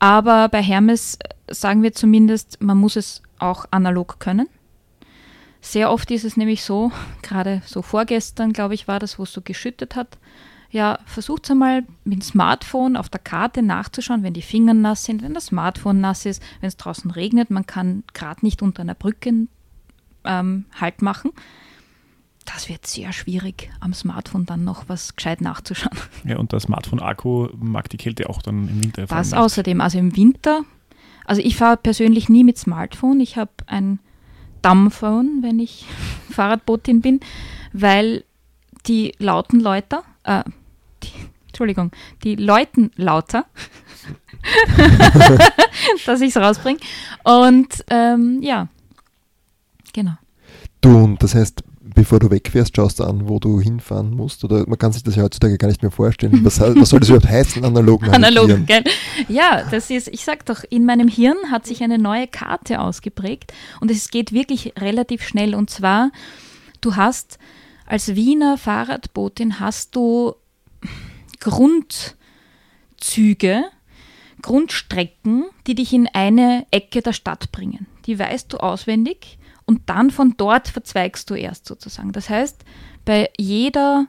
Aber 0.00 0.48
bei 0.48 0.62
Hermes 0.62 1.18
sagen 1.48 1.82
wir 1.82 1.92
zumindest, 1.92 2.60
man 2.60 2.78
muss 2.78 2.96
es 2.96 3.22
auch 3.38 3.66
analog 3.70 4.18
können. 4.18 4.48
Sehr 5.60 5.90
oft 5.90 6.10
ist 6.10 6.24
es 6.24 6.36
nämlich 6.36 6.64
so, 6.64 6.90
gerade 7.22 7.62
so 7.66 7.82
vorgestern, 7.82 8.52
glaube 8.52 8.74
ich, 8.74 8.88
war 8.88 8.98
das, 8.98 9.18
wo 9.18 9.22
es 9.22 9.32
so 9.32 9.42
geschüttet 9.42 9.94
hat. 9.94 10.18
Ja, 10.72 11.00
versucht 11.04 11.50
einmal 11.50 11.82
mit 12.04 12.20
dem 12.20 12.22
Smartphone 12.22 12.96
auf 12.96 13.08
der 13.08 13.20
Karte 13.20 13.60
nachzuschauen, 13.60 14.22
wenn 14.22 14.34
die 14.34 14.42
Finger 14.42 14.72
nass 14.72 15.04
sind, 15.04 15.22
wenn 15.22 15.34
das 15.34 15.46
Smartphone 15.46 16.00
nass 16.00 16.26
ist, 16.26 16.40
wenn 16.60 16.68
es 16.68 16.76
draußen 16.76 17.10
regnet. 17.10 17.50
Man 17.50 17.66
kann 17.66 18.04
gerade 18.14 18.44
nicht 18.44 18.62
unter 18.62 18.82
einer 18.82 18.94
Brücke 18.94 19.48
ähm, 20.24 20.64
Halt 20.80 21.02
machen. 21.02 21.32
Das 22.44 22.68
wird 22.68 22.86
sehr 22.86 23.12
schwierig, 23.12 23.70
am 23.80 23.92
Smartphone 23.92 24.46
dann 24.46 24.64
noch 24.64 24.88
was 24.88 25.14
gescheit 25.14 25.40
nachzuschauen. 25.40 25.96
Ja, 26.24 26.38
und 26.38 26.52
der 26.52 26.60
Smartphone-Akku 26.60 27.48
mag 27.56 27.88
die 27.90 27.96
Kälte 27.96 28.28
auch 28.28 28.42
dann 28.42 28.68
im 28.68 28.84
Winter. 28.84 29.06
Das 29.06 29.30
nicht. 29.30 29.38
außerdem, 29.38 29.80
also 29.80 29.98
im 29.98 30.16
Winter, 30.16 30.62
also 31.24 31.42
ich 31.42 31.56
fahre 31.56 31.76
persönlich 31.76 32.28
nie 32.28 32.44
mit 32.44 32.58
Smartphone, 32.58 33.20
ich 33.20 33.36
habe 33.36 33.50
ein 33.66 34.00
Dumbphone, 34.62 35.38
wenn 35.42 35.58
ich 35.58 35.86
Fahrradbotin 36.30 37.00
bin, 37.00 37.20
weil 37.72 38.24
die 38.86 39.12
lauten 39.18 39.60
Leute, 39.60 40.00
äh, 40.24 40.42
die, 41.02 41.12
Entschuldigung, 41.48 41.92
die 42.24 42.36
läuten 42.36 42.90
lauter, 42.96 43.44
dass 46.06 46.20
ich 46.20 46.34
es 46.34 46.36
rausbringe. 46.36 46.80
Und 47.22 47.84
ähm, 47.90 48.40
ja, 48.42 48.68
genau. 49.92 50.14
Du, 50.80 50.96
und 50.96 51.22
das 51.22 51.34
heißt, 51.34 51.62
bevor 51.94 52.18
du 52.18 52.30
wegfährst, 52.30 52.76
schaust 52.76 53.00
du 53.00 53.04
an, 53.04 53.28
wo 53.28 53.38
du 53.38 53.60
hinfahren 53.60 54.10
musst. 54.10 54.44
Oder 54.44 54.68
man 54.68 54.78
kann 54.78 54.92
sich 54.92 55.02
das 55.02 55.16
ja 55.16 55.22
heutzutage 55.22 55.58
gar 55.58 55.68
nicht 55.68 55.82
mehr 55.82 55.90
vorstellen. 55.90 56.44
Was, 56.44 56.60
was 56.60 56.88
soll 56.90 57.00
das 57.00 57.08
überhaupt 57.08 57.28
heißen, 57.28 57.64
analog 57.64 58.02
Analog, 58.12 58.66
gell? 58.66 58.84
Ja, 59.28 59.64
das 59.70 59.90
ist, 59.90 60.08
ich 60.08 60.24
sag 60.24 60.46
doch, 60.46 60.64
in 60.68 60.84
meinem 60.84 61.08
Hirn 61.08 61.36
hat 61.50 61.66
sich 61.66 61.82
eine 61.82 61.98
neue 61.98 62.26
Karte 62.26 62.80
ausgeprägt 62.80 63.52
und 63.80 63.90
es 63.90 64.10
geht 64.10 64.32
wirklich 64.32 64.74
relativ 64.78 65.22
schnell. 65.22 65.54
Und 65.54 65.70
zwar, 65.70 66.10
du 66.80 66.96
hast 66.96 67.38
als 67.86 68.14
Wiener 68.14 68.56
Fahrradbotin 68.56 69.58
hast 69.58 69.96
du 69.96 70.34
Grundzüge, 71.40 72.14
Grundstrecken, 74.42 75.46
die 75.66 75.74
dich 75.74 75.92
in 75.92 76.08
eine 76.12 76.66
Ecke 76.70 77.02
der 77.02 77.12
Stadt 77.12 77.50
bringen. 77.50 77.86
Die 78.06 78.18
weißt 78.18 78.52
du 78.52 78.58
auswendig 78.58 79.39
und 79.70 79.88
dann 79.88 80.10
von 80.10 80.34
dort 80.36 80.66
verzweigst 80.66 81.30
du 81.30 81.34
erst 81.36 81.64
sozusagen. 81.64 82.10
Das 82.10 82.28
heißt, 82.28 82.64
bei 83.04 83.30
jeder 83.38 84.08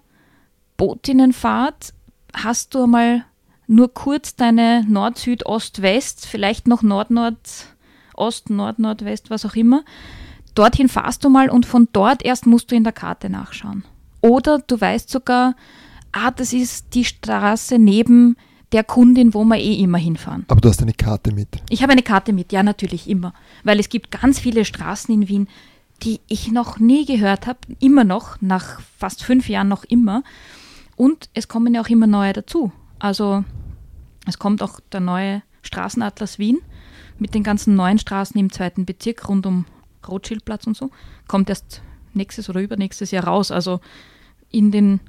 Botinnenfahrt 0.75 1.93
hast 2.33 2.73
du 2.73 2.85
einmal 2.85 3.25
nur 3.67 3.93
kurz 3.93 4.35
deine 4.35 4.83
Nord, 4.87 5.19
Süd, 5.19 5.45
Ost, 5.45 5.83
West, 5.83 6.25
vielleicht 6.25 6.65
noch 6.65 6.81
Nord, 6.81 7.11
Nord, 7.11 7.37
Ost, 8.15 8.49
Nord, 8.49 8.79
Nordwest, 8.79 9.29
was 9.29 9.45
auch 9.45 9.53
immer. 9.53 9.83
Dorthin 10.55 10.89
fahrst 10.89 11.23
du 11.23 11.29
mal 11.29 11.51
und 11.51 11.67
von 11.67 11.87
dort 11.93 12.25
erst 12.25 12.47
musst 12.47 12.71
du 12.71 12.75
in 12.75 12.83
der 12.83 12.91
Karte 12.91 13.29
nachschauen. 13.29 13.83
Oder 14.19 14.63
du 14.65 14.81
weißt 14.81 15.11
sogar, 15.11 15.55
ah, 16.11 16.31
das 16.31 16.53
ist 16.53 16.95
die 16.95 17.05
Straße 17.05 17.77
neben 17.77 18.35
der 18.71 18.83
Kundin, 18.83 19.33
wo 19.33 19.43
wir 19.43 19.57
eh 19.57 19.75
immer 19.75 19.97
hinfahren. 19.97 20.45
Aber 20.47 20.61
du 20.61 20.69
hast 20.69 20.81
eine 20.81 20.93
Karte 20.93 21.33
mit. 21.33 21.49
Ich 21.69 21.83
habe 21.83 21.91
eine 21.91 22.03
Karte 22.03 22.33
mit, 22.33 22.51
ja, 22.51 22.63
natürlich 22.63 23.09
immer. 23.09 23.33
Weil 23.63 23.79
es 23.79 23.89
gibt 23.89 24.11
ganz 24.11 24.39
viele 24.39 24.65
Straßen 24.65 25.13
in 25.13 25.27
Wien, 25.27 25.47
die 26.03 26.19
ich 26.27 26.51
noch 26.51 26.79
nie 26.79 27.05
gehört 27.05 27.47
habe, 27.47 27.59
immer 27.79 28.03
noch, 28.03 28.41
nach 28.41 28.81
fast 28.97 29.23
fünf 29.23 29.49
Jahren 29.49 29.67
noch 29.67 29.83
immer. 29.83 30.23
Und 30.95 31.29
es 31.33 31.47
kommen 31.47 31.73
ja 31.73 31.81
auch 31.81 31.89
immer 31.89 32.07
neue 32.07 32.33
dazu. 32.33 32.71
Also 32.99 33.43
es 34.27 34.39
kommt 34.39 34.63
auch 34.63 34.79
der 34.91 34.99
neue 34.99 35.43
Straßenatlas 35.63 36.39
Wien 36.39 36.59
mit 37.19 37.35
den 37.35 37.43
ganzen 37.43 37.75
neuen 37.75 37.99
Straßen 37.99 38.39
im 38.39 38.51
zweiten 38.51 38.85
Bezirk 38.85 39.27
rund 39.27 39.45
um 39.45 39.65
Rothschildplatz 40.07 40.65
und 40.65 40.75
so. 40.75 40.89
Kommt 41.27 41.49
erst 41.49 41.81
nächstes 42.13 42.49
oder 42.49 42.61
übernächstes 42.61 43.11
Jahr 43.11 43.25
raus. 43.25 43.51
Also 43.51 43.79
in 44.49 44.71
den 44.71 44.99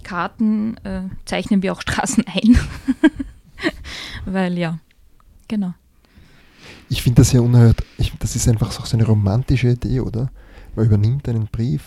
Karten 0.00 0.76
äh, 0.84 1.02
zeichnen 1.24 1.62
wir 1.62 1.72
auch 1.72 1.80
Straßen 1.82 2.24
ein. 2.34 2.58
Weil 4.24 4.58
ja, 4.58 4.78
genau. 5.48 5.74
Ich 6.88 7.02
finde 7.02 7.20
das 7.20 7.32
ja 7.32 7.40
unerhört. 7.40 7.84
Ich, 7.98 8.12
das 8.18 8.34
ist 8.36 8.48
einfach 8.48 8.72
so 8.72 8.96
eine 8.96 9.06
romantische 9.06 9.70
Idee, 9.70 10.00
oder? 10.00 10.30
Man 10.74 10.86
übernimmt 10.86 11.28
einen 11.28 11.46
Brief, 11.46 11.82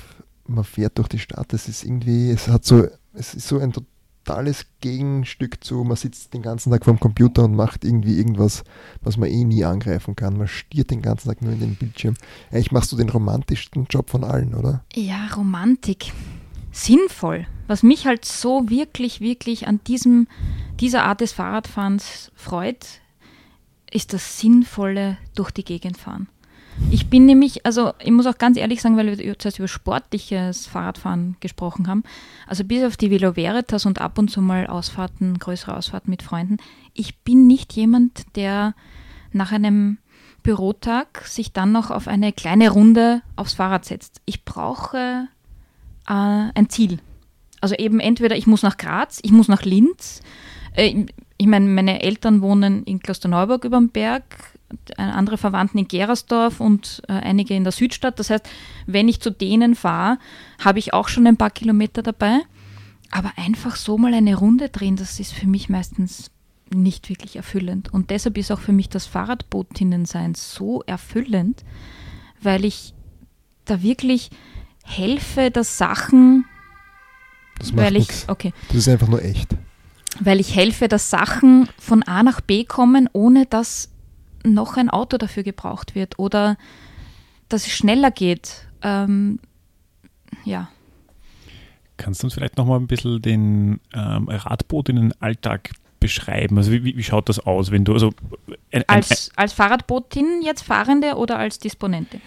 man 0.48 0.64
fährt 0.64 0.98
durch 0.98 1.10
die 1.10 1.20
Stadt. 1.20 1.54
Es 1.54 1.68
ist 1.68 1.84
irgendwie, 1.84 2.32
es 2.32 2.48
hat 2.48 2.66
so, 2.66 2.88
es 3.14 3.34
ist 3.34 3.48
so 3.48 3.60
ein 3.60 3.74
totales 3.74 4.66
Gegenstück 4.80 5.64
zu, 5.64 5.84
man 5.84 5.98
sitzt 5.98 6.34
den 6.34 6.42
ganzen 6.42 6.72
Tag 6.72 6.86
vorm 6.86 7.00
Computer 7.00 7.44
und 7.44 7.56
macht 7.56 7.84
irgendwie 7.84 8.18
irgendwas, 8.18 8.64
was 9.02 9.18
man 9.18 9.30
eh 9.30 9.44
nie 9.44 9.66
angreifen 9.66 10.16
kann. 10.16 10.38
Man 10.38 10.48
stiert 10.48 10.92
den 10.92 11.02
ganzen 11.02 11.28
Tag 11.28 11.42
nur 11.42 11.52
in 11.52 11.60
den 11.60 11.76
Bildschirm. 11.76 12.16
Eigentlich 12.52 12.72
machst 12.72 12.92
du 12.92 12.96
den 12.96 13.10
romantischsten 13.10 13.88
Job 13.90 14.10
von 14.10 14.24
allen, 14.24 14.54
oder? 14.54 14.84
Ja, 14.94 15.28
Romantik. 15.36 16.14
Sinnvoll. 16.74 17.46
Was 17.68 17.84
mich 17.84 18.08
halt 18.08 18.26
so 18.26 18.70
wirklich, 18.70 19.22
wirklich 19.22 19.68
an 19.68 19.80
diesem, 19.88 20.28
dieser 20.80 21.04
Art 21.04 21.22
des 21.22 21.32
Fahrradfahrens 21.32 22.32
freut, 22.36 22.86
ist 23.92 24.12
das 24.12 24.40
sinnvolle 24.40 25.18
durch 25.36 25.52
die 25.52 25.64
Gegend 25.64 25.98
fahren. 25.98 26.28
Ich 26.90 27.12
bin 27.12 27.28
nämlich, 27.28 27.64
also 27.68 27.94
ich 28.00 28.10
muss 28.10 28.26
auch 28.26 28.40
ganz 28.40 28.58
ehrlich 28.58 28.82
sagen, 28.82 28.98
weil 28.98 29.18
wir 29.18 29.38
zuerst 29.38 29.60
über 29.60 29.68
sportliches 29.68 30.66
Fahrradfahren 30.66 31.38
gesprochen 31.40 31.88
haben, 31.88 32.04
also 32.48 32.64
bis 32.64 32.84
auf 32.84 32.98
die 32.98 33.12
Velo 33.12 33.36
Veritas 33.36 33.86
und 33.86 34.02
ab 34.02 34.18
und 34.18 34.32
zu 34.32 34.42
mal 34.42 34.66
Ausfahrten, 34.66 35.38
größere 35.38 35.78
Ausfahrten 35.78 36.10
mit 36.10 36.24
Freunden, 36.24 36.58
ich 36.96 37.20
bin 37.20 37.46
nicht 37.46 37.74
jemand, 37.74 38.36
der 38.36 38.74
nach 39.32 39.52
einem 39.52 40.00
Bürotag 40.42 41.26
sich 41.28 41.54
dann 41.54 41.72
noch 41.72 41.92
auf 41.92 42.08
eine 42.08 42.34
kleine 42.34 42.72
Runde 42.72 43.22
aufs 43.36 43.54
Fahrrad 43.54 43.86
setzt. 43.86 44.22
Ich 44.26 44.44
brauche 44.44 45.28
äh, 46.08 46.50
ein 46.54 46.70
Ziel. 46.70 47.00
Also 47.62 47.76
eben 47.76 48.00
entweder 48.00 48.36
ich 48.36 48.48
muss 48.48 48.64
nach 48.64 48.78
Graz, 48.78 49.20
ich 49.24 49.32
muss 49.32 49.48
nach 49.48 49.64
Linz. 49.64 50.22
Äh, 50.74 51.06
ich 51.38 51.48
meine, 51.48 51.68
meine 51.68 52.02
Eltern 52.02 52.42
wohnen 52.42 52.84
in 52.84 53.00
Klosterneuburg 53.00 53.66
über 53.66 53.78
dem 53.78 53.90
Berg, 53.90 54.24
andere 54.98 55.38
Verwandten 55.38 55.78
in 55.78 55.88
Gerersdorf 55.88 56.60
und 56.60 57.02
äh, 57.08 57.14
einige 57.14 57.54
in 57.54 57.64
der 57.64 57.72
Südstadt. 57.72 58.20
Das 58.20 58.30
heißt, 58.30 58.48
wenn 58.86 59.08
ich 59.08 59.20
zu 59.20 59.30
denen 59.30 59.76
fahre, 59.76 60.18
habe 60.64 60.80
ich 60.80 60.94
auch 60.94 61.08
schon 61.08 61.28
ein 61.28 61.38
paar 61.38 61.52
Kilometer 61.52 62.02
dabei. 62.02 62.40
Aber 63.12 63.32
einfach 63.36 63.76
so 63.76 63.98
mal 63.98 64.14
eine 64.14 64.36
Runde 64.36 64.70
drehen, 64.70 64.96
das 64.96 65.20
ist 65.20 65.34
für 65.34 65.46
mich 65.48 65.70
meistens 65.70 66.32
nicht 66.74 67.10
wirklich 67.10 67.36
erfüllend. 67.36 67.94
Und 67.94 68.10
deshalb 68.10 68.38
ist 68.38 68.52
auch 68.52 68.60
für 68.60 68.72
mich 68.72 68.90
das 68.90 69.06
Fahrradbotinnensein 69.06 70.34
so 70.34 70.82
erfüllend, 70.84 71.64
weil 72.42 72.66
ich 72.66 72.94
da 73.66 73.82
wirklich 73.84 74.32
helfe, 74.84 75.50
dass 75.52 75.78
Sachen. 75.78 76.46
Das 77.60 77.72
macht 77.72 77.86
weil 77.86 77.96
ich, 77.98 78.08
nix. 78.08 78.30
okay, 78.30 78.54
Das 78.68 78.78
ist 78.78 78.88
einfach 78.90 79.08
nur 79.08 79.24
echt. 79.24 79.56
weil 80.20 80.40
ich 80.40 80.56
helfe, 80.56 80.88
dass 80.88 81.10
Sachen 81.10 81.68
von 81.80 82.04
A 82.04 82.24
nach 82.24 82.42
B 82.42 82.64
kommen, 82.66 83.10
ohne 83.14 83.46
dass 83.46 83.90
noch 84.46 84.78
ein 84.78 84.90
Auto 84.90 85.18
dafür 85.18 85.44
gebraucht 85.44 85.96
wird 85.96 86.20
oder 86.20 86.58
dass 87.50 87.66
es 87.66 87.72
schneller 87.74 88.12
geht. 88.12 88.68
Ähm, 88.82 89.40
ja, 90.44 90.70
Kannst 91.96 92.22
du 92.24 92.28
uns 92.28 92.34
vielleicht 92.34 92.58
nochmal 92.58 92.80
ein 92.80 92.88
bisschen 92.88 93.22
den 93.22 93.80
ähm, 93.94 94.28
Radbotinnen-Alltag 94.28 95.70
beschreiben? 96.00 96.58
Also 96.58 96.72
wie, 96.72 96.84
wie, 96.84 96.98
wie 96.98 97.04
schaut 97.04 97.30
das 97.30 97.40
aus, 97.40 97.72
wenn 97.72 97.86
du, 97.86 97.94
also 97.94 98.12
ein, 98.72 98.82
ein, 98.82 98.84
als, 98.88 99.32
als 99.36 99.54
Fahrradbotin 99.54 100.42
jetzt 100.44 100.64
Fahrende 100.64 101.16
oder 101.16 101.38
als 101.38 101.60
Disponentin? 101.60 102.22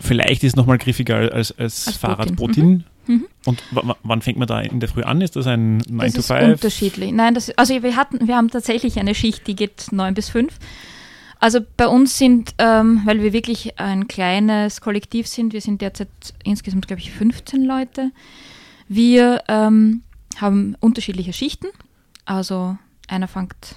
Vielleicht 0.00 0.42
ist 0.44 0.52
es 0.52 0.56
nochmal 0.56 0.78
griffiger 0.78 1.16
als, 1.32 1.52
als, 1.58 1.86
Als 1.86 1.98
Botin. 1.98 1.98
Fahrradbotin. 2.00 2.84
Mhm. 3.06 3.26
Und 3.46 3.62
w- 3.70 3.88
w- 3.88 3.94
wann 4.02 4.20
fängt 4.22 4.38
man 4.38 4.46
da 4.48 4.60
in 4.60 4.80
der 4.80 4.88
Früh 4.88 5.02
an? 5.02 5.20
Ist 5.20 5.36
das 5.36 5.46
ein 5.46 5.78
9 5.78 5.98
Das 5.98 6.12
to 6.12 6.18
ist 6.20 6.26
5? 6.26 6.52
unterschiedlich. 6.52 7.12
Nein, 7.12 7.34
das, 7.34 7.50
also 7.56 7.82
wir 7.82 7.96
hatten, 7.96 8.28
wir 8.28 8.36
haben 8.36 8.50
tatsächlich 8.50 8.98
eine 8.98 9.14
Schicht, 9.14 9.46
die 9.46 9.56
geht 9.56 9.86
neun 9.92 10.14
bis 10.14 10.28
fünf. 10.28 10.58
Also 11.40 11.60
bei 11.76 11.86
uns 11.86 12.18
sind, 12.18 12.54
ähm, 12.58 13.02
weil 13.04 13.22
wir 13.22 13.32
wirklich 13.32 13.78
ein 13.78 14.08
kleines 14.08 14.80
Kollektiv 14.80 15.26
sind, 15.26 15.52
wir 15.52 15.60
sind 15.60 15.80
derzeit 15.80 16.08
insgesamt, 16.44 16.86
glaube 16.88 17.00
ich, 17.00 17.12
15 17.12 17.62
Leute. 17.64 18.10
Wir 18.88 19.42
ähm, 19.48 20.02
haben 20.40 20.76
unterschiedliche 20.80 21.32
Schichten. 21.32 21.68
Also 22.24 22.76
einer 23.06 23.28
fängt 23.28 23.76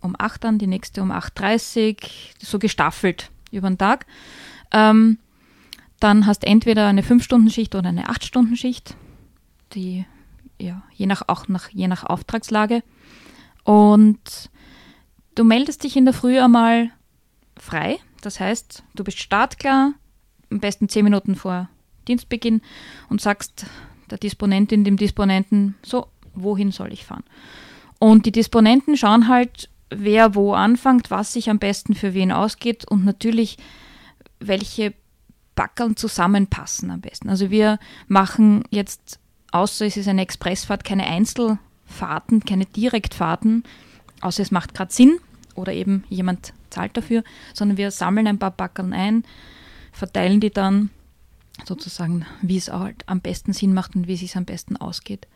um 0.00 0.16
8 0.18 0.44
an, 0.46 0.58
die 0.58 0.66
nächste 0.66 1.02
um 1.02 1.12
8.30 1.12 1.90
Uhr, 1.92 1.96
so 2.40 2.58
gestaffelt 2.58 3.30
über 3.52 3.68
den 3.68 3.78
Tag. 3.78 4.06
Ähm, 4.72 5.18
dann 6.02 6.26
hast 6.26 6.44
entweder 6.44 6.86
eine 6.86 7.02
5-Stunden-Schicht 7.02 7.74
oder 7.74 7.88
eine 7.88 8.08
8-Stunden-Schicht, 8.08 8.96
die 9.74 10.04
ja, 10.58 10.82
je 10.94 11.06
nach, 11.06 11.22
auch 11.26 11.48
nach, 11.48 11.68
je 11.70 11.88
nach 11.88 12.04
Auftragslage. 12.04 12.82
Und 13.64 14.50
du 15.34 15.44
meldest 15.44 15.84
dich 15.84 15.96
in 15.96 16.04
der 16.04 16.14
Früh 16.14 16.38
einmal 16.38 16.90
frei. 17.56 17.98
Das 18.20 18.40
heißt, 18.40 18.82
du 18.94 19.04
bist 19.04 19.18
startklar, 19.18 19.94
am 20.50 20.60
besten 20.60 20.88
10 20.88 21.04
Minuten 21.04 21.34
vor 21.34 21.68
Dienstbeginn 22.08 22.62
und 23.08 23.20
sagst 23.20 23.66
der 24.10 24.18
Disponentin, 24.18 24.84
dem 24.84 24.96
Disponenten, 24.96 25.74
so, 25.82 26.06
wohin 26.34 26.70
soll 26.72 26.92
ich 26.92 27.04
fahren? 27.04 27.24
Und 27.98 28.26
die 28.26 28.32
Disponenten 28.32 28.96
schauen 28.96 29.28
halt, 29.28 29.68
wer 29.90 30.34
wo 30.34 30.54
anfängt, 30.54 31.10
was 31.10 31.32
sich 31.32 31.50
am 31.50 31.58
besten 31.58 31.94
für 31.94 32.14
wen 32.14 32.32
ausgeht 32.32 32.84
und 32.88 33.04
natürlich, 33.04 33.58
welche 34.40 34.94
Backeln 35.54 35.96
zusammenpassen 35.96 36.90
am 36.90 37.00
besten. 37.00 37.28
Also 37.28 37.50
wir 37.50 37.78
machen 38.08 38.64
jetzt, 38.70 39.18
außer 39.50 39.86
es 39.86 39.96
ist 39.96 40.08
eine 40.08 40.22
Expressfahrt, 40.22 40.84
keine 40.84 41.06
Einzelfahrten, 41.06 42.44
keine 42.44 42.66
Direktfahrten, 42.66 43.64
außer 44.20 44.42
es 44.42 44.50
macht 44.50 44.74
gerade 44.74 44.92
Sinn 44.92 45.18
oder 45.54 45.72
eben 45.72 46.04
jemand 46.08 46.54
zahlt 46.70 46.96
dafür, 46.96 47.22
sondern 47.52 47.76
wir 47.76 47.90
sammeln 47.90 48.26
ein 48.26 48.38
paar 48.38 48.50
Backeln 48.50 48.92
ein, 48.92 49.24
verteilen 49.92 50.40
die 50.40 50.50
dann 50.50 50.90
sozusagen, 51.66 52.24
wie 52.40 52.56
es 52.56 52.72
halt 52.72 53.06
am 53.06 53.20
besten 53.20 53.52
Sinn 53.52 53.74
macht 53.74 53.94
und 53.94 54.08
wie 54.08 54.14
es 54.14 54.20
sich 54.20 54.36
am 54.36 54.46
besten 54.46 54.76
ausgeht. 54.76 55.26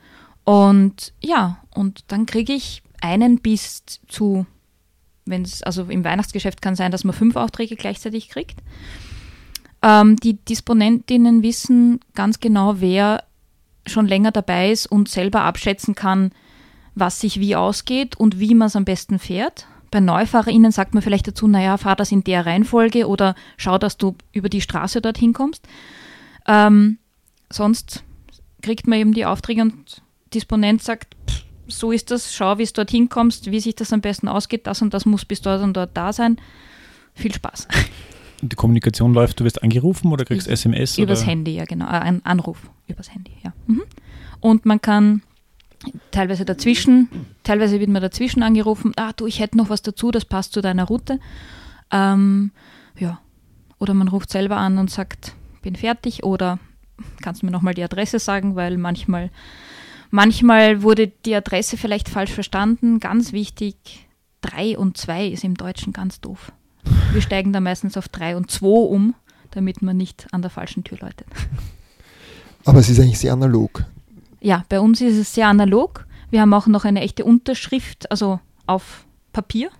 Und 0.44 1.12
ja, 1.20 1.62
und 1.74 2.04
dann 2.08 2.24
kriege 2.24 2.52
ich 2.52 2.82
einen 3.00 3.40
bis 3.40 3.82
zu, 4.08 4.46
wenn 5.24 5.42
es, 5.42 5.62
also 5.62 5.84
im 5.84 6.04
Weihnachtsgeschäft 6.04 6.62
kann 6.62 6.76
sein, 6.76 6.92
dass 6.92 7.04
man 7.04 7.14
fünf 7.14 7.36
Aufträge 7.36 7.76
gleichzeitig 7.76 8.28
kriegt. 8.28 8.62
Ähm, 9.86 10.16
die 10.16 10.34
Disponentinnen 10.34 11.44
wissen 11.44 12.00
ganz 12.14 12.40
genau, 12.40 12.80
wer 12.80 13.22
schon 13.86 14.08
länger 14.08 14.32
dabei 14.32 14.72
ist 14.72 14.86
und 14.86 15.08
selber 15.08 15.42
abschätzen 15.42 15.94
kann, 15.94 16.32
was 16.96 17.20
sich 17.20 17.38
wie 17.38 17.54
ausgeht 17.54 18.16
und 18.16 18.40
wie 18.40 18.56
man 18.56 18.66
es 18.66 18.74
am 18.74 18.84
besten 18.84 19.20
fährt. 19.20 19.68
Bei 19.92 20.00
NeufahrerInnen 20.00 20.72
sagt 20.72 20.94
man 20.94 21.04
vielleicht 21.04 21.28
dazu, 21.28 21.46
naja, 21.46 21.76
fahr 21.76 21.94
das 21.94 22.10
in 22.10 22.24
der 22.24 22.46
Reihenfolge 22.46 23.06
oder 23.06 23.36
schau, 23.56 23.78
dass 23.78 23.96
du 23.96 24.16
über 24.32 24.48
die 24.48 24.60
Straße 24.60 25.00
dorthin 25.00 25.32
kommst. 25.32 25.68
Ähm, 26.48 26.98
sonst 27.48 28.02
kriegt 28.62 28.88
man 28.88 28.98
eben 28.98 29.14
die 29.14 29.24
Aufträge 29.24 29.62
und 29.62 30.02
Disponent 30.34 30.82
sagt, 30.82 31.14
pff, 31.30 31.44
so 31.68 31.92
ist 31.92 32.10
das, 32.10 32.34
schau, 32.34 32.58
wie 32.58 32.64
es 32.64 32.72
dorthin 32.72 33.08
kommst, 33.08 33.52
wie 33.52 33.60
sich 33.60 33.76
das 33.76 33.92
am 33.92 34.00
besten 34.00 34.26
ausgeht, 34.26 34.66
das 34.66 34.82
und 34.82 34.94
das 34.94 35.06
muss 35.06 35.24
bis 35.24 35.42
dort 35.42 35.62
und 35.62 35.76
dort 35.76 35.96
da 35.96 36.12
sein. 36.12 36.40
Viel 37.14 37.32
Spaß. 37.32 37.68
Die 38.42 38.56
Kommunikation 38.56 39.14
läuft, 39.14 39.40
du 39.40 39.44
wirst 39.44 39.62
angerufen 39.62 40.12
oder 40.12 40.24
kriegst 40.24 40.48
SMS? 40.48 40.98
Übers 40.98 41.20
oder? 41.20 41.30
Handy, 41.30 41.54
ja 41.54 41.64
genau. 41.64 41.86
Äh, 41.86 42.00
Ein 42.00 42.24
Anruf 42.24 42.70
übers 42.86 43.12
Handy, 43.12 43.32
ja. 43.42 43.52
Mhm. 43.66 43.82
Und 44.40 44.66
man 44.66 44.80
kann 44.80 45.22
teilweise 46.10 46.44
dazwischen, 46.44 47.08
teilweise 47.42 47.80
wird 47.80 47.90
man 47.90 48.02
dazwischen 48.02 48.42
angerufen, 48.42 48.92
ah 48.96 49.12
du, 49.12 49.26
ich 49.26 49.40
hätte 49.40 49.56
noch 49.56 49.70
was 49.70 49.82
dazu, 49.82 50.10
das 50.10 50.24
passt 50.24 50.52
zu 50.52 50.60
deiner 50.60 50.84
Route. 50.84 51.20
Ähm, 51.90 52.52
ja. 52.98 53.20
Oder 53.78 53.94
man 53.94 54.08
ruft 54.08 54.30
selber 54.30 54.56
an 54.56 54.78
und 54.78 54.90
sagt, 54.90 55.34
bin 55.62 55.76
fertig 55.76 56.24
oder 56.24 56.58
kannst 57.20 57.42
du 57.42 57.46
mir 57.46 57.52
nochmal 57.52 57.74
die 57.74 57.84
Adresse 57.84 58.18
sagen, 58.18 58.56
weil 58.56 58.78
manchmal 58.78 59.30
Manchmal 60.10 60.82
wurde 60.82 61.08
die 61.08 61.34
Adresse 61.34 61.76
vielleicht 61.76 62.08
falsch 62.08 62.32
verstanden. 62.32 63.00
Ganz 63.00 63.32
wichtig, 63.32 64.08
3 64.42 64.78
und 64.78 64.96
2 64.96 65.28
ist 65.28 65.44
im 65.44 65.54
Deutschen 65.54 65.92
ganz 65.92 66.20
doof. 66.20 66.52
Wir 67.12 67.22
steigen 67.22 67.52
da 67.52 67.60
meistens 67.60 67.96
auf 67.96 68.08
3 68.08 68.36
und 68.36 68.50
2 68.50 68.66
um, 68.66 69.14
damit 69.50 69.82
man 69.82 69.96
nicht 69.96 70.26
an 70.32 70.42
der 70.42 70.50
falschen 70.50 70.84
Tür 70.84 70.98
läutet. 71.00 71.26
Aber 72.64 72.80
es 72.80 72.88
ist 72.88 73.00
eigentlich 73.00 73.18
sehr 73.18 73.32
analog. 73.32 73.84
Ja, 74.40 74.64
bei 74.68 74.80
uns 74.80 75.00
ist 75.00 75.16
es 75.16 75.34
sehr 75.34 75.48
analog. 75.48 76.06
Wir 76.30 76.40
haben 76.40 76.52
auch 76.52 76.66
noch 76.66 76.84
eine 76.84 77.00
echte 77.00 77.24
Unterschrift, 77.24 78.10
also 78.10 78.40
auf 78.66 79.06
Papier. 79.32 79.70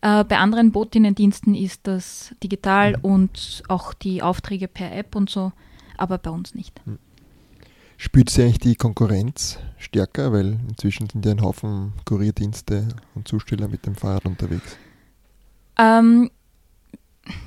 Äh, 0.00 0.22
bei 0.24 0.36
anderen 0.36 0.70
Botinnendiensten 0.70 1.54
ist 1.54 1.86
das 1.86 2.34
digital 2.42 2.98
und 3.00 3.62
auch 3.68 3.94
die 3.94 4.22
Aufträge 4.22 4.68
per 4.68 4.94
App 4.94 5.16
und 5.16 5.30
so, 5.30 5.52
aber 5.96 6.18
bei 6.18 6.28
uns 6.28 6.54
nicht. 6.54 6.78
Mhm. 6.84 6.98
Spürt 7.96 8.28
sie 8.28 8.42
eigentlich 8.42 8.58
die 8.58 8.74
Konkurrenz 8.74 9.58
stärker, 9.78 10.30
weil 10.30 10.58
inzwischen 10.68 11.08
sind 11.08 11.24
ja 11.24 11.32
ein 11.32 11.40
Haufen 11.40 11.94
Kurierdienste 12.04 12.88
und 13.14 13.26
Zusteller 13.26 13.66
mit 13.66 13.86
dem 13.86 13.94
Fahrrad 13.94 14.26
unterwegs? 14.26 14.76
Ähm, 15.78 16.30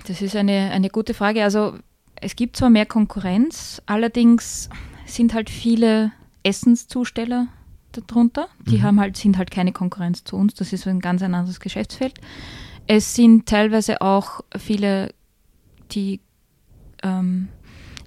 das 0.08 0.22
ist 0.22 0.36
eine, 0.36 0.72
eine 0.72 0.90
gute 0.90 1.14
Frage. 1.14 1.44
Also 1.44 1.78
es 2.16 2.36
gibt 2.36 2.58
zwar 2.58 2.70
mehr 2.70 2.86
Konkurrenz, 2.86 3.82
allerdings 3.86 4.70
sind 5.06 5.34
halt 5.34 5.50
viele 5.50 6.12
Essenszusteller 6.44 7.48
darunter. 7.92 8.48
Die 8.66 8.78
mhm. 8.78 8.84
haben 8.84 9.00
halt, 9.00 9.18
sind 9.18 9.38
halt 9.38 9.52
keine 9.52 9.72
Konkurrenz 9.72 10.24
zu 10.24 10.36
uns. 10.36 10.54
Das 10.56 10.74
ist 10.74 10.88
ein 10.88 11.00
ganz 11.00 11.22
ein 11.22 11.34
anderes 11.34 11.60
Geschäftsfeld. 11.60 12.16
Es 12.88 13.16
sind 13.16 13.48
teilweise 13.48 14.02
auch 14.02 14.42
viele, 14.58 15.14
die 15.92 16.22
ähm, 17.04 17.50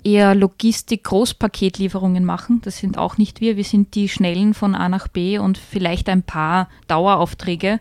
eher 0.02 0.34
Logistik-Großpaketlieferungen 0.34 2.24
machen. 2.24 2.62
Das 2.62 2.78
sind 2.78 2.96
auch 2.96 3.18
nicht 3.18 3.40
wir. 3.40 3.56
Wir 3.56 3.64
sind 3.64 3.94
die 3.94 4.08
Schnellen 4.08 4.54
von 4.54 4.74
A 4.74 4.88
nach 4.88 5.08
B 5.08 5.38
und 5.38 5.58
vielleicht 5.58 6.08
ein 6.08 6.22
paar 6.22 6.70
Daueraufträge, 6.86 7.80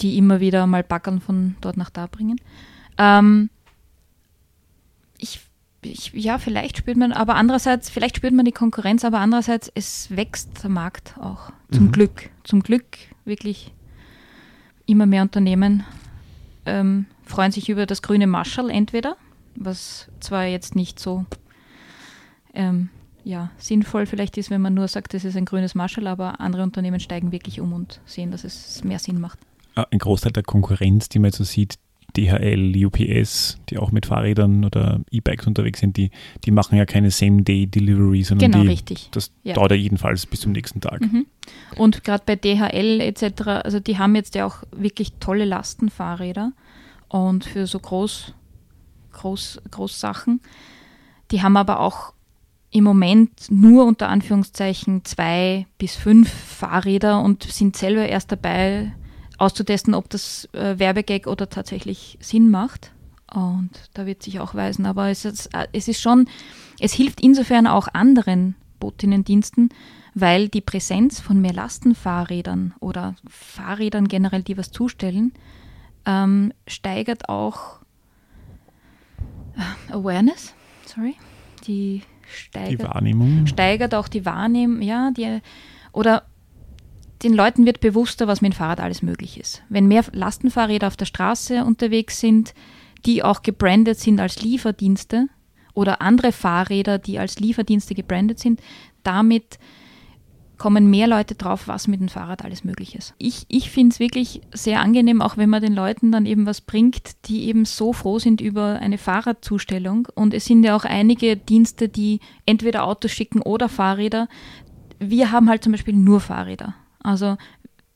die 0.00 0.16
immer 0.16 0.40
wieder 0.40 0.66
mal 0.66 0.82
Backern 0.82 1.20
von 1.20 1.56
dort 1.60 1.76
nach 1.76 1.90
da 1.90 2.06
bringen. 2.06 2.40
Ähm, 2.98 3.50
ich 5.18 5.40
ich, 5.82 6.12
ja, 6.12 6.38
vielleicht 6.38 6.76
spürt 6.76 6.96
man, 6.96 7.12
aber 7.12 7.36
andererseits, 7.36 7.88
vielleicht 7.88 8.18
spürt 8.18 8.34
man 8.34 8.44
die 8.44 8.52
Konkurrenz, 8.52 9.04
aber 9.04 9.18
andererseits, 9.18 9.70
es 9.74 10.14
wächst 10.14 10.62
der 10.62 10.70
Markt 10.70 11.16
auch. 11.18 11.52
Zum 11.70 11.86
mhm. 11.86 11.92
Glück. 11.92 12.30
Zum 12.44 12.62
Glück 12.62 12.84
wirklich 13.24 13.72
immer 14.86 15.06
mehr 15.06 15.22
Unternehmen 15.22 15.84
ähm, 16.66 17.06
freuen 17.24 17.52
sich 17.52 17.68
über 17.68 17.86
das 17.86 18.02
grüne 18.02 18.26
Marshall 18.26 18.70
entweder, 18.70 19.16
was 19.54 20.08
zwar 20.20 20.44
jetzt 20.44 20.76
nicht 20.76 20.98
so 20.98 21.24
ähm, 22.52 22.90
ja, 23.24 23.50
sinnvoll 23.58 24.06
vielleicht 24.06 24.36
ist, 24.36 24.50
wenn 24.50 24.60
man 24.60 24.74
nur 24.74 24.88
sagt, 24.88 25.14
das 25.14 25.24
ist 25.24 25.36
ein 25.36 25.44
grünes 25.44 25.74
Marshall, 25.74 26.06
aber 26.06 26.40
andere 26.40 26.62
Unternehmen 26.62 27.00
steigen 27.00 27.32
wirklich 27.32 27.60
um 27.60 27.72
und 27.72 28.00
sehen, 28.04 28.30
dass 28.30 28.44
es 28.44 28.82
mehr 28.84 28.98
Sinn 28.98 29.20
macht. 29.20 29.38
Ah, 29.80 29.86
ein 29.90 29.98
Großteil 29.98 30.32
der 30.32 30.42
Konkurrenz, 30.42 31.08
die 31.08 31.18
man 31.18 31.28
jetzt 31.28 31.38
so 31.38 31.44
sieht, 31.44 31.76
DHL, 32.16 32.84
UPS, 32.84 33.58
die 33.68 33.78
auch 33.78 33.92
mit 33.92 34.06
Fahrrädern 34.06 34.64
oder 34.64 35.00
E-Bikes 35.10 35.46
unterwegs 35.46 35.80
sind, 35.80 35.96
die, 35.96 36.10
die 36.44 36.50
machen 36.50 36.76
ja 36.76 36.84
keine 36.84 37.10
Same-Day-Delivery, 37.10 38.22
sondern 38.24 38.50
genau, 38.50 38.64
die, 38.64 38.68
richtig. 38.68 39.08
das 39.12 39.30
ja. 39.42 39.54
dauert 39.54 39.70
ja 39.70 39.76
jedenfalls 39.76 40.26
bis 40.26 40.40
zum 40.40 40.52
nächsten 40.52 40.80
Tag. 40.80 41.00
Mhm. 41.00 41.26
Und 41.76 42.04
gerade 42.04 42.24
bei 42.26 42.36
DHL 42.36 43.00
etc., 43.00 43.42
also 43.64 43.80
die 43.80 43.98
haben 43.98 44.14
jetzt 44.16 44.34
ja 44.34 44.44
auch 44.44 44.64
wirklich 44.72 45.12
tolle 45.20 45.44
Lastenfahrräder 45.44 46.52
und 47.08 47.44
für 47.44 47.66
so 47.66 47.78
groß, 47.78 48.34
groß, 49.12 49.62
Großsachen. 49.70 50.40
Die 51.30 51.42
haben 51.42 51.56
aber 51.56 51.80
auch 51.80 52.12
im 52.72 52.84
Moment 52.84 53.30
nur 53.50 53.84
unter 53.84 54.08
Anführungszeichen 54.08 55.04
zwei 55.04 55.66
bis 55.78 55.96
fünf 55.96 56.28
Fahrräder 56.28 57.22
und 57.22 57.44
sind 57.44 57.76
selber 57.76 58.08
erst 58.08 58.30
dabei, 58.30 58.92
auszutesten, 59.40 59.94
ob 59.94 60.10
das 60.10 60.48
äh, 60.52 60.78
Werbegag 60.78 61.26
oder 61.26 61.48
tatsächlich 61.48 62.18
Sinn 62.20 62.50
macht. 62.50 62.92
Und 63.32 63.70
da 63.94 64.06
wird 64.06 64.22
sich 64.22 64.40
auch 64.40 64.54
weisen. 64.54 64.86
Aber 64.86 65.08
es 65.08 65.24
ist, 65.24 65.46
äh, 65.54 65.66
es 65.72 65.88
ist 65.88 66.00
schon, 66.00 66.28
es 66.78 66.92
hilft 66.92 67.20
insofern 67.20 67.66
auch 67.66 67.88
anderen 67.92 68.54
Botinnendiensten, 68.80 69.70
weil 70.14 70.48
die 70.48 70.60
Präsenz 70.60 71.20
von 71.20 71.40
mehr 71.40 71.52
Lastenfahrrädern 71.52 72.74
oder 72.80 73.14
Fahrrädern 73.28 74.08
generell, 74.08 74.42
die 74.42 74.58
was 74.58 74.72
zustellen, 74.72 75.32
ähm, 76.04 76.52
steigert 76.66 77.28
auch 77.28 77.80
äh, 79.56 79.92
Awareness, 79.92 80.54
sorry, 80.86 81.14
die 81.66 82.02
steigert, 82.26 82.80
die 82.80 82.84
Wahrnehmung. 82.84 83.46
steigert 83.46 83.94
auch 83.94 84.08
die 84.08 84.26
Wahrnehmung, 84.26 84.82
ja, 84.82 85.10
die, 85.12 85.40
oder 85.92 86.24
den 87.22 87.34
Leuten 87.34 87.66
wird 87.66 87.80
bewusster, 87.80 88.26
was 88.26 88.40
mit 88.40 88.52
dem 88.52 88.56
Fahrrad 88.56 88.80
alles 88.80 89.02
möglich 89.02 89.38
ist. 89.38 89.62
Wenn 89.68 89.86
mehr 89.86 90.04
Lastenfahrräder 90.12 90.86
auf 90.86 90.96
der 90.96 91.06
Straße 91.06 91.64
unterwegs 91.64 92.20
sind, 92.20 92.54
die 93.04 93.22
auch 93.22 93.42
gebrandet 93.42 93.98
sind 93.98 94.20
als 94.20 94.42
Lieferdienste 94.42 95.26
oder 95.74 96.02
andere 96.02 96.32
Fahrräder, 96.32 96.98
die 96.98 97.18
als 97.18 97.38
Lieferdienste 97.38 97.94
gebrandet 97.94 98.38
sind, 98.38 98.60
damit 99.02 99.58
kommen 100.60 100.90
mehr 100.90 101.06
Leute 101.06 101.34
drauf, 101.34 101.68
was 101.68 101.88
mit 101.88 102.00
dem 102.00 102.10
Fahrrad 102.10 102.44
alles 102.44 102.64
möglich 102.64 102.94
ist. 102.94 103.14
Ich, 103.16 103.46
ich 103.48 103.70
finde 103.70 103.94
es 103.94 103.98
wirklich 103.98 104.42
sehr 104.52 104.80
angenehm, 104.80 105.22
auch 105.22 105.38
wenn 105.38 105.48
man 105.48 105.62
den 105.62 105.74
Leuten 105.74 106.12
dann 106.12 106.26
eben 106.26 106.44
was 106.44 106.60
bringt, 106.60 107.26
die 107.26 107.46
eben 107.46 107.64
so 107.64 107.94
froh 107.94 108.18
sind 108.18 108.42
über 108.42 108.78
eine 108.78 108.98
Fahrradzustellung. 108.98 110.08
Und 110.14 110.34
es 110.34 110.44
sind 110.44 110.62
ja 110.62 110.76
auch 110.76 110.84
einige 110.84 111.38
Dienste, 111.38 111.88
die 111.88 112.20
entweder 112.44 112.84
Autos 112.84 113.10
schicken 113.10 113.40
oder 113.40 113.70
Fahrräder. 113.70 114.28
Wir 114.98 115.32
haben 115.32 115.48
halt 115.48 115.64
zum 115.64 115.72
Beispiel 115.72 115.96
nur 115.96 116.20
Fahrräder. 116.20 116.74
Also 117.02 117.36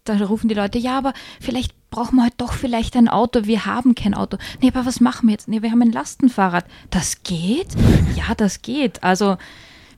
da 0.05 0.17
rufen 0.19 0.49
die 0.49 0.55
Leute, 0.55 0.79
ja, 0.79 0.99
aber 0.99 1.15
vielleicht 1.41 1.73
brauchen 1.91 2.17
wir 2.17 2.25
halt 2.25 2.35
doch 2.37 2.53
vielleicht 2.53 2.97
ein 2.97 3.09
Auto. 3.09 3.45
Wir 3.45 3.67
haben 3.67 3.95
kein 3.95 4.15
Auto. 4.15 4.37
Nee, 4.61 4.69
aber 4.75 4.85
was 4.85 5.01
machen 5.01 5.29
wir 5.29 5.33
jetzt? 5.33 5.49
Nee, 5.49 5.63
wir 5.63 5.71
haben 5.71 5.83
ein 5.83 5.93
Lastenfahrrad. 5.93 6.67
Das 6.91 7.23
geht? 7.23 7.69
Ja, 8.17 8.35
das 8.35 8.63
geht. 8.63 9.03
Also 9.03 9.37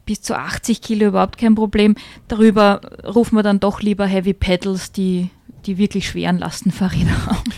bis 0.07 0.23
zu 0.23 0.37
80 0.37 0.81
Kilo 0.81 1.09
überhaupt 1.09 1.37
kein 1.39 1.55
Problem. 1.55 1.97
Darüber 2.29 2.81
rufen 3.05 3.37
wir 3.37 3.43
dann 3.43 3.61
doch 3.61 3.83
lieber 3.83 4.07
Heavy 4.07 4.33
Pedals, 4.33 4.91
die, 4.91 5.29
die 5.67 5.77
wirklich 5.77 6.09
schweren 6.09 6.39
Lastenfahrräder 6.39 7.27
haben. 7.27 7.53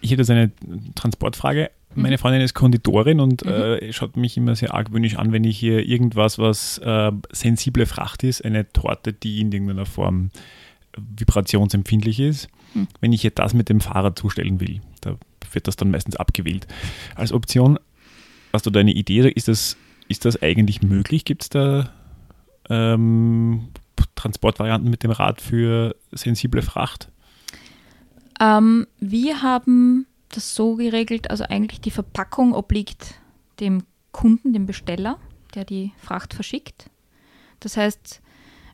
Ich 0.00 0.10
hätte 0.10 0.22
jetzt 0.22 0.30
eine 0.30 0.52
Transportfrage. 0.94 1.70
Meine 1.94 2.16
mhm. 2.16 2.18
Freundin 2.18 2.40
ist 2.40 2.54
Konditorin 2.54 3.20
und 3.20 3.44
mhm. 3.44 3.50
äh, 3.50 3.92
schaut 3.92 4.16
mich 4.16 4.36
immer 4.36 4.56
sehr 4.56 4.74
argwöhnisch 4.74 5.16
an, 5.16 5.32
wenn 5.32 5.44
ich 5.44 5.58
hier 5.58 5.86
irgendwas, 5.86 6.38
was 6.38 6.78
äh, 6.78 7.12
sensible 7.30 7.86
Fracht 7.86 8.24
ist, 8.24 8.44
eine 8.44 8.72
Torte, 8.72 9.12
die 9.12 9.40
in 9.40 9.52
irgendeiner 9.52 9.86
Form 9.86 10.30
vibrationsempfindlich 10.96 12.20
ist, 12.20 12.48
hm. 12.72 12.88
wenn 13.00 13.12
ich 13.12 13.24
ihr 13.24 13.30
das 13.30 13.54
mit 13.54 13.68
dem 13.68 13.80
Fahrrad 13.80 14.18
zustellen 14.18 14.60
will. 14.60 14.80
Da 15.00 15.16
wird 15.52 15.68
das 15.68 15.76
dann 15.76 15.90
meistens 15.90 16.16
abgewählt. 16.16 16.66
Als 17.14 17.32
Option, 17.32 17.78
hast 18.52 18.66
du 18.66 18.70
da 18.70 18.80
eine 18.80 18.92
Idee? 18.92 19.28
Ist 19.28 19.48
das, 19.48 19.76
ist 20.08 20.24
das 20.24 20.42
eigentlich 20.42 20.82
möglich? 20.82 21.24
Gibt 21.24 21.42
es 21.42 21.48
da 21.48 21.92
ähm, 22.68 23.68
Transportvarianten 24.14 24.90
mit 24.90 25.02
dem 25.02 25.10
Rad 25.10 25.40
für 25.40 25.96
sensible 26.12 26.62
Fracht? 26.62 27.10
Ähm, 28.40 28.86
wir 29.00 29.42
haben 29.42 30.06
das 30.30 30.54
so 30.54 30.74
geregelt, 30.76 31.30
also 31.30 31.44
eigentlich 31.44 31.80
die 31.80 31.90
Verpackung 31.90 32.52
obliegt 32.52 33.14
dem 33.60 33.84
Kunden, 34.12 34.52
dem 34.52 34.66
Besteller, 34.66 35.18
der 35.54 35.64
die 35.64 35.92
Fracht 35.98 36.34
verschickt. 36.34 36.90
Das 37.60 37.76
heißt, 37.76 38.20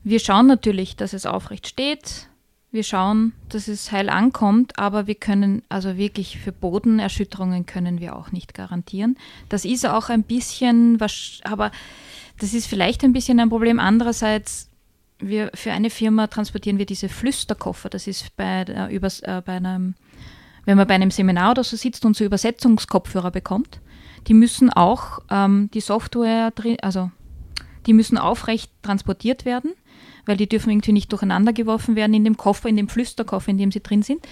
wir 0.03 0.19
schauen 0.19 0.47
natürlich, 0.47 0.97
dass 0.97 1.13
es 1.13 1.27
aufrecht 1.27 1.67
steht. 1.67 2.29
Wir 2.73 2.85
schauen, 2.85 3.33
dass 3.49 3.67
es 3.67 3.91
heil 3.91 4.09
ankommt, 4.09 4.79
aber 4.79 5.09
wir 5.09 5.17
können, 5.17 5.63
also 5.69 5.97
wirklich 5.97 6.39
für 6.39 6.53
Bodenerschütterungen 6.53 7.67
können 7.67 8.01
wir 8.01 8.15
auch 8.15 8.31
nicht 8.31 8.55
garantieren. 8.55 9.19
Das 9.49 9.65
ist 9.65 9.85
auch 9.87 10.09
ein 10.09 10.23
bisschen, 10.23 10.99
aber 11.43 11.73
das 12.39 12.55
ist 12.55 12.67
vielleicht 12.67 13.03
ein 13.03 13.13
bisschen 13.13 13.41
ein 13.41 13.49
Problem. 13.49 13.81
Andererseits, 13.81 14.71
wir, 15.19 15.51
für 15.53 15.73
eine 15.73 15.91
Firma 15.91 16.29
transportieren 16.29 16.79
wir 16.79 16.87
diese 16.87 17.09
Flüsterkoffer. 17.09 17.89
Das 17.91 18.07
ist 18.07 18.37
bei, 18.37 18.63
äh, 18.63 18.95
übers, 18.95 19.19
äh, 19.21 19.43
bei 19.45 19.57
einem, 19.57 19.95
wenn 20.65 20.77
man 20.77 20.87
bei 20.87 20.95
einem 20.95 21.11
Seminar 21.11 21.51
oder 21.51 21.65
so 21.65 21.77
sitzt 21.77 22.05
und 22.05 22.17
so 22.17 22.25
Übersetzungskopfhörer 22.25 23.33
bekommt. 23.33 23.81
Die 24.29 24.35
müssen 24.35 24.71
auch 24.71 25.19
ähm, 25.29 25.71
die 25.75 25.81
Software 25.81 26.53
drin, 26.53 26.77
also 26.83 27.11
die 27.87 27.95
müssen 27.95 28.17
aufrecht 28.17 28.71
transportiert 28.83 29.45
werden 29.45 29.73
weil 30.27 30.37
die 30.37 30.49
dürfen 30.49 30.71
irgendwie 30.71 30.93
nicht 30.93 31.13
durcheinander 31.13 31.53
geworfen 31.53 31.97
werden 31.97 32.15
in 32.15 32.25
dem 32.25 32.37
Koffer, 32.37 32.69
in 32.69 32.77
dem 32.77 32.89
Flüsterkoffer, 32.89 33.51
in 33.51 33.59
dem 33.59 33.73
sie 33.73 33.83
drin 33.83 34.03
sind. 34.03 34.27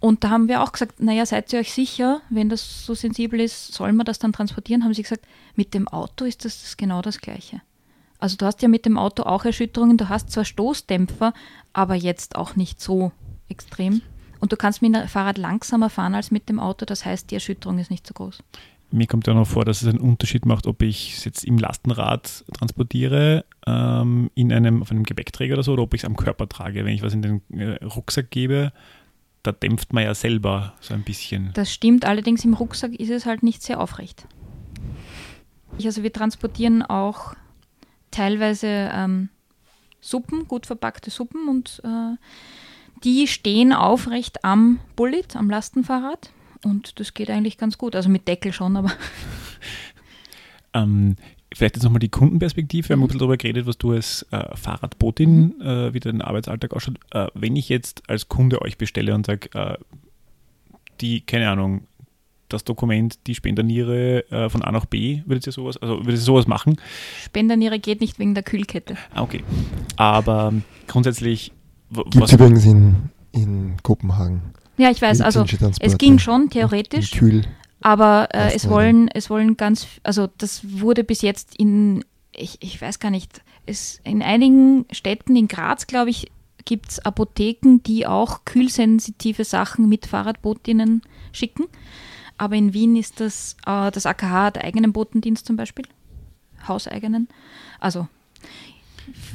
Und 0.00 0.22
da 0.22 0.30
haben 0.30 0.48
wir 0.48 0.62
auch 0.62 0.72
gesagt, 0.72 1.00
naja, 1.00 1.24
seid 1.24 1.52
ihr 1.52 1.60
euch 1.60 1.72
sicher, 1.72 2.20
wenn 2.28 2.48
das 2.48 2.84
so 2.84 2.94
sensibel 2.94 3.40
ist, 3.40 3.72
sollen 3.72 3.96
wir 3.96 4.04
das 4.04 4.18
dann 4.18 4.32
transportieren? 4.32 4.84
Haben 4.84 4.92
sie 4.92 5.02
gesagt, 5.02 5.26
mit 5.54 5.72
dem 5.72 5.88
Auto 5.88 6.24
ist 6.24 6.44
das 6.44 6.76
genau 6.76 7.00
das 7.00 7.20
Gleiche. 7.20 7.62
Also 8.18 8.36
du 8.36 8.46
hast 8.46 8.62
ja 8.62 8.68
mit 8.68 8.86
dem 8.86 8.98
Auto 8.98 9.22
auch 9.22 9.44
Erschütterungen, 9.44 9.96
du 9.96 10.08
hast 10.08 10.30
zwar 10.30 10.44
Stoßdämpfer, 10.44 11.32
aber 11.72 11.94
jetzt 11.94 12.36
auch 12.36 12.56
nicht 12.56 12.80
so 12.80 13.12
extrem. 13.48 14.02
Und 14.40 14.52
du 14.52 14.56
kannst 14.56 14.82
mit 14.82 14.94
dem 14.94 15.08
Fahrrad 15.08 15.38
langsamer 15.38 15.88
fahren 15.88 16.14
als 16.14 16.30
mit 16.30 16.48
dem 16.48 16.60
Auto, 16.60 16.84
das 16.84 17.04
heißt, 17.04 17.30
die 17.30 17.36
Erschütterung 17.36 17.78
ist 17.78 17.90
nicht 17.90 18.06
so 18.06 18.12
groß. 18.12 18.42
Mir 18.94 19.06
kommt 19.06 19.26
ja 19.26 19.34
noch 19.34 19.46
vor, 19.46 19.64
dass 19.64 19.82
es 19.82 19.88
einen 19.88 19.98
Unterschied 19.98 20.46
macht, 20.46 20.66
ob 20.66 20.80
ich 20.80 21.14
es 21.16 21.24
jetzt 21.24 21.44
im 21.44 21.58
Lastenrad 21.58 22.44
transportiere, 22.52 23.44
ähm, 23.66 24.30
in 24.34 24.52
einem, 24.52 24.82
auf 24.82 24.90
einem 24.90 25.02
Gepäckträger 25.02 25.54
oder 25.54 25.62
so, 25.64 25.72
oder 25.72 25.82
ob 25.82 25.94
ich 25.94 26.02
es 26.02 26.04
am 26.04 26.16
Körper 26.16 26.48
trage. 26.48 26.84
Wenn 26.84 26.94
ich 26.94 27.02
was 27.02 27.12
in 27.12 27.22
den 27.22 27.42
äh, 27.50 27.84
Rucksack 27.84 28.30
gebe, 28.30 28.72
da 29.42 29.52
dämpft 29.52 29.92
man 29.92 30.04
ja 30.04 30.14
selber 30.14 30.74
so 30.80 30.94
ein 30.94 31.02
bisschen. 31.02 31.50
Das 31.54 31.72
stimmt, 31.72 32.04
allerdings 32.04 32.44
im 32.44 32.54
Rucksack 32.54 32.94
ist 32.94 33.10
es 33.10 33.26
halt 33.26 33.42
nicht 33.42 33.62
sehr 33.62 33.80
aufrecht. 33.80 34.26
Also 35.84 36.04
wir 36.04 36.12
transportieren 36.12 36.82
auch 36.82 37.34
teilweise 38.12 38.68
ähm, 38.92 39.28
Suppen, 40.00 40.46
gut 40.46 40.66
verpackte 40.66 41.10
Suppen 41.10 41.48
und 41.48 41.82
äh, 41.84 42.16
die 43.02 43.26
stehen 43.26 43.72
aufrecht 43.72 44.44
am 44.44 44.78
Bullet, 44.94 45.34
am 45.34 45.50
Lastenfahrrad 45.50 46.30
und 46.64 46.98
das 47.00 47.14
geht 47.14 47.30
eigentlich 47.30 47.58
ganz 47.58 47.78
gut. 47.78 47.96
Also 47.96 48.08
mit 48.08 48.28
Deckel 48.28 48.52
schon, 48.52 48.76
aber. 48.76 48.92
ähm, 50.74 51.16
vielleicht 51.54 51.76
jetzt 51.76 51.84
nochmal 51.84 52.00
die 52.00 52.08
Kundenperspektive. 52.08 52.88
Wir 52.88 52.94
haben 52.94 53.02
ein 53.02 53.06
bisschen 53.06 53.20
darüber 53.20 53.36
geredet, 53.36 53.66
was 53.66 53.78
du 53.78 53.92
als 53.92 54.26
äh, 54.30 54.56
Fahrradbotin, 54.56 55.54
mhm. 55.58 55.60
äh, 55.60 55.94
wie 55.94 56.00
dein 56.00 56.22
Arbeitsalltag 56.22 56.72
ausschaut. 56.74 56.98
Äh, 57.12 57.28
wenn 57.34 57.56
ich 57.56 57.68
jetzt 57.68 58.02
als 58.08 58.28
Kunde 58.28 58.62
euch 58.62 58.78
bestelle 58.78 59.14
und 59.14 59.26
sage, 59.26 59.48
äh, 59.54 59.76
die, 61.00 61.20
keine 61.20 61.50
Ahnung, 61.50 61.86
das 62.48 62.64
Dokument, 62.64 63.18
die 63.26 63.34
Spenderniere 63.34 64.30
äh, 64.30 64.48
von 64.48 64.62
A 64.62 64.70
nach 64.70 64.84
B, 64.84 65.22
würdet 65.26 65.46
ihr 65.46 65.52
sowas, 65.52 65.76
also 65.76 65.98
würdet 65.98 66.14
ihr 66.14 66.18
sowas 66.18 66.46
machen? 66.46 66.76
Spenderniere 67.24 67.78
geht 67.78 68.00
nicht 68.00 68.18
wegen 68.18 68.34
der 68.34 68.42
Kühlkette. 68.42 68.96
Ah, 69.12 69.22
okay. 69.22 69.42
Aber 69.96 70.52
grundsätzlich. 70.86 71.52
Gibt 71.90 72.24
es 72.24 72.32
übrigens 72.32 72.64
in, 72.64 73.10
in 73.32 73.76
Kopenhagen. 73.82 74.54
Ja, 74.76 74.90
ich 74.90 75.00
weiß, 75.00 75.20
also 75.20 75.44
es 75.80 75.98
ging 75.98 76.18
schon 76.18 76.50
theoretisch. 76.50 77.12
Kühl 77.12 77.44
aber 77.84 78.28
äh, 78.32 78.54
es 78.54 78.70
wollen, 78.70 79.08
es 79.08 79.28
wollen 79.28 79.58
ganz, 79.58 79.86
also 80.04 80.26
das 80.38 80.62
wurde 80.80 81.04
bis 81.04 81.20
jetzt 81.20 81.54
in, 81.58 82.02
ich, 82.34 82.56
ich 82.62 82.80
weiß 82.80 82.98
gar 82.98 83.10
nicht, 83.10 83.42
es, 83.66 84.00
in 84.04 84.22
einigen 84.22 84.86
Städten, 84.90 85.36
in 85.36 85.48
Graz, 85.48 85.86
glaube 85.86 86.08
ich, 86.08 86.32
gibt 86.64 86.92
es 86.92 86.98
Apotheken, 87.00 87.82
die 87.86 88.06
auch 88.06 88.46
kühlsensitive 88.46 89.44
Sachen 89.44 89.86
mit 89.86 90.06
Fahrradbotinnen 90.06 91.02
schicken. 91.30 91.64
Aber 92.38 92.56
in 92.56 92.72
Wien 92.72 92.96
ist 92.96 93.20
das, 93.20 93.54
äh, 93.66 93.90
das 93.90 94.06
AKH 94.06 94.44
hat 94.44 94.64
eigenen 94.64 94.94
Botendienst 94.94 95.44
zum 95.44 95.56
Beispiel, 95.56 95.84
hauseigenen. 96.66 97.28
Also 97.80 98.08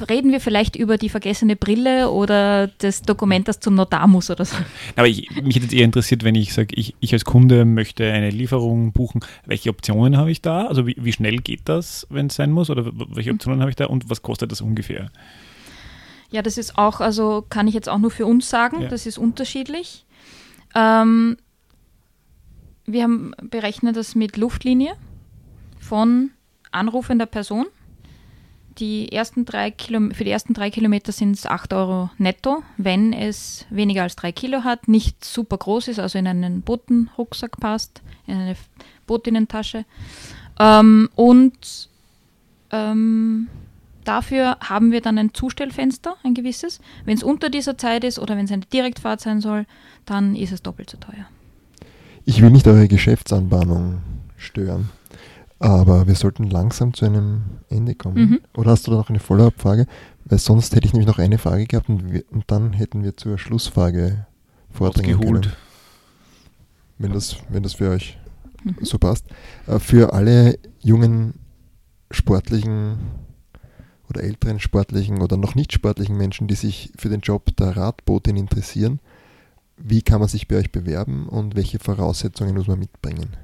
reden 0.08 0.32
wir 0.32 0.40
vielleicht 0.40 0.76
über 0.76 0.96
die 0.96 1.08
vergessene 1.08 1.56
Brille 1.56 2.10
oder 2.10 2.68
das 2.78 3.02
Dokument, 3.02 3.48
das 3.48 3.60
zum 3.60 3.74
Notar 3.74 4.06
muss 4.06 4.30
oder 4.30 4.44
so. 4.44 4.56
Aber 4.96 5.08
ich, 5.08 5.30
mich 5.42 5.56
hätte 5.56 5.66
es 5.66 5.72
eher 5.72 5.84
interessiert, 5.84 6.24
wenn 6.24 6.34
ich 6.34 6.52
sage, 6.54 6.74
ich, 6.74 6.94
ich 7.00 7.12
als 7.12 7.24
Kunde 7.24 7.64
möchte 7.64 8.10
eine 8.10 8.30
Lieferung 8.30 8.92
buchen, 8.92 9.20
welche 9.46 9.70
Optionen 9.70 10.16
habe 10.16 10.30
ich 10.30 10.42
da? 10.42 10.66
Also 10.66 10.86
wie, 10.86 10.96
wie 10.98 11.12
schnell 11.12 11.38
geht 11.38 11.62
das, 11.64 12.06
wenn 12.10 12.26
es 12.26 12.36
sein 12.36 12.50
muss? 12.50 12.70
Oder 12.70 12.90
welche 12.94 13.32
Optionen 13.32 13.60
habe 13.60 13.70
ich 13.70 13.76
da 13.76 13.86
und 13.86 14.08
was 14.08 14.22
kostet 14.22 14.52
das 14.52 14.60
ungefähr? 14.60 15.10
Ja, 16.30 16.42
das 16.42 16.58
ist 16.58 16.78
auch, 16.78 17.00
also 17.00 17.44
kann 17.48 17.66
ich 17.66 17.74
jetzt 17.74 17.88
auch 17.88 17.98
nur 17.98 18.10
für 18.10 18.26
uns 18.26 18.48
sagen, 18.48 18.82
ja. 18.82 18.88
das 18.88 19.06
ist 19.06 19.18
unterschiedlich. 19.18 20.04
Ähm, 20.74 21.36
wir 22.86 23.02
haben 23.02 23.32
berechnet 23.42 23.96
das 23.96 24.14
mit 24.14 24.36
Luftlinie 24.36 24.92
von 25.78 26.30
anrufender 26.70 27.26
Person 27.26 27.66
die 28.78 29.12
ersten 29.12 29.44
drei 29.44 29.70
Kilo, 29.70 30.10
für 30.12 30.24
die 30.24 30.30
ersten 30.30 30.54
drei 30.54 30.70
Kilometer 30.70 31.12
sind 31.12 31.36
es 31.36 31.46
8 31.46 31.72
Euro 31.72 32.10
netto, 32.18 32.62
wenn 32.76 33.12
es 33.12 33.66
weniger 33.70 34.02
als 34.02 34.16
drei 34.16 34.32
Kilo 34.32 34.64
hat, 34.64 34.88
nicht 34.88 35.24
super 35.24 35.58
groß 35.58 35.88
ist, 35.88 35.98
also 35.98 36.18
in 36.18 36.26
einen 36.26 36.62
Botenrucksack 36.62 37.58
passt, 37.58 38.02
in 38.26 38.36
eine 38.36 38.56
Botinnentasche. 39.06 39.84
Ähm, 40.58 41.08
und 41.14 41.88
ähm, 42.70 43.48
dafür 44.04 44.56
haben 44.60 44.92
wir 44.92 45.00
dann 45.00 45.18
ein 45.18 45.34
Zustellfenster, 45.34 46.16
ein 46.22 46.34
gewisses. 46.34 46.80
Wenn 47.04 47.16
es 47.16 47.22
unter 47.22 47.50
dieser 47.50 47.76
Zeit 47.76 48.04
ist 48.04 48.18
oder 48.18 48.36
wenn 48.36 48.44
es 48.44 48.52
eine 48.52 48.62
Direktfahrt 48.62 49.20
sein 49.20 49.40
soll, 49.40 49.66
dann 50.06 50.36
ist 50.36 50.52
es 50.52 50.62
doppelt 50.62 50.90
so 50.90 50.98
teuer. 50.98 51.26
Ich 52.24 52.40
will 52.40 52.50
nicht 52.50 52.66
eure 52.68 52.88
Geschäftsanbahnung 52.88 54.00
stören. 54.36 54.90
Aber 55.60 56.06
wir 56.06 56.14
sollten 56.14 56.44
langsam 56.44 56.94
zu 56.94 57.04
einem 57.04 57.42
Ende 57.68 57.94
kommen. 57.94 58.30
Mhm. 58.30 58.40
Oder 58.56 58.70
hast 58.70 58.86
du 58.86 58.90
da 58.90 58.96
noch 58.96 59.10
eine 59.10 59.20
Follow-up-Frage? 59.20 59.86
Weil 60.24 60.38
sonst 60.38 60.74
hätte 60.74 60.86
ich 60.86 60.94
nämlich 60.94 61.06
noch 61.06 61.18
eine 61.18 61.36
Frage 61.36 61.66
gehabt 61.66 61.90
und, 61.90 62.12
wir, 62.12 62.24
und 62.30 62.44
dann 62.50 62.72
hätten 62.72 63.04
wir 63.04 63.16
zur 63.16 63.36
Schlussfrage 63.36 64.26
vordringen 64.70 65.20
können. 65.20 65.52
Wenn 66.96 67.12
das, 67.12 67.36
wenn 67.50 67.62
das 67.62 67.74
für 67.74 67.90
euch 67.90 68.18
mhm. 68.64 68.76
so 68.80 68.98
passt. 68.98 69.26
Äh, 69.66 69.78
für 69.78 70.14
alle 70.14 70.58
jungen 70.80 71.34
sportlichen 72.10 72.96
oder 74.08 74.22
älteren 74.22 74.60
sportlichen 74.60 75.20
oder 75.20 75.36
noch 75.36 75.54
nicht 75.54 75.74
sportlichen 75.74 76.16
Menschen, 76.16 76.48
die 76.48 76.54
sich 76.54 76.90
für 76.96 77.10
den 77.10 77.20
Job 77.20 77.54
der 77.56 77.76
Radbotin 77.76 78.36
interessieren, 78.36 78.98
wie 79.76 80.02
kann 80.02 80.20
man 80.20 80.28
sich 80.28 80.48
bei 80.48 80.56
euch 80.56 80.72
bewerben 80.72 81.28
und 81.28 81.54
welche 81.54 81.78
Voraussetzungen 81.78 82.54
muss 82.54 82.66
man 82.66 82.78
mitbringen? 82.78 83.36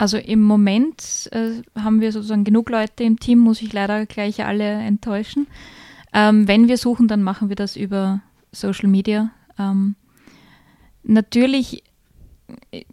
Also 0.00 0.16
im 0.16 0.40
Moment 0.40 1.28
äh, 1.30 1.60
haben 1.78 2.00
wir 2.00 2.10
sozusagen 2.10 2.42
genug 2.42 2.70
Leute 2.70 3.04
im 3.04 3.20
Team, 3.20 3.38
muss 3.38 3.60
ich 3.60 3.70
leider 3.74 4.06
gleich 4.06 4.42
alle 4.42 4.64
enttäuschen. 4.64 5.46
Ähm, 6.14 6.48
wenn 6.48 6.68
wir 6.68 6.78
suchen, 6.78 7.06
dann 7.06 7.22
machen 7.22 7.50
wir 7.50 7.56
das 7.56 7.76
über 7.76 8.22
Social 8.50 8.88
Media. 8.88 9.30
Ähm, 9.58 9.96
natürlich, 11.02 11.82
äh, 12.70 12.84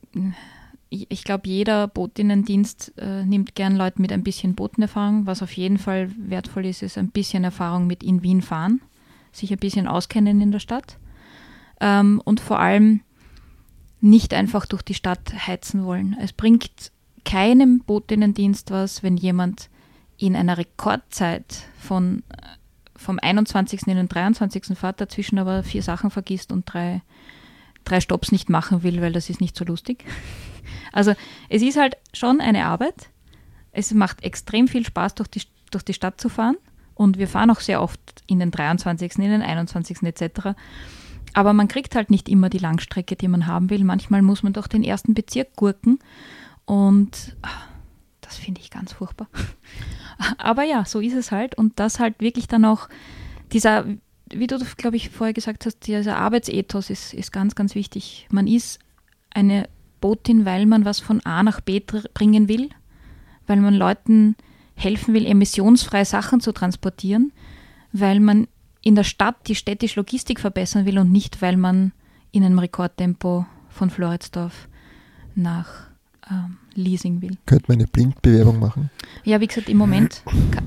ich, 0.90 1.06
ich 1.08 1.24
glaube, 1.24 1.48
jeder 1.48 1.88
Botinnendienst 1.88 2.92
äh, 2.98 3.24
nimmt 3.24 3.56
gern 3.56 3.78
Leute 3.78 4.02
mit 4.02 4.12
ein 4.12 4.26
bisschen 4.26 4.56
Botenerfahrung. 4.56 5.28
Was 5.28 5.42
auf 5.42 5.54
jeden 5.54 5.78
Fall 5.78 6.12
wertvoll 6.18 6.66
ist, 6.66 6.84
ist 6.84 6.98
ein 6.98 7.12
bisschen 7.12 7.46
Erfahrung 7.46 7.88
mit 7.88 8.04
in 8.04 8.22
Wien 8.22 8.42
fahren, 8.42 8.82
sich 9.32 9.54
ein 9.54 9.60
bisschen 9.60 9.88
auskennen 9.88 10.42
in 10.42 10.52
der 10.52 10.60
Stadt. 10.60 10.98
Ähm, 11.80 12.22
und 12.26 12.42
vor 12.42 12.60
allem 12.60 13.00
nicht 14.02 14.34
einfach 14.34 14.66
durch 14.66 14.82
die 14.82 14.94
Stadt 14.94 15.48
heizen 15.48 15.86
wollen. 15.86 16.18
Es 16.20 16.34
bringt 16.34 16.92
keinem 17.28 17.80
Botinnendienst 17.80 18.72
was, 18.72 19.04
wenn 19.04 19.18
jemand 19.18 19.70
in 20.18 20.36
einer 20.36 20.58
Rekordzeit 20.58 21.66
von 21.78 22.24
vom 22.96 23.20
21. 23.22 23.86
in 23.86 23.98
den 23.98 24.08
23. 24.08 24.78
fährt, 24.78 25.00
dazwischen 25.00 25.38
aber 25.38 25.62
vier 25.62 25.84
Sachen 25.84 26.10
vergisst 26.10 26.52
und 26.52 26.66
drei, 26.66 27.04
drei 27.84 28.00
Stops 28.02 28.32
nicht 28.32 28.50
machen 28.50 28.82
will, 28.82 29.02
weil 29.02 29.14
das 29.14 29.30
ist 29.30 29.42
nicht 29.42 29.56
so 29.56 29.66
lustig. 29.66 30.04
Also 30.92 31.14
es 31.50 31.62
ist 31.62 31.78
halt 31.78 31.96
schon 32.14 32.42
eine 32.42 32.66
Arbeit. 32.66 33.10
Es 33.72 33.94
macht 33.94 34.24
extrem 34.24 34.68
viel 34.68 34.86
Spaß, 34.86 35.16
durch 35.16 35.28
die, 35.28 35.44
durch 35.70 35.84
die 35.84 35.94
Stadt 35.94 36.20
zu 36.20 36.28
fahren. 36.28 36.58
Und 36.96 37.20
wir 37.20 37.28
fahren 37.28 37.52
auch 37.52 37.60
sehr 37.60 37.82
oft 37.82 38.00
in 38.26 38.40
den 38.40 38.52
23., 38.52 39.18
in 39.18 39.30
den 39.30 39.42
21. 39.42 40.02
etc. 40.04 40.56
Aber 41.34 41.54
man 41.54 41.68
kriegt 41.68 41.96
halt 41.96 42.10
nicht 42.10 42.28
immer 42.30 42.50
die 42.50 42.58
Langstrecke, 42.58 43.16
die 43.16 43.28
man 43.28 43.48
haben 43.48 43.70
will. 43.70 43.84
Manchmal 43.84 44.22
muss 44.22 44.44
man 44.44 44.54
durch 44.54 44.68
den 44.68 44.84
ersten 44.84 45.14
Bezirk 45.14 45.56
gurken 45.56 46.00
und 46.68 47.36
ach, 47.42 47.68
das 48.20 48.36
finde 48.36 48.60
ich 48.62 48.70
ganz 48.70 48.92
furchtbar. 48.92 49.30
Aber 50.38 50.64
ja, 50.64 50.84
so 50.86 51.00
ist 51.00 51.16
es 51.16 51.32
halt. 51.32 51.58
Und 51.58 51.80
das 51.80 52.00
halt 52.00 52.20
wirklich 52.20 52.48
dann 52.48 52.66
auch 52.66 52.90
dieser, 53.54 53.86
wie 54.30 54.48
du, 54.48 54.60
glaube 54.76 54.98
ich, 54.98 55.10
vorher 55.10 55.34
gesagt 55.34 55.66
hast, 55.66 55.88
dieser 55.88 56.18
Arbeitsethos 56.18 56.90
ist, 56.90 57.14
ist 57.14 57.32
ganz, 57.32 57.56
ganz 57.56 57.74
wichtig. 57.74 58.28
Man 58.30 58.48
ist 58.48 58.80
eine 59.34 59.70
Botin, 60.02 60.44
weil 60.44 60.66
man 60.66 60.84
was 60.84 61.00
von 61.00 61.26
A 61.26 61.42
nach 61.42 61.62
B 61.62 61.80
bringen 61.80 62.50
will, 62.50 62.70
weil 63.48 63.62
man 63.62 63.74
Leuten 63.74 64.36
helfen 64.76 65.14
will, 65.14 65.26
emissionsfreie 65.26 66.06
Sachen 66.06 66.42
zu 66.42 66.52
transportieren, 66.52 67.32
weil 67.94 68.20
man 68.20 68.48
in 68.82 68.96
der 68.96 69.06
Stadt 69.06 69.48
die 69.48 69.56
städtische 69.56 70.02
Logistik 70.02 70.42
verbessern 70.42 70.86
will 70.86 71.00
und 71.00 71.14
nicht, 71.14 71.42
weil 71.42 71.56
man 71.56 71.94
in 72.32 72.44
einem 72.44 72.60
Rekordtempo 72.60 73.46
von 73.70 73.90
Floridsdorf 73.90 74.68
nach 75.34 75.87
ähm, 76.32 76.58
Leasing 76.76 77.22
will. 77.22 77.38
Könnte 77.46 77.66
man 77.68 77.78
eine 77.80 77.88
Blindbewerbung 77.88 78.60
machen? 78.60 78.90
Ja, 79.24 79.40
wie 79.42 79.48
gesagt, 79.48 79.70
im 79.70 79.78
Moment 79.78 80.24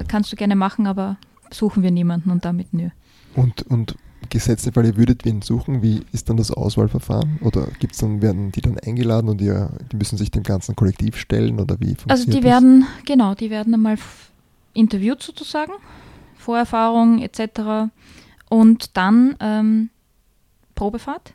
kannst 0.08 0.32
du 0.32 0.36
gerne 0.36 0.56
machen, 0.56 0.86
aber 0.86 1.16
suchen 1.50 1.82
wir 1.82 1.90
niemanden 1.90 2.30
und 2.30 2.44
damit 2.44 2.72
nö. 2.74 2.88
Und, 3.34 3.62
und 3.62 3.96
gesetzt 4.28 4.66
im 4.66 4.72
Fall, 4.72 4.86
ihr 4.86 4.96
würdet 4.96 5.24
wen 5.24 5.42
suchen, 5.42 5.82
wie 5.82 6.02
ist 6.12 6.28
dann 6.28 6.36
das 6.36 6.50
Auswahlverfahren? 6.50 7.38
Oder 7.42 7.68
gibt's 7.78 7.98
dann, 7.98 8.22
werden 8.22 8.52
die 8.52 8.61
dann 8.61 8.78
eingeladen 8.78 9.28
und 9.28 9.40
ihr, 9.40 9.70
die 9.90 9.96
müssen 9.96 10.18
sich 10.18 10.30
dem 10.30 10.42
ganzen 10.42 10.76
Kollektiv 10.76 11.16
stellen 11.16 11.58
oder 11.61 11.78
wie 11.80 11.96
Also 12.08 12.24
die 12.24 12.32
das? 12.32 12.42
werden, 12.44 12.86
genau, 13.06 13.34
die 13.34 13.50
werden 13.50 13.74
einmal 13.74 13.98
interviewt 14.74 15.22
sozusagen, 15.22 15.72
Vorerfahrung 16.36 17.20
etc. 17.22 17.90
Und 18.48 18.96
dann 18.96 19.36
ähm, 19.40 19.90
Probefahrt 20.74 21.34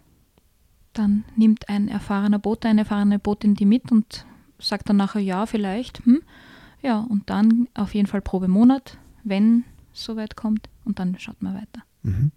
dann 0.98 1.24
nimmt 1.36 1.70
ein 1.70 1.88
erfahrener 1.88 2.40
Bote, 2.40 2.68
eine 2.68 2.82
erfahrene 2.82 3.20
Botin 3.20 3.56
die 3.56 3.66
mit 3.66 3.92
und 3.92 4.26
sagt 4.60 4.90
dann 4.90 4.98
nachher, 4.98 5.22
ja, 5.22 5.46
vielleicht. 5.46 6.06
Hm? 6.06 6.22
Ja, 6.82 7.00
und 7.00 7.30
dann 7.30 7.68
auf 7.74 7.94
jeden 7.94 8.08
Fall 8.08 8.22
Probemonat, 8.22 8.98
wenn 9.24 9.64
es 9.94 10.04
soweit 10.04 10.36
kommt. 10.36 10.70
Und 10.84 11.00
dann 11.00 11.18
schaut 11.20 11.42
man 11.42 11.56
weiter. 11.56 11.84
Mhm. 12.04 12.32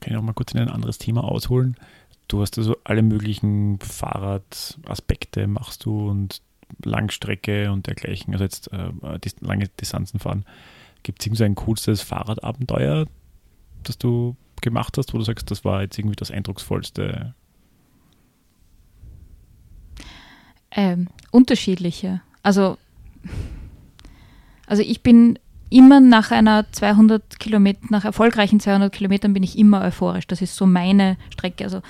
Kann 0.00 0.12
ich 0.12 0.18
auch 0.18 0.22
mal 0.22 0.32
kurz 0.32 0.52
in 0.52 0.60
ein 0.60 0.68
anderes 0.68 0.98
Thema 0.98 1.24
ausholen. 1.24 1.76
du 2.28 2.40
hast 2.42 2.56
also 2.58 2.76
alle 2.84 3.02
möglichen 3.02 3.78
Fahrradaspekte 3.80 5.46
machst 5.46 5.84
du 5.84 6.08
und 6.08 6.42
Langstrecke 6.84 7.72
und 7.72 7.88
dergleichen, 7.88 8.32
also 8.32 8.44
jetzt 8.44 8.72
äh, 8.72 8.92
lange 9.40 9.68
Distanzen 9.68 10.20
fahren. 10.20 10.44
Gibt 11.02 11.20
es 11.20 11.26
irgendwie 11.26 11.38
so 11.38 11.44
ein 11.44 11.54
coolstes 11.56 12.02
Fahrradabenteuer, 12.02 13.06
das 13.82 13.98
du 13.98 14.36
gemacht 14.60 14.96
hast, 14.98 15.14
wo 15.14 15.18
du 15.18 15.24
sagst, 15.24 15.50
das 15.50 15.64
war 15.64 15.82
jetzt 15.82 15.98
irgendwie 15.98 16.16
das 16.16 16.30
eindrucksvollste? 16.30 17.34
Ähm, 20.70 21.08
unterschiedliche. 21.30 22.20
Also, 22.42 22.78
also 24.66 24.82
ich 24.82 25.02
bin 25.02 25.38
immer 25.70 26.00
nach 26.00 26.30
einer 26.32 26.70
200 26.72 27.38
Kilometer, 27.38 27.80
nach 27.90 28.04
erfolgreichen 28.04 28.60
200 28.60 28.92
Kilometern 28.92 29.32
bin 29.32 29.42
ich 29.42 29.56
immer 29.56 29.82
euphorisch. 29.82 30.26
Das 30.26 30.42
ist 30.42 30.56
so 30.56 30.66
meine 30.66 31.16
Strecke. 31.30 31.64
Also 31.64 31.80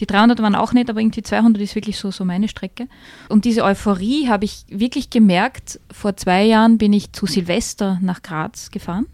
die 0.00 0.06
300 0.06 0.40
waren 0.40 0.54
auch 0.54 0.72
nicht, 0.72 0.88
aber 0.90 1.00
irgendwie 1.00 1.22
200 1.22 1.62
ist 1.62 1.74
wirklich 1.74 1.98
so, 1.98 2.10
so 2.10 2.24
meine 2.24 2.48
Strecke. 2.48 2.88
Und 3.28 3.44
diese 3.44 3.64
Euphorie 3.64 4.28
habe 4.28 4.44
ich 4.44 4.64
wirklich 4.68 5.10
gemerkt. 5.10 5.80
Vor 5.90 6.16
zwei 6.16 6.44
Jahren 6.44 6.78
bin 6.78 6.92
ich 6.92 7.12
zu 7.12 7.26
Silvester 7.26 7.98
nach 8.02 8.22
Graz 8.22 8.70
gefahren, 8.70 9.06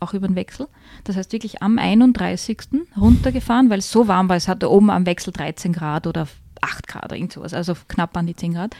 auch 0.00 0.14
über 0.14 0.26
den 0.26 0.36
Wechsel. 0.36 0.68
Das 1.04 1.16
heißt 1.16 1.32
wirklich 1.32 1.62
am 1.62 1.78
31. 1.78 2.58
runtergefahren, 2.96 3.70
weil 3.70 3.78
es 3.78 3.90
so 3.90 4.08
warm 4.08 4.28
war. 4.28 4.36
Es 4.36 4.48
hatte 4.48 4.70
oben 4.70 4.90
am 4.90 5.06
Wechsel 5.06 5.32
13 5.32 5.72
Grad 5.72 6.06
oder 6.06 6.26
8 6.60 6.88
Grad 6.88 7.04
oder 7.06 7.16
irgend 7.16 7.32
sowas, 7.32 7.54
also 7.54 7.74
knapp 7.88 8.16
an 8.16 8.26
die 8.26 8.36
10 8.36 8.54
Grad. 8.54 8.76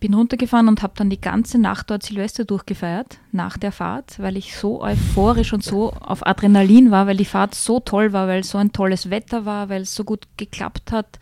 Bin 0.00 0.12
runtergefahren 0.14 0.68
und 0.68 0.82
habe 0.82 0.92
dann 0.96 1.08
die 1.08 1.20
ganze 1.20 1.58
Nacht 1.58 1.90
dort 1.90 2.02
Silvester 2.02 2.44
durchgefeiert, 2.44 3.18
nach 3.32 3.56
der 3.56 3.72
Fahrt, 3.72 4.18
weil 4.18 4.36
ich 4.36 4.56
so 4.56 4.82
euphorisch 4.82 5.54
und 5.54 5.64
so 5.64 5.92
auf 5.92 6.26
Adrenalin 6.26 6.90
war, 6.90 7.06
weil 7.06 7.16
die 7.16 7.24
Fahrt 7.24 7.54
so 7.54 7.80
toll 7.80 8.12
war, 8.12 8.28
weil 8.28 8.44
so 8.44 8.58
ein 8.58 8.72
tolles 8.72 9.08
Wetter 9.08 9.46
war, 9.46 9.70
weil 9.70 9.82
es 9.82 9.94
so 9.94 10.04
gut 10.04 10.26
geklappt 10.36 10.92
hat 10.92 11.18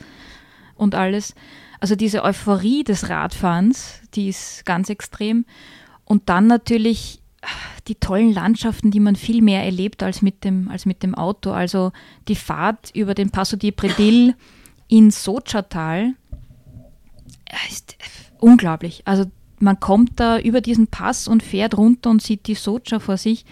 und 0.75 0.97
alles. 0.97 1.35
Also 1.79 1.95
diese 1.95 2.25
Euphorie 2.25 2.83
des 2.83 3.09
Radfahrens, 3.09 4.01
die 4.15 4.29
ist 4.29 4.65
ganz 4.67 4.91
extrem. 4.91 5.45
Und 6.05 6.29
dann 6.29 6.47
natürlich 6.47 7.23
die 7.89 7.97
tollen 7.97 8.33
Landschaften, 8.33 8.91
die 8.91 9.01
man 9.01 9.17
viel 9.17 9.43
mehr 9.43 9.65
erlebt 9.65 10.03
als 10.03 10.23
mit 10.23 10.45
dem, 10.45 10.69
als 10.71 10.87
mit 10.87 11.03
dem 11.03 11.15
Auto. 11.15 11.53
Also 11.53 11.93
die 12.29 12.37
Fahrt 12.37 12.91
über 12.95 13.15
den 13.15 13.31
Passo 13.31 13.57
di 13.57 13.73
Predil 13.73 14.35
in 14.89 15.11
Sochatal 15.11 16.15
ist 17.69 17.97
unglaublich. 18.39 19.03
Also 19.05 19.25
man 19.59 19.81
kommt 19.81 20.21
da 20.21 20.39
über 20.39 20.61
diesen 20.61 20.89
Pass 20.89 21.29
und 21.29 21.43
fährt 21.43 21.77
runter 21.77 22.11
und 22.11 22.23
sieht 22.23 22.47
die 22.47 22.55
Socha 22.55 22.99
vor 22.99 23.17
sich. 23.17 23.45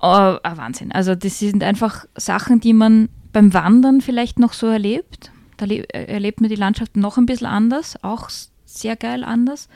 Oh, 0.00 0.36
Wahnsinn. 0.42 0.92
Also 0.92 1.14
das 1.14 1.38
sind 1.38 1.62
einfach 1.62 2.06
Sachen, 2.16 2.60
die 2.60 2.72
man 2.72 3.08
beim 3.32 3.52
Wandern 3.52 4.00
vielleicht 4.00 4.38
noch 4.38 4.52
so 4.52 4.66
erlebt. 4.66 5.30
Da 5.56 5.66
erlebt 5.66 6.40
man 6.40 6.48
die 6.48 6.56
Landschaft 6.56 6.96
noch 6.96 7.18
ein 7.18 7.26
bisschen 7.26 7.46
anders, 7.46 8.02
auch 8.02 8.30
sehr 8.64 8.96
geil 8.96 9.24
anders. 9.24 9.68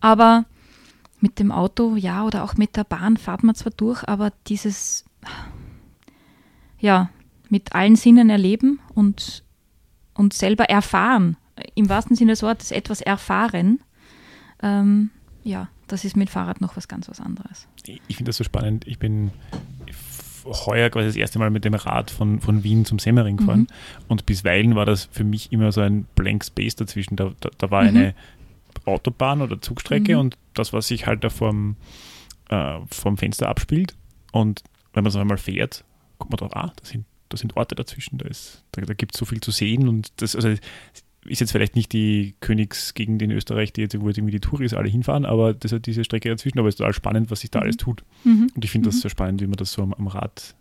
Aber 0.00 0.44
mit 1.24 1.38
dem 1.38 1.50
Auto, 1.50 1.96
ja, 1.96 2.22
oder 2.22 2.44
auch 2.44 2.58
mit 2.58 2.76
der 2.76 2.84
Bahn 2.84 3.16
fahrt 3.16 3.44
man 3.44 3.54
zwar 3.54 3.72
durch, 3.72 4.06
aber 4.06 4.30
dieses, 4.46 5.06
ja, 6.78 7.08
mit 7.48 7.74
allen 7.74 7.96
Sinnen 7.96 8.28
erleben 8.28 8.78
und, 8.94 9.42
und 10.12 10.34
selber 10.34 10.64
erfahren, 10.64 11.38
im 11.74 11.88
wahrsten 11.88 12.14
Sinne 12.14 12.32
des 12.32 12.42
Wortes 12.42 12.72
etwas 12.72 13.00
erfahren, 13.00 13.80
ähm, 14.62 15.08
ja, 15.44 15.68
das 15.86 16.04
ist 16.04 16.14
mit 16.14 16.28
Fahrrad 16.28 16.60
noch 16.60 16.76
was 16.76 16.88
ganz 16.88 17.08
was 17.08 17.20
anderes. 17.20 17.68
Ich 17.86 18.16
finde 18.16 18.28
das 18.28 18.36
so 18.36 18.44
spannend. 18.44 18.86
Ich 18.86 18.98
bin 18.98 19.30
heuer 20.44 20.90
quasi 20.90 21.06
das 21.06 21.16
erste 21.16 21.38
Mal 21.38 21.48
mit 21.48 21.64
dem 21.64 21.72
Rad 21.72 22.10
von, 22.10 22.42
von 22.42 22.64
Wien 22.64 22.84
zum 22.84 22.98
Semmering 22.98 23.38
gefahren 23.38 23.60
mhm. 23.60 24.04
und 24.08 24.26
bisweilen 24.26 24.74
war 24.74 24.84
das 24.84 25.08
für 25.10 25.24
mich 25.24 25.52
immer 25.52 25.72
so 25.72 25.80
ein 25.80 26.04
Blank 26.16 26.44
Space 26.44 26.76
dazwischen. 26.76 27.16
Da, 27.16 27.32
da, 27.40 27.48
da 27.56 27.70
war 27.70 27.82
mhm. 27.84 27.88
eine 27.88 28.14
Autobahn 28.84 29.42
oder 29.42 29.60
Zugstrecke 29.60 30.14
mhm. 30.14 30.20
und 30.20 30.38
das, 30.54 30.72
was 30.72 30.88
sich 30.88 31.06
halt 31.06 31.24
da 31.24 31.30
vom, 31.30 31.76
äh, 32.48 32.78
vom 32.90 33.16
Fenster 33.16 33.48
abspielt 33.48 33.94
und 34.32 34.62
wenn 34.92 35.04
man 35.04 35.10
so 35.10 35.18
einmal 35.18 35.38
fährt, 35.38 35.84
guckt 36.18 36.30
man 36.30 36.38
drauf, 36.38 36.56
ah, 36.56 36.72
da 36.74 36.84
sind, 36.84 37.04
da 37.28 37.36
sind 37.36 37.56
Orte 37.56 37.74
dazwischen, 37.74 38.18
da, 38.18 38.26
da, 38.72 38.82
da 38.82 38.94
gibt 38.94 39.14
es 39.14 39.18
so 39.18 39.24
viel 39.24 39.40
zu 39.40 39.50
sehen 39.50 39.88
und 39.88 40.12
das, 40.16 40.36
also 40.36 40.54
ist 41.26 41.40
jetzt 41.40 41.52
vielleicht 41.52 41.76
nicht 41.76 41.92
die 41.92 42.34
Königsgegend 42.40 43.22
in 43.22 43.30
Österreich, 43.30 43.72
die 43.72 43.82
jetzt, 43.82 43.98
wo 43.98 44.08
jetzt 44.08 44.18
irgendwie 44.18 44.32
die 44.32 44.40
Touris 44.40 44.74
alle 44.74 44.88
hinfahren, 44.88 45.24
aber 45.24 45.54
das 45.54 45.72
hat 45.72 45.86
diese 45.86 46.04
Strecke 46.04 46.28
dazwischen, 46.28 46.58
aber 46.58 46.68
es 46.68 46.74
ist 46.74 46.78
total 46.78 46.92
spannend, 46.92 47.30
was 47.30 47.40
sich 47.40 47.50
da 47.50 47.60
mhm. 47.60 47.62
alles 47.64 47.76
tut. 47.76 48.04
Mhm. 48.24 48.50
Und 48.54 48.64
ich 48.64 48.70
finde 48.70 48.88
mhm. 48.88 48.92
das 48.92 49.00
so 49.00 49.08
spannend, 49.08 49.40
wie 49.40 49.46
man 49.46 49.56
das 49.56 49.72
so 49.72 49.82
am, 49.82 49.94
am, 49.94 50.06
Rad 50.06 50.54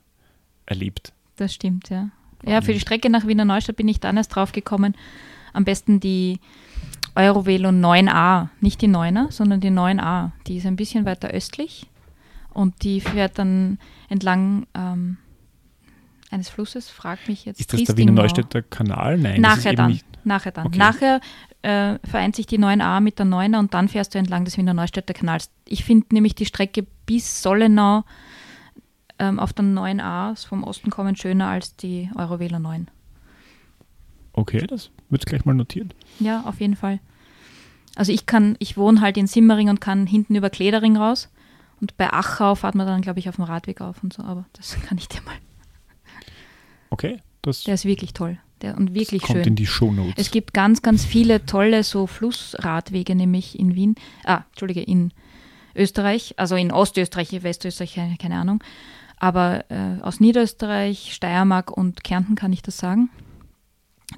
erlebt. 0.65 1.13
Das 1.35 1.53
stimmt, 1.53 1.89
ja. 1.89 2.09
Ja, 2.45 2.61
für 2.61 2.73
die 2.73 2.79
Strecke 2.79 3.09
nach 3.09 3.25
Wiener 3.25 3.45
Neustadt 3.45 3.77
bin 3.77 3.87
ich 3.87 3.99
dann 3.99 4.17
erst 4.17 4.35
drauf 4.35 4.51
gekommen. 4.51 4.95
Am 5.53 5.63
besten 5.63 5.99
die 5.99 6.39
Eurovelo 7.15 7.69
9a, 7.69 8.49
nicht 8.59 8.81
die 8.81 8.87
9er, 8.87 9.31
sondern 9.31 9.59
die 9.59 9.69
9a. 9.69 10.31
Die 10.47 10.57
ist 10.57 10.65
ein 10.65 10.75
bisschen 10.75 11.05
weiter 11.05 11.29
östlich 11.29 11.87
und 12.53 12.83
die 12.83 13.01
fährt 13.01 13.37
dann 13.37 13.77
entlang 14.09 14.65
ähm, 14.73 15.17
eines 16.31 16.49
Flusses, 16.49 16.89
fragt 16.89 17.27
mich 17.27 17.45
jetzt. 17.45 17.59
Ist 17.59 17.73
das 17.73 17.83
der 17.83 17.97
Wiener 17.97 18.11
Neustädter 18.11 18.61
Kanal? 18.63 19.17
Nein, 19.17 19.41
nachher 19.41 19.73
dann. 19.73 19.99
Nachher 20.23 20.51
dann. 20.51 20.67
Okay. 20.67 20.77
Nachher 20.77 21.19
äh, 21.61 21.99
vereint 22.07 22.35
sich 22.35 22.47
die 22.47 22.57
9a 22.57 22.99
mit 23.01 23.19
der 23.19 23.25
9er 23.25 23.59
und 23.59 23.73
dann 23.73 23.87
fährst 23.87 24.15
du 24.15 24.19
entlang 24.19 24.45
des 24.45 24.57
Wiener 24.57 24.73
Neustädter 24.73 25.13
Kanals. 25.13 25.49
Ich 25.65 25.83
finde 25.83 26.07
nämlich 26.11 26.33
die 26.33 26.45
Strecke 26.45 26.85
bis 27.05 27.41
Sollenau 27.41 28.03
ähm, 29.19 29.39
auf 29.39 29.53
der 29.53 29.65
9a 29.65 30.47
vom 30.47 30.63
Osten 30.63 30.89
kommen 30.89 31.15
schöner 31.15 31.47
als 31.47 31.75
die 31.75 32.09
Eurovelo 32.15 32.59
9. 32.59 32.87
Okay, 34.33 34.65
das 34.67 34.89
wird 35.09 35.25
gleich 35.25 35.45
mal 35.45 35.53
notiert. 35.53 35.95
Ja, 36.19 36.41
auf 36.41 36.59
jeden 36.59 36.75
Fall. 36.75 36.99
Also 37.95 38.11
ich 38.11 38.25
kann, 38.25 38.55
ich 38.59 38.77
wohne 38.77 39.01
halt 39.01 39.17
in 39.17 39.27
Simmering 39.27 39.69
und 39.69 39.79
kann 39.79 40.07
hinten 40.07 40.35
über 40.35 40.49
Kledering 40.49 40.97
raus. 40.97 41.29
Und 41.79 41.97
bei 41.97 42.11
Achau 42.11 42.55
fahrt 42.55 42.75
man 42.75 42.87
dann, 42.87 43.01
glaube 43.01 43.19
ich, 43.19 43.29
auf 43.29 43.35
dem 43.35 43.45
Radweg 43.45 43.81
auf 43.81 44.03
und 44.03 44.13
so, 44.13 44.23
aber 44.23 44.45
das 44.53 44.75
kann 44.87 44.97
ich 44.97 45.07
dir 45.07 45.21
mal. 45.21 45.35
Okay. 46.89 47.19
Das 47.41 47.63
der 47.63 47.73
ist 47.73 47.85
wirklich 47.85 48.13
toll. 48.13 48.37
Der, 48.61 48.77
und 48.77 48.93
wirklich 48.93 49.23
kommt 49.23 49.39
schön. 49.39 49.47
in 49.49 49.55
die 49.55 49.67
Shownotes. 49.67 50.13
Es 50.15 50.31
gibt 50.31 50.53
ganz, 50.53 50.81
ganz 50.81 51.03
viele 51.03 51.45
tolle 51.45 51.83
so 51.83 52.07
Flussradwege, 52.07 53.13
nämlich 53.13 53.59
in 53.59 53.75
Wien, 53.75 53.95
ah, 54.23 54.43
Entschuldige, 54.51 54.81
in 54.81 55.11
Österreich, 55.75 56.35
also 56.37 56.55
in 56.55 56.71
Ostösterreich, 56.71 57.43
Westösterreich, 57.43 57.95
keine, 57.95 58.15
keine 58.15 58.37
Ahnung. 58.37 58.63
Aber 59.17 59.69
äh, 59.69 60.01
aus 60.01 60.21
Niederösterreich, 60.21 61.13
Steiermark 61.13 61.71
und 61.75 62.03
Kärnten 62.03 62.35
kann 62.35 62.53
ich 62.53 62.61
das 62.61 62.77
sagen. 62.77 63.09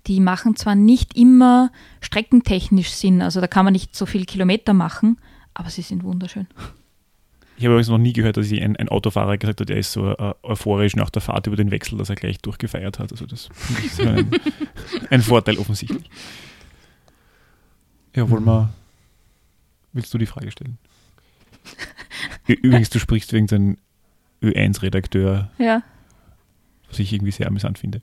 Die 0.08 0.20
machen 0.20 0.56
zwar 0.56 0.76
nicht 0.76 1.18
immer 1.18 1.72
streckentechnisch 2.02 2.90
Sinn, 2.90 3.22
also 3.22 3.42
da 3.42 3.48
kann 3.48 3.66
man 3.66 3.74
nicht 3.74 3.96
so 3.96 4.06
viele 4.06 4.26
Kilometer 4.26 4.74
machen, 4.74 5.18
aber 5.54 5.70
sie 5.70 5.82
sind 5.82 6.04
wunderschön. 6.04 6.48
Ich 7.58 7.64
habe 7.64 7.74
übrigens 7.74 7.88
noch 7.88 7.98
nie 7.98 8.12
gehört, 8.12 8.36
dass 8.36 8.52
ein, 8.52 8.76
ein 8.76 8.90
Autofahrer 8.90 9.38
gesagt 9.38 9.62
hat, 9.62 9.70
er 9.70 9.78
ist 9.78 9.94
so 9.94 10.12
äh, 10.12 10.34
euphorisch 10.44 10.96
nach 10.98 11.10
der 11.10 11.22
Fahrt 11.22 11.48
über 11.48 11.56
den 11.56 11.72
Wechsel, 11.72 11.98
dass 11.98 12.10
er 12.10 12.16
gleich 12.16 12.40
durchgefeiert 12.40 13.00
hat. 13.00 13.14
Also 13.14 13.26
das 13.26 13.50
ist 13.86 14.02
ein, 14.02 14.30
ein 15.10 15.22
Vorteil 15.22 15.58
offensichtlich. 15.58 16.10
Ja, 18.14 18.30
wollen 18.30 18.46
wir. 18.46 18.74
Willst 19.94 20.14
du 20.14 20.18
die 20.18 20.26
Frage 20.26 20.52
stellen? 20.52 20.78
Übrigens, 22.48 22.90
du 22.90 23.00
sprichst 23.00 23.32
wegen 23.32 23.48
so 23.48 23.56
einem 23.56 23.78
Ö1-Redakteur. 24.42 25.50
Ja. 25.58 25.82
Was 26.90 27.00
ich 27.00 27.14
irgendwie 27.14 27.32
sehr 27.32 27.48
amüsant 27.48 27.80
finde. 27.80 28.02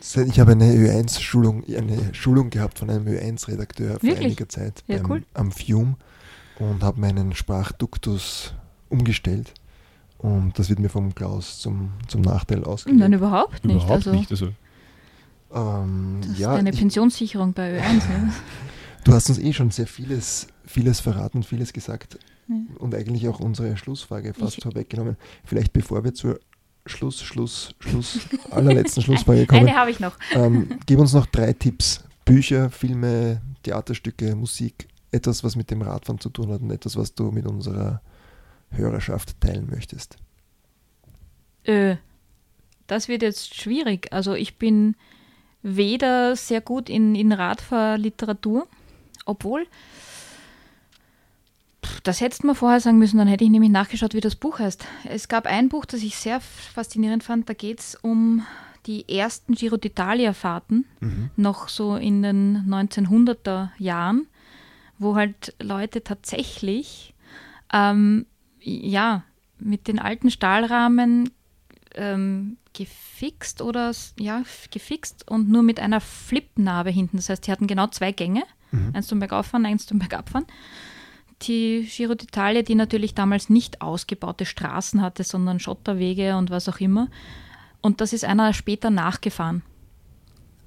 Ich 0.00 0.40
habe 0.40 0.52
eine 0.52 0.72
Ö1-Schulung, 0.72 1.64
eine 1.66 2.14
Schulung 2.14 2.50
gehabt 2.50 2.78
von 2.78 2.90
einem 2.90 3.06
Ö1-Redakteur 3.06 3.98
vor 4.00 4.16
einiger 4.16 4.48
Zeit 4.48 4.84
ja, 4.86 4.98
beim, 4.98 5.10
cool. 5.10 5.22
am 5.34 5.50
Fume 5.50 5.96
und 6.58 6.82
habe 6.82 7.00
meinen 7.00 7.34
Sprachduktus 7.34 8.54
umgestellt. 8.88 9.54
Und 10.18 10.58
das 10.58 10.68
wird 10.68 10.78
mir 10.78 10.88
vom 10.88 11.14
Klaus 11.14 11.58
zum, 11.58 11.92
zum 12.06 12.22
Nachteil 12.22 12.64
ausgelegt. 12.64 13.00
Nein, 13.00 13.12
überhaupt 13.12 13.64
nicht. 13.64 13.76
Überhaupt 13.76 13.90
also, 13.92 14.12
nicht. 14.12 14.30
Also. 14.30 14.50
Ähm, 15.52 16.20
das 16.26 16.38
ja, 16.38 16.52
ist 16.54 16.58
eine 16.58 16.72
Pensionssicherung 16.72 17.52
bei 17.52 17.78
Ö1. 17.80 17.82
ja. 17.82 18.32
Du 19.04 19.12
hast 19.12 19.28
uns 19.28 19.38
eh 19.38 19.52
schon 19.52 19.70
sehr 19.70 19.86
vieles, 19.86 20.46
vieles 20.64 21.00
verraten, 21.00 21.42
vieles 21.42 21.74
gesagt 21.74 22.18
ja. 22.48 22.56
und 22.78 22.94
eigentlich 22.94 23.28
auch 23.28 23.38
unsere 23.38 23.76
Schlussfrage 23.76 24.32
fast 24.32 24.56
ich, 24.56 24.64
vorweggenommen. 24.64 25.18
Vielleicht 25.44 25.74
bevor 25.74 26.04
wir 26.04 26.14
zur 26.14 26.40
Schluss, 26.86 27.22
Schluss, 27.22 27.74
Schluss, 27.80 28.20
allerletzten 28.50 29.02
Schlussfrage 29.02 29.46
kommen. 29.46 29.68
Eine 29.68 29.76
habe 29.76 29.90
ich 29.90 30.00
noch. 30.00 30.16
Ähm, 30.32 30.78
gib 30.86 30.98
uns 30.98 31.12
noch 31.12 31.26
drei 31.26 31.52
Tipps. 31.52 32.04
Bücher, 32.24 32.70
Filme, 32.70 33.40
Theaterstücke, 33.62 34.34
Musik. 34.34 34.88
Etwas, 35.10 35.44
was 35.44 35.56
mit 35.56 35.70
dem 35.70 35.82
Radfahren 35.82 36.20
zu 36.20 36.28
tun 36.28 36.50
hat 36.50 36.60
und 36.60 36.70
etwas, 36.70 36.96
was 36.96 37.14
du 37.14 37.30
mit 37.30 37.46
unserer 37.46 38.00
Hörerschaft 38.70 39.40
teilen 39.40 39.68
möchtest? 39.70 40.16
Äh, 41.64 41.96
das 42.86 43.08
wird 43.08 43.22
jetzt 43.22 43.54
schwierig. 43.54 44.12
Also 44.12 44.34
ich 44.34 44.58
bin 44.58 44.96
weder 45.62 46.36
sehr 46.36 46.60
gut 46.60 46.90
in, 46.90 47.14
in 47.14 47.32
Radfahrliteratur, 47.32 48.68
obwohl, 49.24 49.66
das 52.02 52.20
hättest 52.20 52.42
du 52.42 52.48
mir 52.48 52.54
vorher 52.54 52.80
sagen 52.80 52.98
müssen, 52.98 53.18
dann 53.18 53.28
hätte 53.28 53.44
ich 53.44 53.50
nämlich 53.50 53.70
nachgeschaut, 53.70 54.14
wie 54.14 54.20
das 54.20 54.34
Buch 54.36 54.58
heißt. 54.58 54.84
Es 55.04 55.28
gab 55.28 55.46
ein 55.46 55.68
Buch, 55.68 55.84
das 55.84 56.02
ich 56.02 56.16
sehr 56.16 56.40
faszinierend 56.40 57.22
fand, 57.24 57.48
da 57.48 57.54
geht 57.54 57.80
es 57.80 57.94
um 57.94 58.44
die 58.86 59.08
ersten 59.08 59.54
Giro 59.54 59.76
d'Italia-Fahrten, 59.76 60.84
Mhm. 61.00 61.30
noch 61.36 61.68
so 61.68 61.96
in 61.96 62.22
den 62.22 62.64
1900er 62.68 63.70
Jahren, 63.78 64.26
wo 64.98 65.16
halt 65.16 65.54
Leute 65.60 66.02
tatsächlich 66.04 67.14
ähm, 67.72 68.26
ja 68.60 69.24
mit 69.58 69.88
den 69.88 69.98
alten 69.98 70.30
Stahlrahmen 70.30 71.30
ähm, 71.94 72.56
gefixt 72.74 73.62
oder 73.62 73.92
ja 74.18 74.42
gefixt 74.70 75.30
und 75.30 75.48
nur 75.48 75.62
mit 75.62 75.80
einer 75.80 76.00
Flipnarbe 76.00 76.90
hinten. 76.90 77.16
Das 77.16 77.28
heißt, 77.28 77.46
die 77.46 77.52
hatten 77.52 77.66
genau 77.66 77.86
zwei 77.86 78.12
Gänge, 78.12 78.42
Mhm. 78.72 78.90
eins 78.94 79.06
zum 79.06 79.20
Bergauffahren, 79.20 79.64
eins 79.66 79.86
zum 79.86 79.98
Bergabfahren. 80.00 80.46
Die 81.46 81.88
Giro 81.90 82.12
d'Italia, 82.14 82.62
die 82.62 82.74
natürlich 82.74 83.14
damals 83.14 83.50
nicht 83.50 83.80
ausgebaute 83.82 84.46
Straßen 84.46 85.00
hatte, 85.02 85.24
sondern 85.24 85.60
Schotterwege 85.60 86.36
und 86.36 86.50
was 86.50 86.68
auch 86.68 86.80
immer. 86.80 87.08
Und 87.80 88.00
das 88.00 88.12
ist 88.12 88.24
einer 88.24 88.52
später 88.54 88.90
nachgefahren 88.90 89.62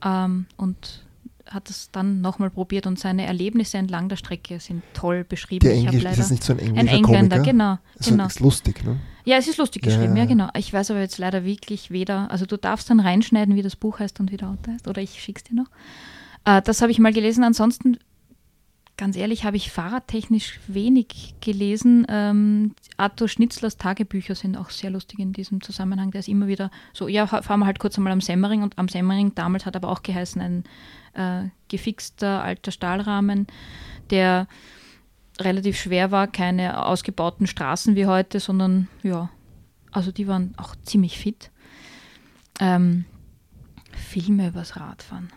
ähm, 0.04 0.46
und 0.58 1.04
hat 1.50 1.70
es 1.70 1.90
dann 1.92 2.20
nochmal 2.22 2.50
probiert 2.50 2.86
und 2.88 3.00
seine 3.00 3.26
Erlebnisse 3.26 3.78
entlang 3.78 4.10
der 4.10 4.18
Strecke 4.18 4.60
sind 4.60 4.84
toll 4.94 5.24
beschrieben. 5.24 5.66
Der 5.66 5.74
Englisch, 5.76 6.04
ist 6.04 6.20
es 6.20 6.30
nicht 6.30 6.44
so 6.44 6.54
ein 6.54 6.60
ein 6.60 6.76
englischer 6.76 6.96
Engländer, 6.98 7.38
Komiker? 7.38 7.52
genau, 7.54 7.78
So, 8.00 8.12
genau. 8.12 8.26
Ist 8.28 8.40
lustig, 8.42 8.84
ne? 8.84 8.98
Ja, 9.24 9.38
es 9.38 9.48
ist 9.48 9.58
lustig 9.58 9.86
Ja, 9.86 9.92
geschrieben, 9.92 10.16
ja, 10.16 10.24
ja, 10.24 10.24
ja. 10.24 10.30
genau. 10.30 10.50
Ich 10.58 10.74
weiß 10.74 10.92
aber 10.92 11.00
jetzt 11.00 11.18
leider 11.18 11.46
wirklich 11.46 11.90
weder, 11.90 12.30
also 12.32 12.46
du 12.46 12.58
darfst 12.58 12.90
dann 12.90 13.00
reinschneiden, 13.00 13.56
wie 13.56 13.62
das 13.62 13.76
Buch 13.78 14.00
heißt 14.00 14.20
und 14.20 14.32
wie 14.32 14.38
der 14.38 14.50
Autor 14.50 14.74
heißt, 14.74 14.88
oder 14.88 15.02
ich 15.02 15.22
schick's 15.22 15.44
dir 15.44 15.56
noch. 15.56 15.68
Äh, 16.46 16.62
das 16.62 16.82
habe 16.82 16.92
ich 16.92 17.00
mal 17.00 17.14
gelesen. 17.14 17.44
Ansonsten, 17.46 17.98
ganz 18.98 19.16
ehrlich, 19.16 19.46
habe 19.46 19.58
ich 19.58 19.72
fahrradtechnisch 19.72 20.60
wenig 20.68 21.36
gelesen. 21.40 22.06
Ähm, 22.10 22.74
Arthur 22.98 23.28
Schnitzlers 23.28 23.78
Tagebücher 23.78 24.34
sind 24.36 24.58
auch 24.58 24.72
sehr 24.72 24.90
lustig 24.90 25.20
in 25.20 25.34
diesem 25.34 25.62
Zusammenhang. 25.62 26.12
Der 26.12 26.20
ist 26.20 26.28
immer 26.28 26.48
wieder 26.48 26.72
so, 26.94 27.08
ja, 27.08 27.28
fa- 27.28 27.44
fahren 27.44 27.60
wir 27.60 27.68
halt 27.68 27.80
kurz 27.80 27.98
einmal 27.98 28.12
am 28.14 28.22
Semmering 28.22 28.64
und 28.64 28.78
am 28.78 28.88
Semmering 28.88 29.36
damals 29.36 29.66
hat 29.66 29.76
aber 29.76 29.90
auch 29.90 30.02
geheißen, 30.02 30.42
ein 30.42 30.64
äh, 31.14 31.50
gefixter 31.68 32.44
alter 32.44 32.72
Stahlrahmen, 32.72 33.48
der 34.10 34.48
relativ 35.40 35.80
schwer 35.80 36.10
war, 36.12 36.28
keine 36.28 36.84
ausgebauten 36.86 37.46
Straßen 37.46 37.96
wie 37.96 38.08
heute, 38.08 38.40
sondern 38.40 38.88
ja, 39.04 39.30
also 39.92 40.12
die 40.12 40.28
waren 40.28 40.56
auch 40.58 40.76
ziemlich 40.84 41.20
fit. 41.20 41.52
Ähm, 42.60 43.06
Filme 43.92 44.48
übers 44.48 44.76
Radfahren. 44.76 45.30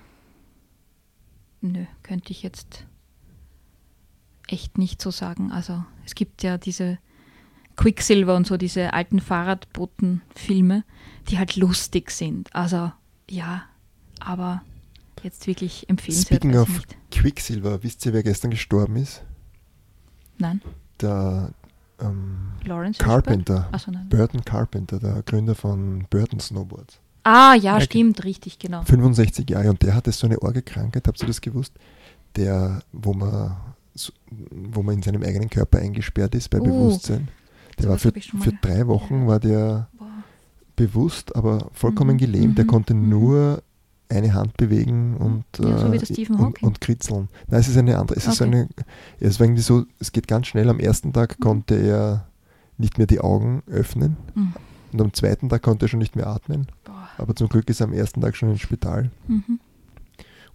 Nö, 1.61 1.85
könnte 2.03 2.31
ich 2.31 2.43
jetzt 2.43 2.87
echt 4.53 4.79
nicht 4.79 5.01
so 5.01 5.11
sagen. 5.11 5.53
Also 5.53 5.85
es 6.05 6.15
gibt 6.15 6.43
ja 6.43 6.59
diese 6.59 6.99
Quicksilver 7.77 8.37
und 8.37 8.47
so, 8.47 8.57
diese 8.57 8.93
alten 8.93 9.21
Fahrradboten-Filme, 9.21 10.85
die 11.29 11.39
halt 11.39 11.57
lustig 11.57 12.11
sind. 12.11 12.55
Also 12.55 12.93
ja, 13.31 13.63
aber 14.21 14.63
jetzt 15.23 15.47
wirklich 15.47 15.89
empfehlenswert. 15.89 16.43
Speaking 16.43 16.59
of 16.59 16.69
ich 16.69 16.75
nicht. 16.89 16.97
Quicksilver, 17.11 17.83
wisst 17.83 18.05
ihr, 18.07 18.13
wer 18.13 18.23
gestern 18.23 18.51
gestorben 18.51 18.97
ist? 18.97 19.23
Nein, 20.39 20.61
Der 21.01 21.51
ähm, 22.01 22.53
Lawrence? 22.65 22.99
Carpenter. 23.03 23.69
Nein. 23.87 24.09
Burton 24.09 24.43
Carpenter, 24.45 24.99
der 24.99 25.23
Gründer 25.23 25.55
von 25.55 26.07
Burton 26.09 26.41
Snowboards. 26.41 26.99
Ah, 27.25 27.55
ja, 27.55 27.77
Okay. 27.77 27.85
stimmt, 27.85 28.25
richtig, 28.25 28.59
genau. 28.59 28.83
65 28.83 29.49
Jahre 29.51 29.69
und 29.69 29.83
der 29.83 29.95
hatte 29.95 30.11
so 30.13 30.27
eine 30.27 30.41
Orgelkrankheit, 30.41 31.07
habt 31.07 31.21
ihr 31.21 31.27
das 31.27 31.43
gewusst? 31.43 31.75
Der, 32.37 32.81
wo 32.93 33.13
man, 33.13 33.31
so- 33.31 33.57
wo 34.51 34.83
man 34.83 34.97
in 34.97 35.03
seinem 35.03 35.23
eigenen 35.23 35.51
Körper 35.51 35.79
eingesperrt 35.79 36.35
ist 36.35 36.49
bei 36.51 36.61
Uh, 36.61 36.65
Bewusstsein. 36.65 37.29
Der 37.79 37.89
war 37.89 37.99
für, 37.99 38.13
für 38.13 38.53
drei 38.61 38.87
Wochen 38.87 39.27
war 39.27 39.41
der 39.41 39.89
Boah. 39.99 40.07
bewusst, 40.77 41.35
aber 41.35 41.71
vollkommen 41.73 42.15
Mhm, 42.15 42.19
gelähmt. 42.19 42.59
Der 42.59 42.65
mhm, 42.65 42.69
konnte 42.69 42.95
mhm. 42.95 43.09
nur 43.09 43.63
eine 44.09 44.35
Hand 44.35 44.57
bewegen 44.57 45.17
und, 45.17 45.45
Ja, 45.59 45.79
so 45.79 45.93
äh, 45.93 46.27
und, 46.33 46.63
und 46.63 46.81
kritzeln. 46.81 47.29
Nein, 47.49 47.61
es 47.61 47.69
ist 47.69 47.77
eine 47.77 47.97
andere. 47.99 48.19
Es 48.19 48.27
ist 48.27 48.41
Okay. 48.43 48.51
eine, 48.51 48.69
es 49.21 49.39
war 49.39 49.47
irgendwie 49.47 49.63
so, 49.63 49.85
es 50.01 50.11
geht 50.13 50.27
ganz 50.29 50.49
schnell. 50.49 50.69
Am 50.69 50.81
ersten 50.81 51.13
Tag 51.13 51.39
Mhm. 51.39 51.43
konnte 51.43 51.75
er 51.77 52.27
nicht 52.77 52.99
mehr 52.99 53.07
die 53.07 53.21
Augen 53.21 53.63
öffnen 53.67 54.17
Mhm. 54.35 54.53
und 54.93 55.01
am 55.01 55.13
zweiten 55.13 55.49
Tag 55.49 55.63
konnte 55.63 55.87
er 55.87 55.89
schon 55.89 56.01
nicht 56.01 56.17
mehr 56.17 56.27
atmen. 56.27 56.67
Boah. 56.85 57.09
Aber 57.19 57.35
zum 57.37 57.49
Glück 57.49 57.69
ist 57.71 57.81
er 57.81 57.87
am 57.87 57.93
ersten 57.93 58.21
Tag 58.21 58.37
schon 58.37 58.51
ins 58.51 58.61
Spital 58.61 59.11
Mhm. 59.29 59.61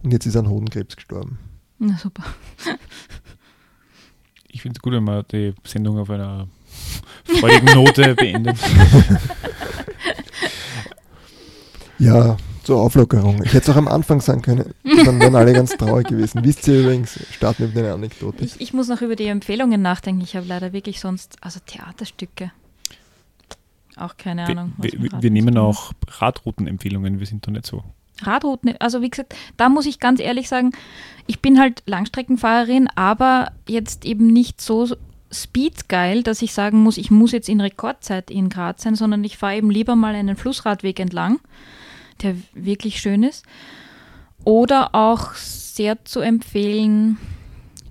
und 0.02 0.12
jetzt 0.12 0.26
ist 0.26 0.34
er 0.34 0.40
an 0.42 0.50
Hodenkrebs 0.50 0.94
gestorben. 0.96 1.38
Na 1.78 1.96
super. 1.98 2.24
Ich 4.56 4.62
finde 4.62 4.78
es 4.78 4.82
gut, 4.82 4.94
wenn 4.94 5.04
man 5.04 5.22
die 5.30 5.52
Sendung 5.64 5.98
auf 5.98 6.08
einer 6.08 6.48
freudigen 7.24 7.74
Note 7.74 8.14
beendet. 8.14 8.56
Ja, 11.98 12.38
zur 12.62 12.80
Auflockerung. 12.80 13.42
Ich 13.44 13.52
hätte 13.52 13.70
es 13.70 13.76
auch 13.76 13.76
am 13.76 13.86
Anfang 13.86 14.22
sagen 14.22 14.40
können, 14.40 14.72
dann 14.82 15.20
wären 15.20 15.36
alle 15.36 15.52
ganz 15.52 15.76
traurig 15.76 16.08
gewesen. 16.08 16.42
Wisst 16.42 16.66
ihr 16.68 16.80
übrigens, 16.80 17.20
starten 17.32 17.64
wir 17.64 17.68
mit 17.68 17.76
einer 17.76 17.92
Anekdote. 17.92 18.46
Ich, 18.46 18.58
ich 18.58 18.72
muss 18.72 18.88
noch 18.88 19.02
über 19.02 19.14
die 19.14 19.26
Empfehlungen 19.26 19.82
nachdenken. 19.82 20.22
Ich 20.22 20.34
habe 20.36 20.46
leider 20.46 20.72
wirklich 20.72 21.00
sonst, 21.00 21.36
also 21.42 21.60
Theaterstücke. 21.66 22.50
Auch 23.96 24.16
keine 24.16 24.48
Wir, 24.48 24.56
Ahnung. 24.56 24.72
wir, 24.78 24.90
wir 24.90 25.02
Radfahren 25.02 25.32
nehmen 25.34 25.58
auch 25.58 25.92
Radroutenempfehlungen, 26.08 27.20
wir 27.20 27.26
sind 27.26 27.46
doch 27.46 27.52
nicht 27.52 27.66
so. 27.66 27.84
Radrouten, 28.22 28.74
also 28.80 29.02
wie 29.02 29.10
gesagt, 29.10 29.34
da 29.56 29.68
muss 29.68 29.86
ich 29.86 30.00
ganz 30.00 30.20
ehrlich 30.20 30.48
sagen, 30.48 30.72
ich 31.26 31.40
bin 31.40 31.58
halt 31.58 31.82
Langstreckenfahrerin, 31.86 32.88
aber 32.94 33.52
jetzt 33.68 34.04
eben 34.04 34.28
nicht 34.28 34.60
so 34.60 34.88
speedgeil, 35.30 36.22
dass 36.22 36.42
ich 36.42 36.52
sagen 36.52 36.82
muss, 36.82 36.98
ich 36.98 37.10
muss 37.10 37.32
jetzt 37.32 37.48
in 37.48 37.60
Rekordzeit 37.60 38.30
in 38.30 38.48
Graz 38.48 38.82
sein, 38.82 38.94
sondern 38.94 39.24
ich 39.24 39.36
fahre 39.36 39.56
eben 39.56 39.70
lieber 39.70 39.96
mal 39.96 40.14
einen 40.14 40.36
Flussradweg 40.36 41.00
entlang, 41.00 41.40
der 42.22 42.36
wirklich 42.54 43.00
schön 43.00 43.22
ist. 43.22 43.44
Oder 44.44 44.94
auch 44.94 45.34
sehr 45.34 46.04
zu 46.04 46.20
empfehlen, 46.20 47.18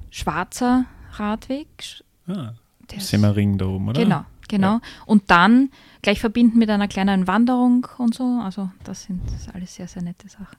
schwarzer 0.09 0.85
Radweg. 1.13 1.67
Ah, 2.27 2.53
Semmering 2.97 3.57
da 3.57 3.65
oben, 3.65 3.89
oder? 3.89 4.01
Genau, 4.01 4.25
genau. 4.47 4.79
Und 5.05 5.23
dann 5.27 5.69
gleich 6.05 6.19
verbinden 6.19 6.59
mit 6.59 6.69
einer 6.69 6.87
kleinen 6.87 7.25
Wanderung 7.25 7.87
und 7.97 8.13
so. 8.13 8.39
Also 8.43 8.69
das 8.83 9.03
sind 9.03 9.21
das 9.25 9.53
alles 9.55 9.73
sehr, 9.73 9.87
sehr 9.87 10.03
nette 10.03 10.29
Sachen. 10.29 10.55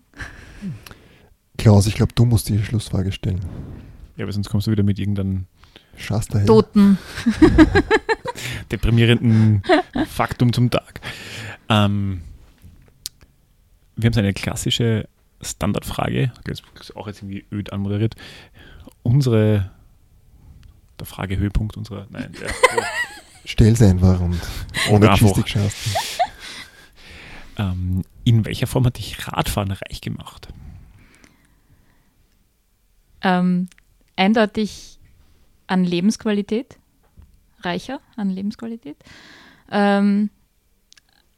Klaus, 1.57 1.87
ich 1.87 1.95
glaube, 1.95 2.13
du 2.17 2.25
musst 2.25 2.49
die 2.49 2.59
Schlussfrage 2.59 3.13
stellen. 3.13 3.39
Ja, 4.17 4.25
aber 4.25 4.33
sonst 4.33 4.49
kommst 4.51 4.67
du 4.67 4.73
wieder 4.73 4.83
mit 4.83 4.99
irgendeinem 4.99 5.47
Schaust 5.97 6.35
daher. 6.35 6.47
Toten. 6.47 6.99
deprimierenden 8.73 9.63
Faktum 10.09 10.53
zum 10.53 10.69
Tag. 10.69 11.01
Ähm, 11.69 12.23
wir 13.95 14.09
haben 14.09 14.15
so 14.15 14.21
eine 14.21 14.35
klassische 14.35 15.09
Standardfrage, 15.41 16.33
das 16.43 16.63
ist 16.81 16.97
auch 16.97 17.07
jetzt 17.07 17.23
irgendwie 17.23 17.45
öd 17.53 17.73
anmoderiert. 17.73 18.17
Unsere, 19.05 19.71
der 20.99 21.07
Fragehöhepunkt 21.07 21.77
unserer, 21.77 22.09
nein, 22.11 22.33
der, 22.33 22.51
Stell's 23.47 23.81
einfach 23.81 24.21
und 24.21 24.41
ohne. 24.91 25.09
Gestik 25.11 25.49
schaust. 25.49 25.77
ähm, 27.59 28.03
in 28.25 28.45
welcher 28.45 28.67
Form 28.67 28.85
hat 28.87 28.99
dich 28.99 29.29
Radfahren 29.29 29.71
reich 29.71 30.01
gemacht? 30.01 30.49
Ähm, 33.23 33.69
eindeutig 34.17 34.99
an 35.69 35.85
Lebensqualität. 35.85 36.79
Reicher 37.61 38.01
an 38.17 38.31
Lebensqualität. 38.31 38.97
Ähm, 39.71 40.31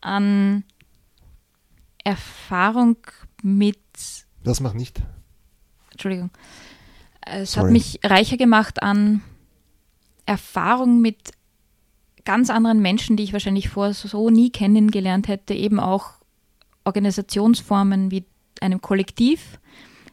an 0.01 0.65
Erfahrung 2.05 2.97
mit 3.43 3.79
Das 4.45 4.61
macht 4.61 4.77
nicht. 4.77 5.03
Entschuldigung. 5.91 6.31
Es 7.21 7.53
Sorry. 7.53 7.67
hat 7.67 7.73
mich 7.73 8.01
reicher 8.03 8.39
gemacht 8.39 8.83
an 8.83 9.21
Erfahrung 10.25 11.03
mit 11.03 11.33
ganz 12.25 12.51
anderen 12.51 12.81
Menschen, 12.81 13.17
die 13.17 13.23
ich 13.23 13.33
wahrscheinlich 13.33 13.69
vorher 13.69 13.95
so 13.95 14.31
nie 14.31 14.51
kennengelernt 14.51 15.29
hätte, 15.29 15.55
eben 15.55 15.81
auch 15.81 16.13
Organisationsformen 16.85 18.11
wie 18.11 18.25
einem 18.61 18.81
Kollektiv. 18.81 19.59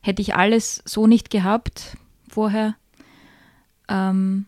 Hätte 0.01 0.21
ich 0.21 0.35
alles 0.35 0.81
so 0.85 1.07
nicht 1.07 1.29
gehabt 1.29 1.97
vorher. 2.29 2.75
Ähm, 3.87 4.45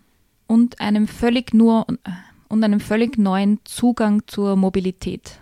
und 0.47 0.79
einem 0.79 1.07
völlig 1.07 1.53
nur 1.53 1.85
und 2.47 2.63
einem 2.63 2.79
völlig 2.79 3.17
neuen 3.17 3.59
Zugang 3.65 4.23
zur 4.27 4.55
Mobilität. 4.55 5.39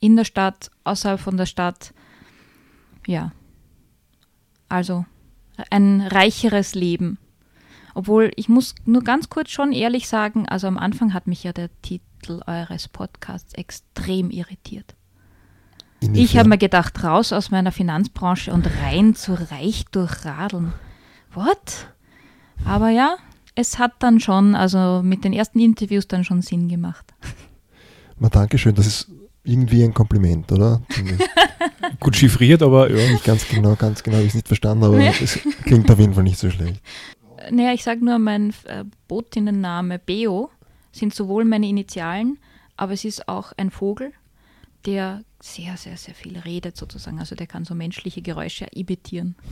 In 0.00 0.16
der 0.16 0.24
Stadt, 0.24 0.70
außerhalb 0.84 1.20
von 1.20 1.36
der 1.36 1.46
Stadt. 1.46 1.92
Ja. 3.06 3.32
Also 4.68 5.04
ein 5.70 6.00
reicheres 6.00 6.74
Leben. 6.74 7.18
Obwohl, 7.94 8.30
ich 8.36 8.48
muss 8.48 8.74
nur 8.84 9.02
ganz 9.02 9.28
kurz 9.30 9.50
schon 9.50 9.72
ehrlich 9.72 10.08
sagen, 10.08 10.48
also 10.48 10.66
am 10.66 10.78
Anfang 10.78 11.14
hat 11.14 11.26
mich 11.26 11.44
ja 11.44 11.52
der 11.52 11.70
Titel 11.82 12.40
eures 12.46 12.88
Podcasts 12.88 13.54
extrem 13.54 14.30
irritiert. 14.30 14.94
Ich 16.00 16.08
Inwiefern? 16.08 16.38
habe 16.40 16.48
mir 16.50 16.58
gedacht, 16.58 17.02
raus 17.04 17.32
aus 17.32 17.50
meiner 17.50 17.72
Finanzbranche 17.72 18.52
und 18.52 18.68
rein 18.82 19.14
zu 19.14 19.34
reich 19.50 19.84
durch 19.92 20.24
Radeln. 20.24 20.72
What? 21.32 21.88
Aber 22.64 22.90
ja, 22.90 23.16
es 23.54 23.78
hat 23.78 23.92
dann 24.00 24.20
schon, 24.20 24.54
also 24.54 25.00
mit 25.02 25.24
den 25.24 25.32
ersten 25.32 25.60
Interviews 25.60 26.06
dann 26.08 26.24
schon 26.24 26.42
Sinn 26.42 26.68
gemacht. 26.68 27.14
Na, 28.18 28.28
danke 28.28 28.58
schön. 28.58 28.74
Das 28.74 28.86
ist 28.86 29.10
irgendwie 29.44 29.82
ein 29.84 29.94
Kompliment, 29.94 30.50
oder? 30.52 30.82
Gut 32.00 32.16
chiffriert, 32.16 32.62
aber 32.62 32.90
ja. 32.90 33.10
Nicht 33.12 33.24
ganz 33.24 33.46
genau, 33.48 33.74
ganz 33.76 34.02
genau 34.02 34.16
habe 34.16 34.24
ich 34.24 34.30
es 34.30 34.34
nicht 34.36 34.48
verstanden, 34.48 34.84
aber 34.84 35.00
Ja. 35.00 35.12
es 35.22 35.38
klingt 35.64 35.90
auf 35.90 35.98
jeden 35.98 36.14
Fall 36.14 36.22
nicht 36.24 36.38
so 36.38 36.50
schlecht. 36.50 36.80
Naja, 37.50 37.72
ich 37.72 37.82
sage 37.84 38.04
nur, 38.04 38.18
mein 38.18 38.52
äh, 38.64 38.84
Botinnenname 39.08 39.98
Beo 39.98 40.50
sind 40.92 41.14
sowohl 41.14 41.44
meine 41.44 41.66
Initialen, 41.68 42.38
aber 42.76 42.92
es 42.92 43.04
ist 43.04 43.28
auch 43.28 43.52
ein 43.56 43.70
Vogel, 43.70 44.12
der 44.86 45.22
sehr, 45.40 45.76
sehr, 45.76 45.96
sehr 45.96 46.14
viel 46.14 46.38
redet 46.38 46.76
sozusagen. 46.76 47.18
Also 47.18 47.34
der 47.34 47.46
kann 47.46 47.64
so 47.64 47.74
menschliche 47.74 48.22
Geräusche 48.22 48.66
imitieren. 48.72 49.34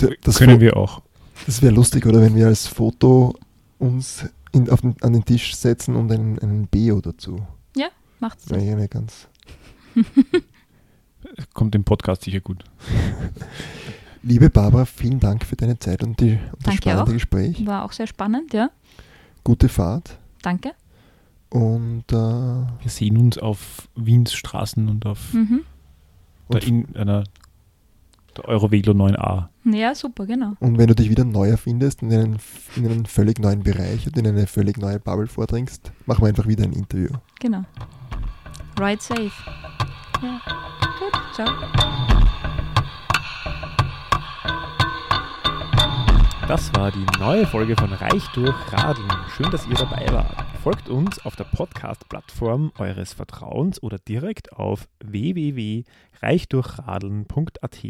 D- 0.00 0.16
Das, 0.22 0.38
Können 0.38 0.60
wir 0.60 0.76
auch. 0.76 1.02
das 1.46 1.60
wäre 1.62 1.74
lustig, 1.74 2.06
oder 2.06 2.20
wenn 2.22 2.34
wir 2.34 2.46
als 2.46 2.66
Foto 2.66 3.34
uns 3.78 4.24
in, 4.52 4.70
auf 4.70 4.80
den, 4.80 4.96
an 5.02 5.12
den 5.12 5.24
Tisch 5.24 5.54
setzen 5.54 5.96
und 5.96 6.10
einen, 6.12 6.38
einen 6.38 6.66
Beo 6.66 7.00
dazu. 7.00 7.46
Macht's 8.18 8.48
Wäre 8.48 8.60
das? 8.60 8.66
ja 8.68 8.72
eine 8.76 8.88
ganz. 8.88 9.28
Kommt 11.52 11.74
im 11.74 11.84
Podcast 11.84 12.22
sicher 12.22 12.40
gut. 12.40 12.64
Liebe 14.28 14.50
Barbara, 14.50 14.84
vielen 14.86 15.20
Dank 15.20 15.44
für 15.44 15.54
deine 15.54 15.78
Zeit 15.78 16.02
und, 16.02 16.18
die, 16.20 16.32
und 16.32 16.40
das 16.54 16.64
Danke 16.64 16.82
spannende 16.82 17.10
auch. 17.10 17.14
Gespräch. 17.14 17.64
War 17.64 17.84
auch 17.84 17.92
sehr 17.92 18.08
spannend, 18.08 18.52
ja. 18.52 18.70
Gute 19.44 19.68
Fahrt 19.68 20.18
Danke. 20.42 20.72
und, 21.50 22.04
äh, 22.10 22.16
Wir 22.16 22.66
sehen 22.90 23.18
uns 23.18 23.38
auf 23.38 23.88
Wiens 23.94 24.32
Straßen 24.34 24.88
und 24.88 25.06
auf 25.06 25.32
Mhm. 25.32 25.60
der, 26.48 26.56
und, 26.56 26.66
in 26.66 26.96
einer 26.96 27.22
der 28.36 28.48
Eurovelo 28.48 28.92
9a. 28.94 29.48
Ja, 29.64 29.94
super, 29.94 30.26
genau. 30.26 30.54
und 30.58 30.76
wenn 30.76 30.88
du 30.88 30.96
dich 30.96 31.08
wieder 31.08 31.24
neu 31.24 31.48
erfindest 31.48 32.02
in 32.02 32.12
einen, 32.12 32.36
in 32.74 32.84
einen 32.90 33.06
völlig 33.06 33.38
neuen 33.38 33.62
Bereich 33.62 34.08
und 34.08 34.18
in 34.18 34.26
eine 34.26 34.48
völlig 34.48 34.76
neue 34.76 34.98
Bubble 34.98 35.28
vordringst, 35.28 35.92
machen 36.06 36.22
wir 36.22 36.28
einfach 36.28 36.48
wieder 36.48 36.64
ein 36.64 36.72
Interview. 36.72 37.10
Genau. 37.38 37.62
Ride 38.80 39.00
safe. 39.00 39.30
Ja. 40.20 40.40
Gut, 40.98 41.34
ciao. 41.34 42.15
Das 46.48 46.74
war 46.74 46.90
die 46.92 47.04
neue 47.18 47.44
Folge 47.44 47.74
von 47.74 47.92
Reich 47.92 48.24
durch 48.28 48.54
Radeln. 48.72 49.10
Schön, 49.30 49.50
dass 49.50 49.66
ihr 49.66 49.74
dabei 49.74 50.06
wart. 50.12 50.46
Folgt 50.62 50.88
uns 50.88 51.18
auf 51.26 51.34
der 51.34 51.42
Podcast-Plattform 51.42 52.70
eures 52.78 53.14
Vertrauens 53.14 53.82
oder 53.82 53.98
direkt 53.98 54.52
auf 54.52 54.88
www.reichdurchradeln.at. 55.04 57.82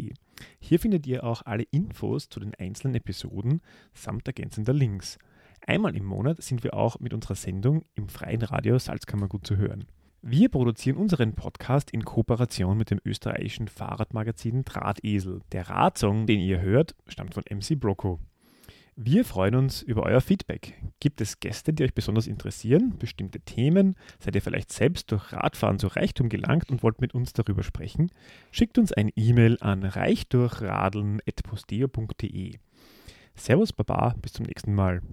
Hier 0.59 0.79
findet 0.79 1.05
ihr 1.05 1.23
auch 1.23 1.43
alle 1.45 1.65
Infos 1.69 2.29
zu 2.29 2.39
den 2.39 2.55
einzelnen 2.55 2.95
Episoden 2.95 3.61
samt 3.93 4.25
ergänzender 4.25 4.73
Links. 4.73 5.19
Einmal 5.67 5.95
im 5.95 6.05
Monat 6.05 6.41
sind 6.41 6.63
wir 6.63 6.73
auch 6.73 6.99
mit 6.99 7.13
unserer 7.13 7.35
Sendung 7.35 7.85
im 7.93 8.09
freien 8.09 8.41
Radio 8.41 8.79
Salzkammergut 8.79 9.45
zu 9.45 9.57
hören. 9.57 9.85
Wir 10.23 10.49
produzieren 10.49 10.97
unseren 10.97 11.35
Podcast 11.35 11.91
in 11.91 12.03
Kooperation 12.03 12.75
mit 12.75 12.89
dem 12.89 13.01
österreichischen 13.05 13.67
Fahrradmagazin 13.67 14.65
Drahtesel. 14.65 15.41
Der 15.51 15.69
Radsong, 15.69 16.25
den 16.25 16.39
ihr 16.39 16.59
hört, 16.59 16.95
stammt 17.07 17.35
von 17.35 17.43
MC 17.51 17.79
Broco. 17.79 18.19
Wir 18.99 19.25
freuen 19.25 19.53
uns 19.53 19.83
über 19.83 20.01
euer 20.01 20.21
Feedback. 20.21 20.73
Gibt 20.99 21.21
es 21.21 21.39
Gäste, 21.39 21.71
die 21.71 21.83
euch 21.83 21.93
besonders 21.93 22.25
interessieren, 22.25 22.97
bestimmte 22.97 23.39
Themen? 23.39 23.95
Seid 24.17 24.33
ihr 24.33 24.41
vielleicht 24.41 24.73
selbst 24.73 25.11
durch 25.11 25.33
Radfahren 25.33 25.77
zu 25.77 25.85
Reichtum 25.85 26.29
gelangt 26.29 26.71
und 26.71 26.81
wollt 26.81 26.99
mit 26.99 27.13
uns 27.13 27.31
darüber 27.31 27.61
sprechen? 27.61 28.09
Schickt 28.49 28.79
uns 28.79 28.91
ein 28.91 29.11
E-Mail 29.15 29.59
an 29.61 29.83
reichdurchradeln.posteo.de. 29.83 32.57
Servus 33.35 33.71
Baba, 33.71 34.15
bis 34.19 34.33
zum 34.33 34.47
nächsten 34.47 34.73
Mal. 34.73 35.03